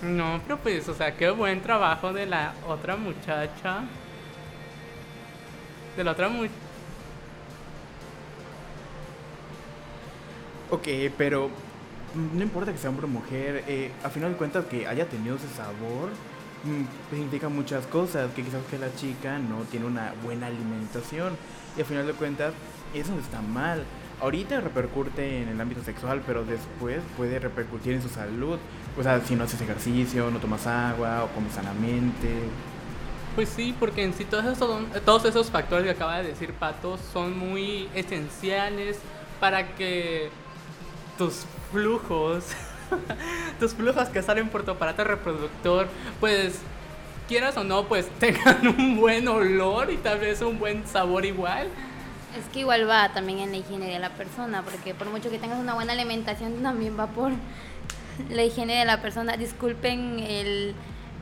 No, 0.01 0.41
pero 0.43 0.57
pues, 0.57 0.87
o 0.89 0.95
sea, 0.95 1.15
qué 1.15 1.29
buen 1.29 1.61
trabajo 1.61 2.11
de 2.11 2.25
la 2.25 2.53
otra 2.67 2.95
muchacha. 2.95 3.83
De 5.95 6.03
la 6.03 6.11
otra 6.11 6.27
muchacha. 6.29 6.55
Ok, 10.71 10.87
pero 11.17 11.49
no 12.33 12.41
importa 12.43 12.71
que 12.71 12.77
sea 12.77 12.89
hombre 12.89 13.05
o 13.05 13.09
mujer, 13.09 13.63
eh, 13.67 13.91
a 14.03 14.09
final 14.09 14.31
de 14.31 14.37
cuentas 14.37 14.65
que 14.65 14.87
haya 14.87 15.05
tenido 15.07 15.35
ese 15.35 15.49
sabor, 15.49 16.09
mm, 16.63 17.13
significa 17.13 17.49
muchas 17.49 17.85
cosas, 17.87 18.31
que 18.33 18.43
quizás 18.43 18.63
que 18.69 18.77
la 18.79 18.93
chica 18.95 19.37
no 19.37 19.63
tiene 19.69 19.85
una 19.85 20.13
buena 20.23 20.47
alimentación 20.47 21.35
y 21.77 21.81
al 21.81 21.85
final 21.85 22.07
de 22.07 22.13
cuentas 22.13 22.53
eso 22.93 23.17
está 23.19 23.41
mal. 23.41 23.83
Ahorita 24.21 24.61
repercute 24.61 25.41
en 25.41 25.49
el 25.49 25.59
ámbito 25.59 25.83
sexual, 25.83 26.21
pero 26.25 26.45
después 26.45 27.01
puede 27.17 27.39
repercutir 27.39 27.93
en 27.93 28.01
su 28.01 28.09
salud. 28.09 28.59
O 28.97 29.03
sea, 29.03 29.19
si 29.21 29.35
no 29.35 29.45
haces 29.45 29.59
ejercicio, 29.61 30.29
no 30.29 30.39
tomas 30.39 30.67
agua 30.67 31.23
o 31.23 31.27
comes 31.29 31.53
sanamente. 31.53 32.29
Pues 33.35 33.49
sí, 33.49 33.73
porque 33.79 34.03
en 34.03 34.13
sí 34.13 34.25
todos 34.25 34.45
esos, 34.45 34.83
todos 35.05 35.25
esos 35.25 35.49
factores 35.49 35.85
que 35.85 35.91
acaba 35.91 36.17
de 36.17 36.29
decir 36.29 36.53
Pato 36.53 36.99
son 37.13 37.37
muy 37.37 37.89
esenciales 37.95 38.99
para 39.39 39.73
que 39.75 40.29
tus 41.17 41.45
flujos, 41.71 42.45
tus 43.59 43.73
flujos 43.73 44.09
que 44.09 44.21
salen 44.21 44.49
por 44.49 44.63
tu 44.63 44.71
aparato 44.71 45.03
reproductor, 45.03 45.87
pues 46.19 46.59
quieras 47.27 47.55
o 47.55 47.63
no, 47.63 47.85
pues 47.85 48.09
tengan 48.19 48.67
un 48.67 48.97
buen 48.97 49.27
olor 49.27 49.89
y 49.91 49.97
tal 49.97 50.19
vez 50.19 50.41
un 50.41 50.59
buen 50.59 50.85
sabor 50.85 51.25
igual. 51.25 51.69
Es 52.37 52.45
que 52.51 52.59
igual 52.59 52.89
va 52.89 53.09
también 53.13 53.39
en 53.39 53.51
la 53.51 53.57
higiene 53.57 53.87
de 53.87 53.99
la 53.99 54.09
persona, 54.09 54.63
porque 54.63 54.93
por 54.93 55.09
mucho 55.09 55.29
que 55.29 55.37
tengas 55.37 55.59
una 55.59 55.73
buena 55.73 55.93
alimentación, 55.93 56.61
también 56.63 56.97
va 56.99 57.07
por 57.07 57.31
la 58.29 58.43
higiene 58.43 58.79
de 58.79 58.85
la 58.85 59.01
persona. 59.01 59.37
Disculpen 59.37 60.19
el 60.19 60.75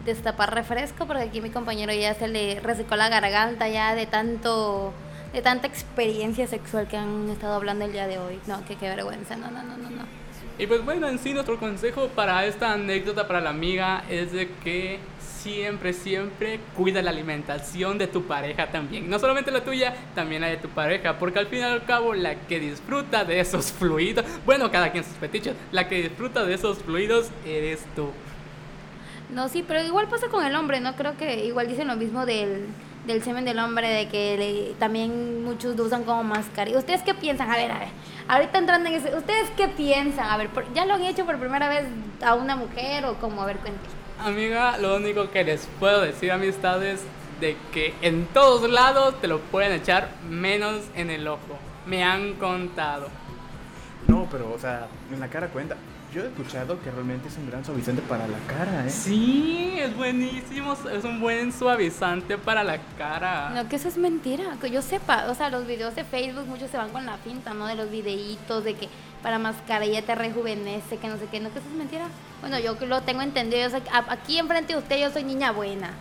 destapar 0.06 0.54
refresco, 0.54 1.06
porque 1.06 1.24
aquí 1.24 1.42
mi 1.42 1.50
compañero 1.50 1.94
ya 1.94 2.14
se 2.14 2.28
le 2.28 2.60
resecó 2.60 2.96
la 2.96 3.10
garganta 3.10 3.68
ya 3.68 3.96
de 3.96 4.06
tanto 4.06 4.94
de 5.34 5.42
tanta 5.44 5.68
experiencia 5.68 6.48
sexual 6.48 6.88
que 6.88 6.98
han 6.98 7.30
estado 7.30 7.54
hablando 7.54 7.86
el 7.86 7.92
día 7.92 8.08
de 8.08 8.18
hoy. 8.18 8.40
No, 8.48 8.66
que 8.66 8.76
qué 8.76 8.90
vergüenza, 8.90 9.36
no, 9.36 9.52
no, 9.52 9.62
no, 9.62 9.78
no, 9.78 9.90
no. 9.90 10.19
Y 10.60 10.68
pues 10.68 10.84
bueno, 10.84 11.08
en 11.08 11.18
sí 11.20 11.34
nuestro 11.34 11.58
consejo 11.58 12.10
para 12.10 12.46
esta 12.46 12.74
anécdota 12.74 13.26
para 13.26 13.40
la 13.40 13.50
amiga 13.50 14.04
es 14.10 14.34
de 14.34 14.50
que 14.62 15.00
siempre, 15.42 15.94
siempre 15.94 16.60
cuida 16.76 17.02
la 17.02 17.12
alimentación 17.12 17.98
de 17.98 18.08
tu 18.08 18.24
pareja 18.24 18.68
también. 18.68 19.10
No 19.10 19.20
solamente 19.20 19.52
la 19.52 19.64
tuya, 19.64 19.96
también 20.14 20.42
la 20.42 20.48
de 20.48 20.58
tu 20.58 20.68
pareja. 20.68 21.18
Porque 21.18 21.40
al 21.40 21.48
fin 21.48 21.60
y 21.60 21.62
al 21.62 21.86
cabo, 21.86 22.14
la 22.14 22.36
que 22.36 22.60
disfruta 22.60 23.24
de 23.24 23.40
esos 23.40 23.72
fluidos, 23.72 24.26
bueno, 24.46 24.70
cada 24.70 24.92
quien 24.92 25.06
sus 25.06 25.14
fetiches, 25.14 25.56
la 25.72 25.88
que 25.88 26.02
disfruta 26.02 26.44
de 26.44 26.56
esos 26.56 26.80
fluidos 26.80 27.30
eres 27.46 27.86
tú. 27.96 28.10
No, 29.34 29.48
sí, 29.48 29.64
pero 29.66 29.82
igual 29.82 30.10
pasa 30.10 30.28
con 30.28 30.46
el 30.46 30.54
hombre, 30.58 30.82
¿no? 30.82 30.94
Creo 30.98 31.16
que 31.16 31.46
igual 31.46 31.70
dicen 31.70 31.88
lo 31.88 31.96
mismo 31.96 32.26
del, 32.26 32.66
del 33.10 33.24
semen 33.24 33.44
del 33.44 33.60
hombre, 33.60 33.90
de 33.90 34.08
que 34.08 34.76
también 34.78 35.44
muchos 35.44 35.76
lo 35.76 35.84
usan 35.84 36.04
como 36.04 36.24
mascarilla. 36.24 36.78
¿Ustedes 36.78 37.02
qué 37.02 37.14
piensan? 37.14 37.50
A 37.50 37.58
ver, 37.58 37.72
a 37.72 37.80
ver. 37.80 37.88
Ahorita 38.28 38.60
entrando 38.60 38.90
en 38.90 38.96
ese, 38.96 39.16
¿ustedes 39.16 39.50
qué 39.58 39.68
piensan? 39.68 40.30
A 40.30 40.38
ver, 40.38 40.50
¿ya 40.76 40.86
lo 40.86 40.94
han 40.94 41.04
hecho 41.04 41.26
por 41.26 41.38
primera 41.40 41.68
vez 41.68 41.86
a 42.24 42.36
una 42.36 42.56
mujer 42.56 43.06
o 43.06 43.16
como? 43.16 43.42
A 43.42 43.46
ver, 43.46 43.58
cuéntanos. 43.58 43.92
Amiga, 44.24 44.78
lo 44.78 44.98
único 44.98 45.32
que 45.32 45.44
les 45.44 45.68
puedo 45.80 46.02
decir, 46.02 46.32
amistades, 46.32 47.02
de 47.40 47.58
que 47.74 47.96
en 48.02 48.28
todos 48.28 48.70
lados 48.70 49.20
te 49.22 49.28
lo 49.28 49.40
pueden 49.40 49.72
echar 49.72 50.10
menos 50.30 50.84
en 50.96 51.10
el 51.10 51.28
ojo. 51.28 51.58
Me 51.86 52.04
han 52.04 52.34
contado. 52.36 53.08
No, 54.08 54.28
pero, 54.32 54.52
o 54.54 54.60
sea, 54.60 54.88
en 55.12 55.20
la 55.20 55.30
cara 55.30 55.48
cuenta. 55.48 55.76
Yo 56.14 56.24
he 56.24 56.28
escuchado 56.28 56.82
que 56.82 56.90
realmente 56.90 57.28
es 57.28 57.38
un 57.38 57.48
gran 57.48 57.64
suavizante 57.64 58.02
para 58.02 58.28
la 58.28 58.40
cara, 58.48 58.88
¿eh? 58.88 58.90
Sí, 58.90 59.76
es 59.78 59.96
buenísimo, 59.96 60.74
es 60.74 61.04
un 61.04 61.20
buen 61.20 61.54
suavizante 61.54 62.36
para 62.40 62.64
la 62.64 62.80
cara. 62.98 63.52
No, 63.52 63.70
que 63.70 63.76
eso 63.76 63.88
es 63.90 63.98
mentira, 63.98 64.58
que 64.60 64.72
yo 64.72 64.82
sepa, 64.82 65.28
o 65.30 65.36
sea, 65.36 65.50
los 65.50 65.68
videos 65.68 65.96
de 65.96 66.04
Facebook 66.04 66.48
muchos 66.48 66.72
se 66.72 66.78
van 66.78 66.90
con 66.90 67.06
la 67.06 67.18
pinta, 67.18 67.54
¿no? 67.54 67.68
De 67.68 67.76
los 67.76 67.92
videitos 67.92 68.64
de 68.64 68.74
que 68.74 68.90
para 69.22 69.38
mascarilla 69.38 70.02
te 70.02 70.16
rejuvenece, 70.16 70.98
que 70.98 71.08
no 71.08 71.18
sé 71.18 71.28
qué, 71.30 71.40
no, 71.40 71.52
que 71.52 71.60
eso 71.60 71.68
es 71.70 71.76
mentira. 71.76 72.06
Bueno, 72.42 72.58
yo 72.58 72.76
lo 72.88 73.02
tengo 73.02 73.22
entendido, 73.22 73.62
yo 73.62 73.70
sé, 73.70 73.84
aquí 73.92 74.40
enfrente 74.40 74.74
de 74.74 74.80
usted 74.80 75.00
yo 75.00 75.12
soy 75.12 75.24
niña 75.24 75.52
buena. 75.52 75.92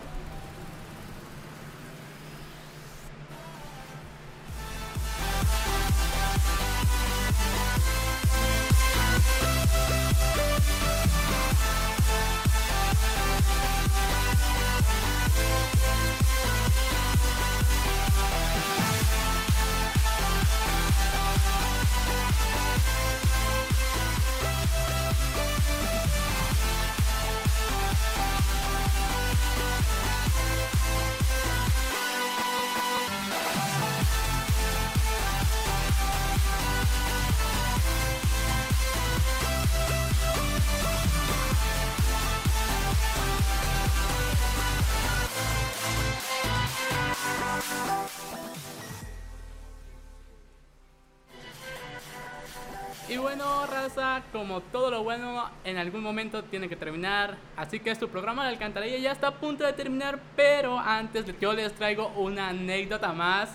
Como 54.31 54.61
todo 54.61 54.91
lo 54.91 55.03
bueno, 55.03 55.49
en 55.63 55.77
algún 55.77 56.01
momento 56.01 56.43
tiene 56.43 56.69
que 56.69 56.75
terminar. 56.75 57.37
Así 57.55 57.79
que 57.79 57.91
es 57.91 57.99
tu 57.99 58.09
programa 58.09 58.43
de 58.43 58.49
alcantarilla 58.49 58.97
ya 58.97 59.11
está 59.11 59.27
a 59.27 59.35
punto 59.35 59.65
de 59.65 59.73
terminar. 59.73 60.19
Pero 60.35 60.77
antes 60.77 61.25
yo 61.39 61.53
les 61.53 61.73
traigo 61.73 62.09
una 62.15 62.49
anécdota 62.49 63.13
más 63.13 63.49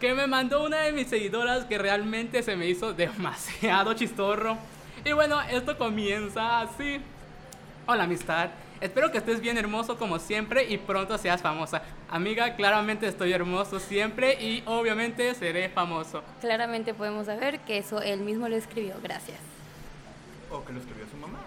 que 0.00 0.14
me 0.14 0.26
mandó 0.26 0.64
una 0.64 0.78
de 0.80 0.92
mis 0.92 1.08
seguidoras 1.08 1.64
que 1.64 1.76
realmente 1.76 2.42
se 2.42 2.56
me 2.56 2.66
hizo 2.66 2.92
demasiado 2.94 3.94
chistorro. 3.94 4.56
Y 5.04 5.12
bueno, 5.12 5.40
esto 5.42 5.76
comienza 5.76 6.60
así. 6.60 7.00
Hola 7.86 8.04
amistad. 8.04 8.50
Espero 8.80 9.10
que 9.10 9.18
estés 9.18 9.40
bien 9.40 9.58
hermoso 9.58 9.98
como 9.98 10.20
siempre 10.20 10.64
y 10.68 10.78
pronto 10.78 11.18
seas 11.18 11.42
famosa. 11.42 11.82
Amiga, 12.08 12.54
claramente 12.54 13.08
estoy 13.08 13.32
hermoso 13.32 13.80
siempre 13.80 14.40
y 14.40 14.62
obviamente 14.66 15.34
seré 15.34 15.68
famoso. 15.68 16.22
Claramente 16.40 16.94
podemos 16.94 17.26
saber 17.26 17.58
que 17.60 17.78
eso 17.78 18.00
él 18.00 18.20
mismo 18.20 18.48
lo 18.48 18.54
escribió. 18.54 18.94
Gracias. 19.02 19.57
O 20.50 20.64
que 20.64 20.72
lo 20.72 20.80
escribió 20.80 21.06
su 21.08 21.16
mamá. 21.16 21.38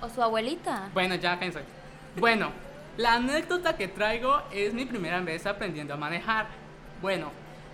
O 0.00 0.08
su 0.08 0.22
abuelita. 0.22 0.88
Bueno, 0.92 1.14
ya 1.14 1.38
cállense. 1.38 1.60
Bueno, 2.16 2.50
la 2.96 3.14
anécdota 3.14 3.76
que 3.76 3.88
traigo 3.88 4.42
es 4.52 4.74
mi 4.74 4.84
primera 4.84 5.20
vez 5.20 5.46
aprendiendo 5.46 5.94
a 5.94 5.96
manejar. 5.96 6.48
Bueno, 7.00 7.30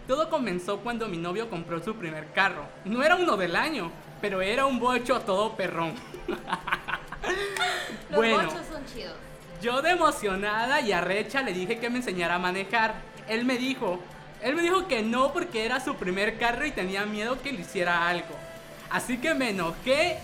todo 0.07 0.31
comenzó 0.31 0.79
cuando 0.81 1.09
mi 1.09 1.17
novio 1.17 1.51
compró 1.51 1.83
su 1.83 1.95
primer 1.97 2.33
carro. 2.33 2.65
No 2.85 3.03
era 3.03 3.17
uno 3.17 3.37
del 3.37 3.57
año, 3.57 3.91
pero 4.21 4.41
era 4.43 4.67
un 4.67 4.79
bocho 4.79 5.21
todo 5.21 5.57
perrón. 5.57 5.95
Los 8.11 8.17
bueno, 8.17 8.37
bochos 8.37 8.67
son 8.71 8.85
chidos. 8.87 9.15
Yo 9.61 9.83
de 9.83 9.91
emocionada 9.91 10.81
y 10.81 10.93
arrecha 10.93 11.43
le 11.43 11.53
dije 11.53 11.79
que 11.79 11.91
me 11.91 11.97
enseñara 11.97 12.37
a 12.37 12.39
manejar. 12.39 12.95
Él 13.27 13.45
me 13.45 13.57
dijo, 13.57 13.99
él 14.43 14.55
me 14.55 14.63
dijo 14.63 14.87
que 14.87 15.03
no 15.03 15.33
porque 15.33 15.65
era 15.65 15.81
su 15.81 15.97
primer 15.97 16.39
carro 16.39 16.67
y 16.67 16.71
tenía 16.71 17.05
miedo 17.07 17.41
que 17.43 17.53
le 17.53 17.63
hiciera 17.63 18.07
algo. 18.07 18.46
Así 18.91 19.19
que 19.19 19.35
me 19.35 19.51
enojé, 19.51 20.19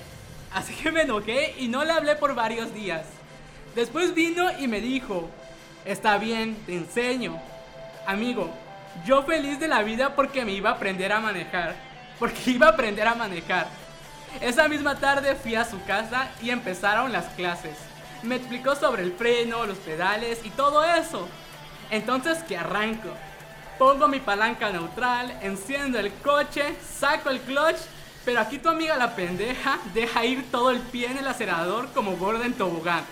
así 0.52 0.74
que 0.74 0.92
me 0.92 1.02
enojé 1.02 1.54
y 1.58 1.68
no 1.68 1.84
le 1.84 1.92
hablé 1.92 2.16
por 2.16 2.34
varios 2.34 2.72
días. 2.74 3.04
Después 3.74 4.14
vino 4.14 4.50
y 4.58 4.68
me 4.68 4.80
dijo, 4.80 5.28
está 5.84 6.18
bien, 6.18 6.56
te 6.66 6.74
enseño. 6.74 7.40
Amigo, 8.06 8.50
yo 9.06 9.22
feliz 9.22 9.58
de 9.58 9.68
la 9.68 9.82
vida 9.82 10.14
porque 10.14 10.44
me 10.44 10.52
iba 10.52 10.70
a 10.70 10.74
aprender 10.74 11.12
a 11.12 11.20
manejar. 11.20 11.74
Porque 12.18 12.50
iba 12.50 12.66
a 12.66 12.70
aprender 12.70 13.06
a 13.06 13.14
manejar. 13.14 13.66
Esa 14.40 14.68
misma 14.68 14.98
tarde 14.98 15.34
fui 15.34 15.54
a 15.54 15.64
su 15.64 15.82
casa 15.84 16.28
y 16.42 16.50
empezaron 16.50 17.12
las 17.12 17.26
clases. 17.34 17.76
Me 18.22 18.36
explicó 18.36 18.76
sobre 18.76 19.02
el 19.02 19.12
freno, 19.12 19.66
los 19.66 19.78
pedales 19.78 20.40
y 20.44 20.50
todo 20.50 20.84
eso. 20.84 21.28
Entonces 21.90 22.42
que 22.44 22.56
arranco. 22.56 23.08
Pongo 23.78 24.06
mi 24.06 24.20
palanca 24.20 24.70
neutral, 24.70 25.36
enciendo 25.42 25.98
el 25.98 26.12
coche, 26.14 26.76
saco 26.98 27.30
el 27.30 27.40
clutch 27.40 27.78
pero 28.24 28.40
aquí 28.40 28.58
tu 28.58 28.68
amiga 28.68 28.96
la 28.96 29.16
pendeja 29.16 29.78
deja 29.94 30.24
ir 30.24 30.50
todo 30.50 30.70
el 30.70 30.78
pie 30.78 31.10
en 31.10 31.18
el 31.18 31.26
acelerador 31.26 31.88
como 31.92 32.16
gorda 32.16 32.46
en 32.46 32.54
tobogán. 32.54 33.04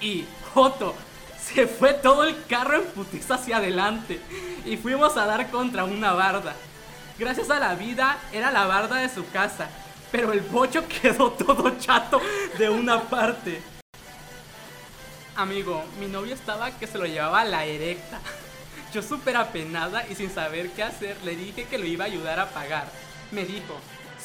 Y, 0.00 0.26
Joto, 0.52 0.94
se 1.42 1.66
fue 1.66 1.94
todo 1.94 2.24
el 2.24 2.44
carro 2.44 2.76
en 2.76 2.84
putiza 2.86 3.34
hacia 3.34 3.56
adelante. 3.56 4.20
Y 4.66 4.76
fuimos 4.76 5.16
a 5.16 5.26
dar 5.26 5.50
contra 5.50 5.84
una 5.84 6.12
barda. 6.12 6.54
Gracias 7.18 7.50
a 7.50 7.58
la 7.58 7.74
vida, 7.74 8.18
era 8.32 8.50
la 8.50 8.66
barda 8.66 8.96
de 8.96 9.08
su 9.08 9.28
casa. 9.30 9.68
Pero 10.12 10.32
el 10.32 10.40
bocho 10.40 10.86
quedó 11.02 11.30
todo 11.32 11.78
chato 11.78 12.20
de 12.58 12.68
una 12.68 13.02
parte. 13.02 13.62
Amigo, 15.36 15.84
mi 15.98 16.06
novio 16.06 16.34
estaba 16.34 16.70
que 16.72 16.86
se 16.86 16.98
lo 16.98 17.06
llevaba 17.06 17.40
a 17.40 17.44
la 17.44 17.64
erecta. 17.64 18.20
Yo 18.92 19.00
súper 19.00 19.36
apenada 19.36 20.06
y 20.08 20.16
sin 20.16 20.30
saber 20.30 20.70
qué 20.72 20.82
hacer, 20.82 21.16
le 21.24 21.36
dije 21.36 21.64
que 21.64 21.78
lo 21.78 21.86
iba 21.86 22.04
a 22.04 22.08
ayudar 22.08 22.40
a 22.40 22.50
pagar. 22.50 22.90
Me 23.30 23.44
dijo, 23.44 23.80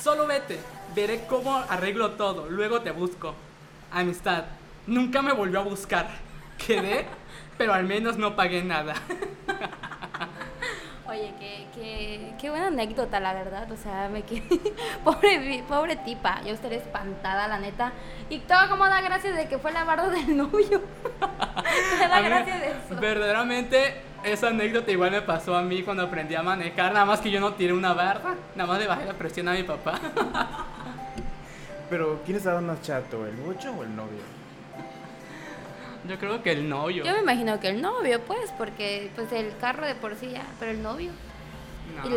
Solo 0.05 0.27
vete, 0.27 0.59
veré 0.93 1.25
cómo 1.25 1.57
arreglo 1.57 2.11
todo, 2.11 2.47
luego 2.47 2.81
te 2.81 2.91
busco. 2.91 3.33
Amistad, 3.91 4.43
nunca 4.85 5.23
me 5.23 5.33
volvió 5.33 5.61
a 5.61 5.63
buscar. 5.63 6.07
Quedé, 6.63 7.07
pero 7.57 7.73
al 7.73 7.85
menos 7.85 8.15
no 8.15 8.35
pagué 8.35 8.63
nada. 8.63 8.93
Oye, 11.09 11.33
qué, 11.39 11.65
qué, 11.73 12.33
qué 12.39 12.51
buena 12.51 12.67
anécdota, 12.67 13.19
la 13.19 13.33
verdad. 13.33 13.71
O 13.71 13.77
sea, 13.77 14.07
me 14.09 14.21
quedé. 14.21 14.43
pobre, 15.03 15.63
pobre 15.67 15.95
tipa. 15.95 16.39
Yo 16.43 16.53
estaré 16.53 16.75
espantada, 16.75 17.47
la 17.47 17.57
neta. 17.57 17.91
Y 18.29 18.37
todo 18.41 18.69
como 18.69 18.85
da 18.85 19.01
gracias 19.01 19.35
de 19.35 19.47
que 19.47 19.57
fue 19.57 19.71
la 19.71 19.85
barda 19.85 20.09
del 20.09 20.37
novio. 20.37 20.83
Me 21.99 22.07
da 22.07 22.21
gracias 22.21 22.59
de 22.59 22.67
eso. 22.67 23.01
Verdaderamente, 23.01 24.03
esa 24.26 24.47
anécdota 24.47 24.91
igual 24.91 25.11
me 25.11 25.21
pasó 25.21 25.55
a 25.55 25.61
mí 25.61 25.84
cuando 25.84 26.03
aprendí 26.03 26.36
a 26.36 26.43
manejar. 26.43 26.93
Nada 26.93 27.05
más 27.05 27.21
que 27.21 27.32
yo 27.32 27.39
no 27.39 27.53
tiré 27.53 27.73
una 27.73 27.93
barra. 27.93 28.36
Nada 28.55 28.67
más 28.67 28.80
le 28.80 28.88
bajé 28.88 29.05
la 29.05 29.13
presión 29.13 29.47
a 29.47 29.53
mi 29.53 29.63
papá. 29.63 29.99
Pero, 31.89 32.21
¿quién 32.26 32.38
estaba 32.38 32.61
más 32.61 32.82
chato, 32.82 33.26
el 33.28 33.36
bocho 33.36 33.71
o 33.71 33.84
el 33.84 33.95
novio? 33.95 34.23
Yo 36.07 36.17
creo 36.19 36.41
que 36.43 36.51
el 36.51 36.67
novio. 36.67 37.03
Yo 37.03 37.13
me 37.13 37.21
imagino 37.21 37.59
que 37.59 37.69
el 37.69 37.82
novio, 37.82 38.21
pues, 38.21 38.51
porque 38.57 39.09
pues 39.15 39.32
el 39.32 39.55
carro 39.57 39.86
de 39.86 39.95
por 39.95 40.15
sí 40.15 40.30
ya, 40.32 40.45
pero 40.59 40.71
el 40.71 40.82
novio. 40.84 41.11
No. 41.95 42.09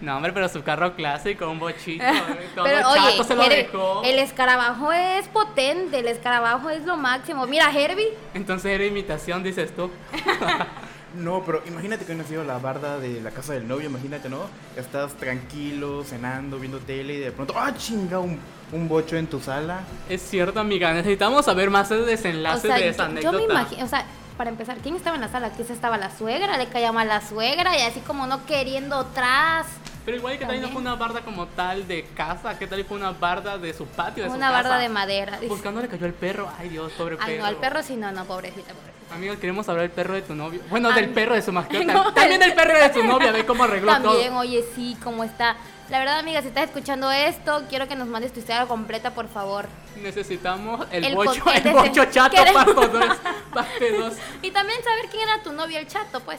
No, 0.00 0.16
hombre, 0.16 0.32
pero 0.32 0.48
su 0.48 0.62
carro 0.62 0.94
clásico, 0.94 1.48
un 1.48 1.58
bochito. 1.58 2.04
eh, 2.06 2.48
Todo 2.54 2.64
Pero 2.64 2.80
chato 2.80 3.00
oye, 3.00 3.24
se 3.24 3.34
lo 3.34 3.48
dejó. 3.48 4.02
el 4.04 4.18
escarabajo 4.18 4.92
es 4.92 5.28
potente, 5.28 5.98
el 5.98 6.08
escarabajo 6.08 6.70
es 6.70 6.84
lo 6.84 6.96
máximo. 6.96 7.46
Mira, 7.46 7.70
Herbie, 7.70 8.14
Entonces 8.34 8.72
era 8.72 8.84
imitación, 8.84 9.42
dices 9.42 9.74
tú. 9.74 9.90
No, 11.16 11.42
pero 11.44 11.62
imagínate 11.66 12.04
que 12.04 12.14
no 12.14 12.22
ha 12.22 12.26
sido 12.26 12.44
la 12.44 12.58
barda 12.58 12.98
de 13.00 13.20
la 13.20 13.30
casa 13.32 13.52
del 13.52 13.66
novio, 13.66 13.88
imagínate, 13.90 14.28
¿no? 14.28 14.42
Estás 14.76 15.14
tranquilo, 15.14 16.04
cenando, 16.04 16.58
viendo 16.58 16.78
tele 16.78 17.14
y 17.14 17.18
de 17.18 17.32
pronto, 17.32 17.54
¡ah, 17.56 17.74
chinga! 17.76 18.20
Un, 18.20 18.38
un 18.72 18.88
bocho 18.88 19.16
en 19.16 19.26
tu 19.26 19.40
sala. 19.40 19.80
Es 20.08 20.22
cierto, 20.22 20.60
amiga. 20.60 20.92
Necesitamos 20.92 21.44
saber 21.46 21.68
más 21.70 21.88
de 21.88 21.96
o 21.96 22.04
desenlace 22.04 22.68
sea, 22.68 22.76
de 22.76 22.88
esa 22.88 23.08
yo, 23.08 23.20
yo 23.22 23.28
anécdota. 23.30 23.36
me 23.38 23.44
imagino, 23.44 23.84
o 23.84 23.88
sea, 23.88 24.04
para 24.36 24.50
empezar, 24.50 24.76
¿quién 24.78 24.94
estaba 24.94 25.16
en 25.16 25.22
la 25.22 25.28
sala? 25.28 25.50
Quizás 25.50 25.70
estaba 25.70 25.98
la 25.98 26.16
suegra, 26.16 26.56
le 26.56 26.66
caía 26.68 26.92
mal 26.92 27.08
la 27.08 27.20
suegra 27.20 27.76
y 27.76 27.82
así 27.82 28.00
como 28.00 28.26
no 28.28 28.46
queriendo 28.46 28.96
atrás. 29.00 29.66
Pero 30.04 30.16
igual 30.16 30.34
que 30.38 30.46
tal 30.46 30.48
no 30.48 30.52
También. 30.62 30.72
fue 30.72 30.80
una 30.80 30.94
barda 30.94 31.20
como 31.22 31.46
tal 31.48 31.86
de 31.88 32.04
casa, 32.16 32.58
¿qué 32.58 32.66
tal 32.66 32.82
fue 32.84 32.96
una 32.96 33.10
barda 33.10 33.58
de 33.58 33.74
su 33.74 33.84
patio, 33.86 34.22
de 34.24 34.30
su 34.30 34.36
Una 34.36 34.50
barda 34.50 34.70
casa? 34.70 34.82
de 34.82 34.88
madera. 34.88 35.32
dice. 35.36 35.48
Buscando 35.48 35.82
le 35.82 35.88
cayó 35.88 36.06
el 36.06 36.14
perro. 36.14 36.48
Ay, 36.58 36.68
Dios, 36.70 36.92
pobre 36.92 37.16
Ay, 37.20 37.32
perro. 37.32 37.40
no, 37.42 37.46
al 37.48 37.56
perro 37.56 37.82
sí, 37.82 37.96
no, 37.96 38.10
no, 38.12 38.24
pobrecita, 38.24 38.72
pobrecita. 38.72 38.99
Amigos, 39.12 39.38
queremos 39.38 39.68
hablar 39.68 39.82
del 39.82 39.90
perro 39.90 40.14
de 40.14 40.22
tu 40.22 40.34
novio. 40.34 40.60
Bueno, 40.70 40.90
Ah, 40.90 40.94
del 40.94 41.10
perro 41.10 41.34
de 41.34 41.42
su 41.42 41.52
mascota. 41.52 41.82
No, 41.84 42.14
También 42.14 42.40
el- 42.42 42.48
del 42.48 42.54
perro 42.56 42.78
de 42.78 42.92
su 42.92 43.02
novia, 43.04 43.32
ve 43.32 43.44
cómo 43.44 43.64
arregló 43.64 43.92
También, 43.92 44.28
todo. 44.30 44.38
oye, 44.40 44.64
sí, 44.74 44.96
cómo 45.02 45.24
está. 45.24 45.56
La 45.88 45.98
verdad, 45.98 46.20
amiga, 46.20 46.40
si 46.40 46.48
estás 46.48 46.64
escuchando 46.66 47.10
esto, 47.10 47.64
quiero 47.68 47.88
que 47.88 47.96
nos 47.96 48.06
mandes 48.06 48.32
tu 48.32 48.38
historia 48.38 48.66
completa, 48.66 49.12
por 49.12 49.28
favor. 49.28 49.66
Necesitamos 50.00 50.86
el, 50.92 51.04
El 51.04 51.14
bocho, 51.16 51.42
el 51.52 51.72
bocho 51.72 52.04
chato, 52.04 52.36
queremos- 52.36 52.64
parte 52.64 52.98
2. 52.98 53.16
Parte 53.52 53.92
2. 53.98 54.12
Y 54.42 54.50
también 54.52 54.78
saber 54.84 55.06
quién 55.10 55.28
era 55.28 55.42
tu 55.42 55.52
novio, 55.52 55.78
el 55.78 55.88
chato, 55.88 56.20
pues. 56.20 56.38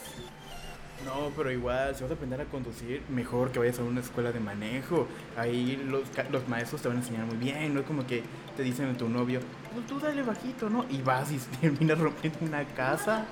No, 1.06 1.32
pero 1.36 1.52
igual, 1.52 1.96
si 1.96 2.04
vas 2.04 2.12
a 2.12 2.16
aprender 2.16 2.40
a 2.42 2.46
conducir, 2.46 3.02
mejor 3.10 3.52
que 3.52 3.60
vayas 3.60 3.80
a 3.80 3.84
una 3.84 4.02
escuela 4.02 4.32
de 4.32 4.40
manejo. 4.40 5.08
Ahí 5.36 5.82
los, 5.88 6.04
los 6.32 6.48
maestros 6.48 6.82
te 6.82 6.88
van 6.88 6.98
a 6.98 7.00
enseñar 7.00 7.26
muy 7.26 7.38
bien, 7.38 7.74
no 7.74 7.80
es 7.80 7.86
como 7.86 8.06
que 8.06 8.24
te 8.56 8.64
dicen 8.64 8.90
a 8.90 8.94
tu 8.98 9.10
novio, 9.10 9.40
pues 9.74 9.88
tú 9.88 10.00
dale 10.00 10.22
bajito, 10.22 10.70
¿no? 10.70 10.86
Y 10.90 11.02
vas 11.02 11.32
y 11.32 11.38
terminas 11.62 11.98
rompiendo 11.98 12.40
una 12.42 12.64
casa. 12.66 13.26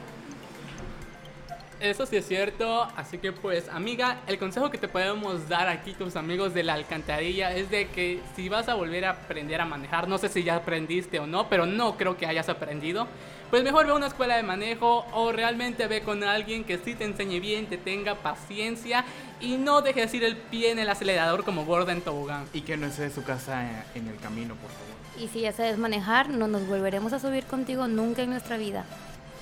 Eso 1.80 2.06
sí 2.06 2.18
es 2.18 2.28
cierto, 2.28 2.84
así 2.98 3.20
que 3.20 3.32
pues 3.32 3.70
amiga, 3.70 4.18
el 4.28 4.38
consejo 4.38 4.70
que 4.70 4.78
te 4.78 4.90
podemos 4.90 5.48
dar 5.48 5.70
aquí 5.70 5.94
tus 5.94 6.18
amigos 6.18 6.54
de 6.54 6.64
la 6.64 6.74
alcantarilla 6.74 7.56
es 7.56 7.70
de 7.70 7.88
que 7.88 8.20
si 8.36 8.50
vas 8.50 8.68
a 8.68 8.74
volver 8.74 9.06
a 9.06 9.12
aprender 9.12 9.62
a 9.62 9.66
manejar, 9.66 10.10
no 10.10 10.18
sé 10.18 10.28
si 10.28 10.44
ya 10.44 10.58
aprendiste 10.58 11.20
o 11.20 11.26
no, 11.26 11.48
pero 11.48 11.66
no 11.66 11.96
creo 11.96 12.18
que 12.18 12.26
hayas 12.26 12.50
aprendido, 12.50 13.08
pues 13.50 13.64
mejor 13.64 13.86
ve 13.86 13.94
a 13.94 13.96
una 13.96 14.08
escuela 14.08 14.36
de 14.36 14.44
manejo 14.44 15.06
o 15.14 15.32
realmente 15.32 15.88
ve 15.88 16.02
con 16.02 16.22
alguien 16.26 16.66
que 16.66 16.80
sí 16.80 16.96
te 16.96 17.06
enseñe 17.06 17.40
bien, 17.40 17.68
te 17.68 17.78
tenga 17.78 18.16
paciencia 18.16 19.06
y 19.40 19.56
no 19.56 19.82
dejes 19.82 20.14
ir 20.14 20.26
el 20.26 20.36
pie 20.36 20.72
en 20.72 20.80
el 20.80 20.90
acelerador 20.90 21.46
como 21.46 21.64
gorda 21.64 21.94
en 21.94 22.02
tobogán. 22.02 22.46
Y 22.52 22.62
que 22.62 22.76
no 22.76 22.88
esté 22.88 23.10
su 23.10 23.24
casa 23.24 23.86
en 23.96 24.06
el 24.10 24.18
camino, 24.18 24.56
por 24.56 24.70
favor. 24.70 25.00
Y 25.18 25.30
si 25.30 25.42
ya 25.42 25.54
sabes 25.54 25.78
manejar, 25.78 26.28
no 26.28 26.50
nos 26.50 26.68
volveremos 26.68 27.14
a 27.14 27.20
subir 27.20 27.46
contigo 27.46 27.88
nunca 27.88 28.22
en 28.22 28.32
nuestra 28.32 28.58
vida. 28.58 28.84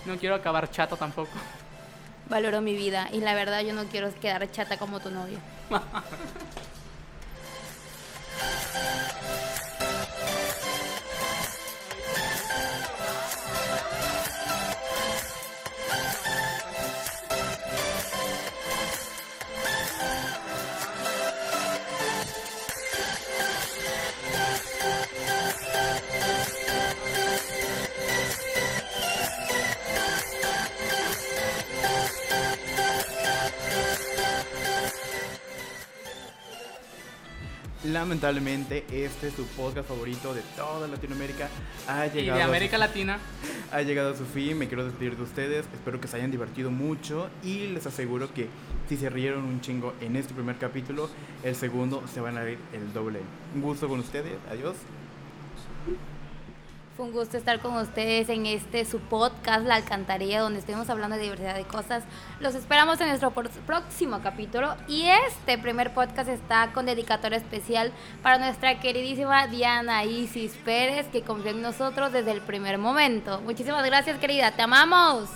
No 0.06 0.18
quiero 0.18 0.36
acabar 0.36 0.70
chato 0.70 0.98
tampoco. 0.98 1.32
Valoro 2.30 2.62
mi 2.62 2.76
vida 2.76 3.10
y 3.12 3.22
la 3.22 3.34
verdad 3.34 3.62
yo 3.62 3.74
no 3.74 3.86
quiero 3.86 4.14
quedar 4.20 4.50
chata 4.52 4.78
como 4.78 5.00
tu 5.00 5.10
novio. 5.12 5.40
Lamentablemente, 37.88 38.84
este 38.92 39.28
es 39.30 39.34
su 39.34 39.46
podcast 39.48 39.88
favorito 39.88 40.34
de 40.34 40.42
toda 40.58 40.88
Latinoamérica. 40.90 41.48
Ha 41.88 42.08
Y 42.08 42.10
llegado, 42.12 42.38
de 42.38 42.44
a 42.44 42.46
su- 42.46 42.52
América 42.52 42.78
Latina, 42.78 43.18
ha 43.72 43.82
llegado 43.82 44.14
a 44.14 44.16
su 44.18 44.26
fin. 44.26 44.58
Me 44.58 44.68
quiero 44.68 44.84
despedir 44.84 45.16
de 45.16 45.24
ustedes. 45.24 45.66
Espero 45.74 46.02
que 46.02 46.08
se 46.10 46.18
hayan 46.18 46.30
divertido 46.30 46.70
mucho. 46.70 47.30
Y 47.44 47.68
les 47.68 47.86
aseguro 47.88 48.34
que 48.34 48.50
si 48.90 48.98
se 48.98 49.10
rieron 49.10 49.46
un 49.46 49.62
chingo 49.62 49.94
en 50.02 50.18
este 50.18 50.34
primer 50.34 50.58
capítulo, 50.58 51.10
el 51.44 51.56
segundo 51.56 52.04
se 52.14 52.20
van 52.20 52.38
a 52.38 52.42
reír 52.44 52.60
el 52.74 52.92
doble. 52.92 53.22
Un 53.56 53.62
gusto 53.62 53.88
con 53.88 54.00
ustedes. 54.02 54.34
Adiós. 54.52 54.76
Fue 56.98 57.06
un 57.06 57.12
gusto 57.12 57.38
estar 57.38 57.60
con 57.60 57.76
ustedes 57.78 58.28
en 58.28 58.48
este 58.48 58.84
su 58.84 58.98
podcast 58.98 59.64
La 59.68 59.76
Alcantarilla, 59.76 60.42
donde 60.42 60.58
estuvimos 60.58 60.90
hablando 60.90 61.16
de 61.16 61.22
diversidad 61.22 61.54
de 61.54 61.64
cosas. 61.64 62.04
Los 62.40 62.56
esperamos 62.56 63.00
en 63.00 63.10
nuestro 63.10 63.32
próximo 63.32 64.20
capítulo. 64.24 64.76
Y 64.88 65.04
este 65.28 65.60
primer 65.60 65.94
podcast 65.94 66.28
está 66.28 66.72
con 66.74 66.88
dedicatoria 66.88 67.38
especial 67.38 67.92
para 68.24 68.40
nuestra 68.40 68.80
queridísima 68.80 69.46
Diana 69.46 70.06
Isis 70.06 70.54
Pérez, 70.66 71.06
que 71.10 71.22
confió 71.22 71.52
en 71.52 71.62
nosotros 71.62 72.12
desde 72.12 72.32
el 72.32 72.42
primer 72.42 72.80
momento. 72.80 73.42
Muchísimas 73.42 73.86
gracias, 73.86 74.18
querida. 74.18 74.54
Te 74.54 74.64
amamos. 74.64 75.30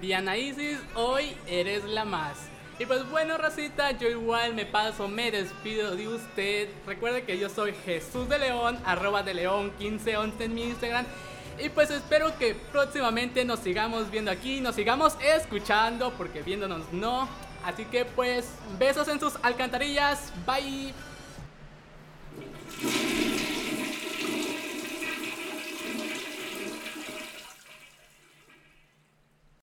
Diana 0.00 0.38
Isis, 0.38 0.78
hoy 0.94 1.36
eres 1.46 1.84
la 1.84 2.06
más. 2.06 2.51
Y 2.78 2.86
pues 2.86 3.08
bueno, 3.10 3.36
racita, 3.38 3.92
yo 3.92 4.08
igual 4.08 4.54
me 4.54 4.66
paso, 4.66 5.06
me 5.06 5.30
despido 5.30 5.94
de 5.94 6.08
usted. 6.08 6.68
Recuerde 6.86 7.24
que 7.24 7.38
yo 7.38 7.48
soy 7.48 7.74
Jesús 7.84 8.28
de 8.28 8.38
León, 8.38 8.78
arroba 8.84 9.22
de 9.22 9.34
León 9.34 9.72
1511 9.78 10.44
en 10.44 10.54
mi 10.54 10.64
Instagram. 10.64 11.06
Y 11.62 11.68
pues 11.68 11.90
espero 11.90 12.36
que 12.38 12.54
próximamente 12.54 13.44
nos 13.44 13.60
sigamos 13.60 14.10
viendo 14.10 14.30
aquí, 14.30 14.60
nos 14.60 14.74
sigamos 14.74 15.16
escuchando, 15.22 16.12
porque 16.16 16.42
viéndonos 16.42 16.92
no. 16.92 17.28
Así 17.64 17.84
que 17.84 18.04
pues, 18.04 18.48
besos 18.78 19.06
en 19.08 19.20
sus 19.20 19.34
alcantarillas. 19.42 20.32
Bye. 20.46 20.92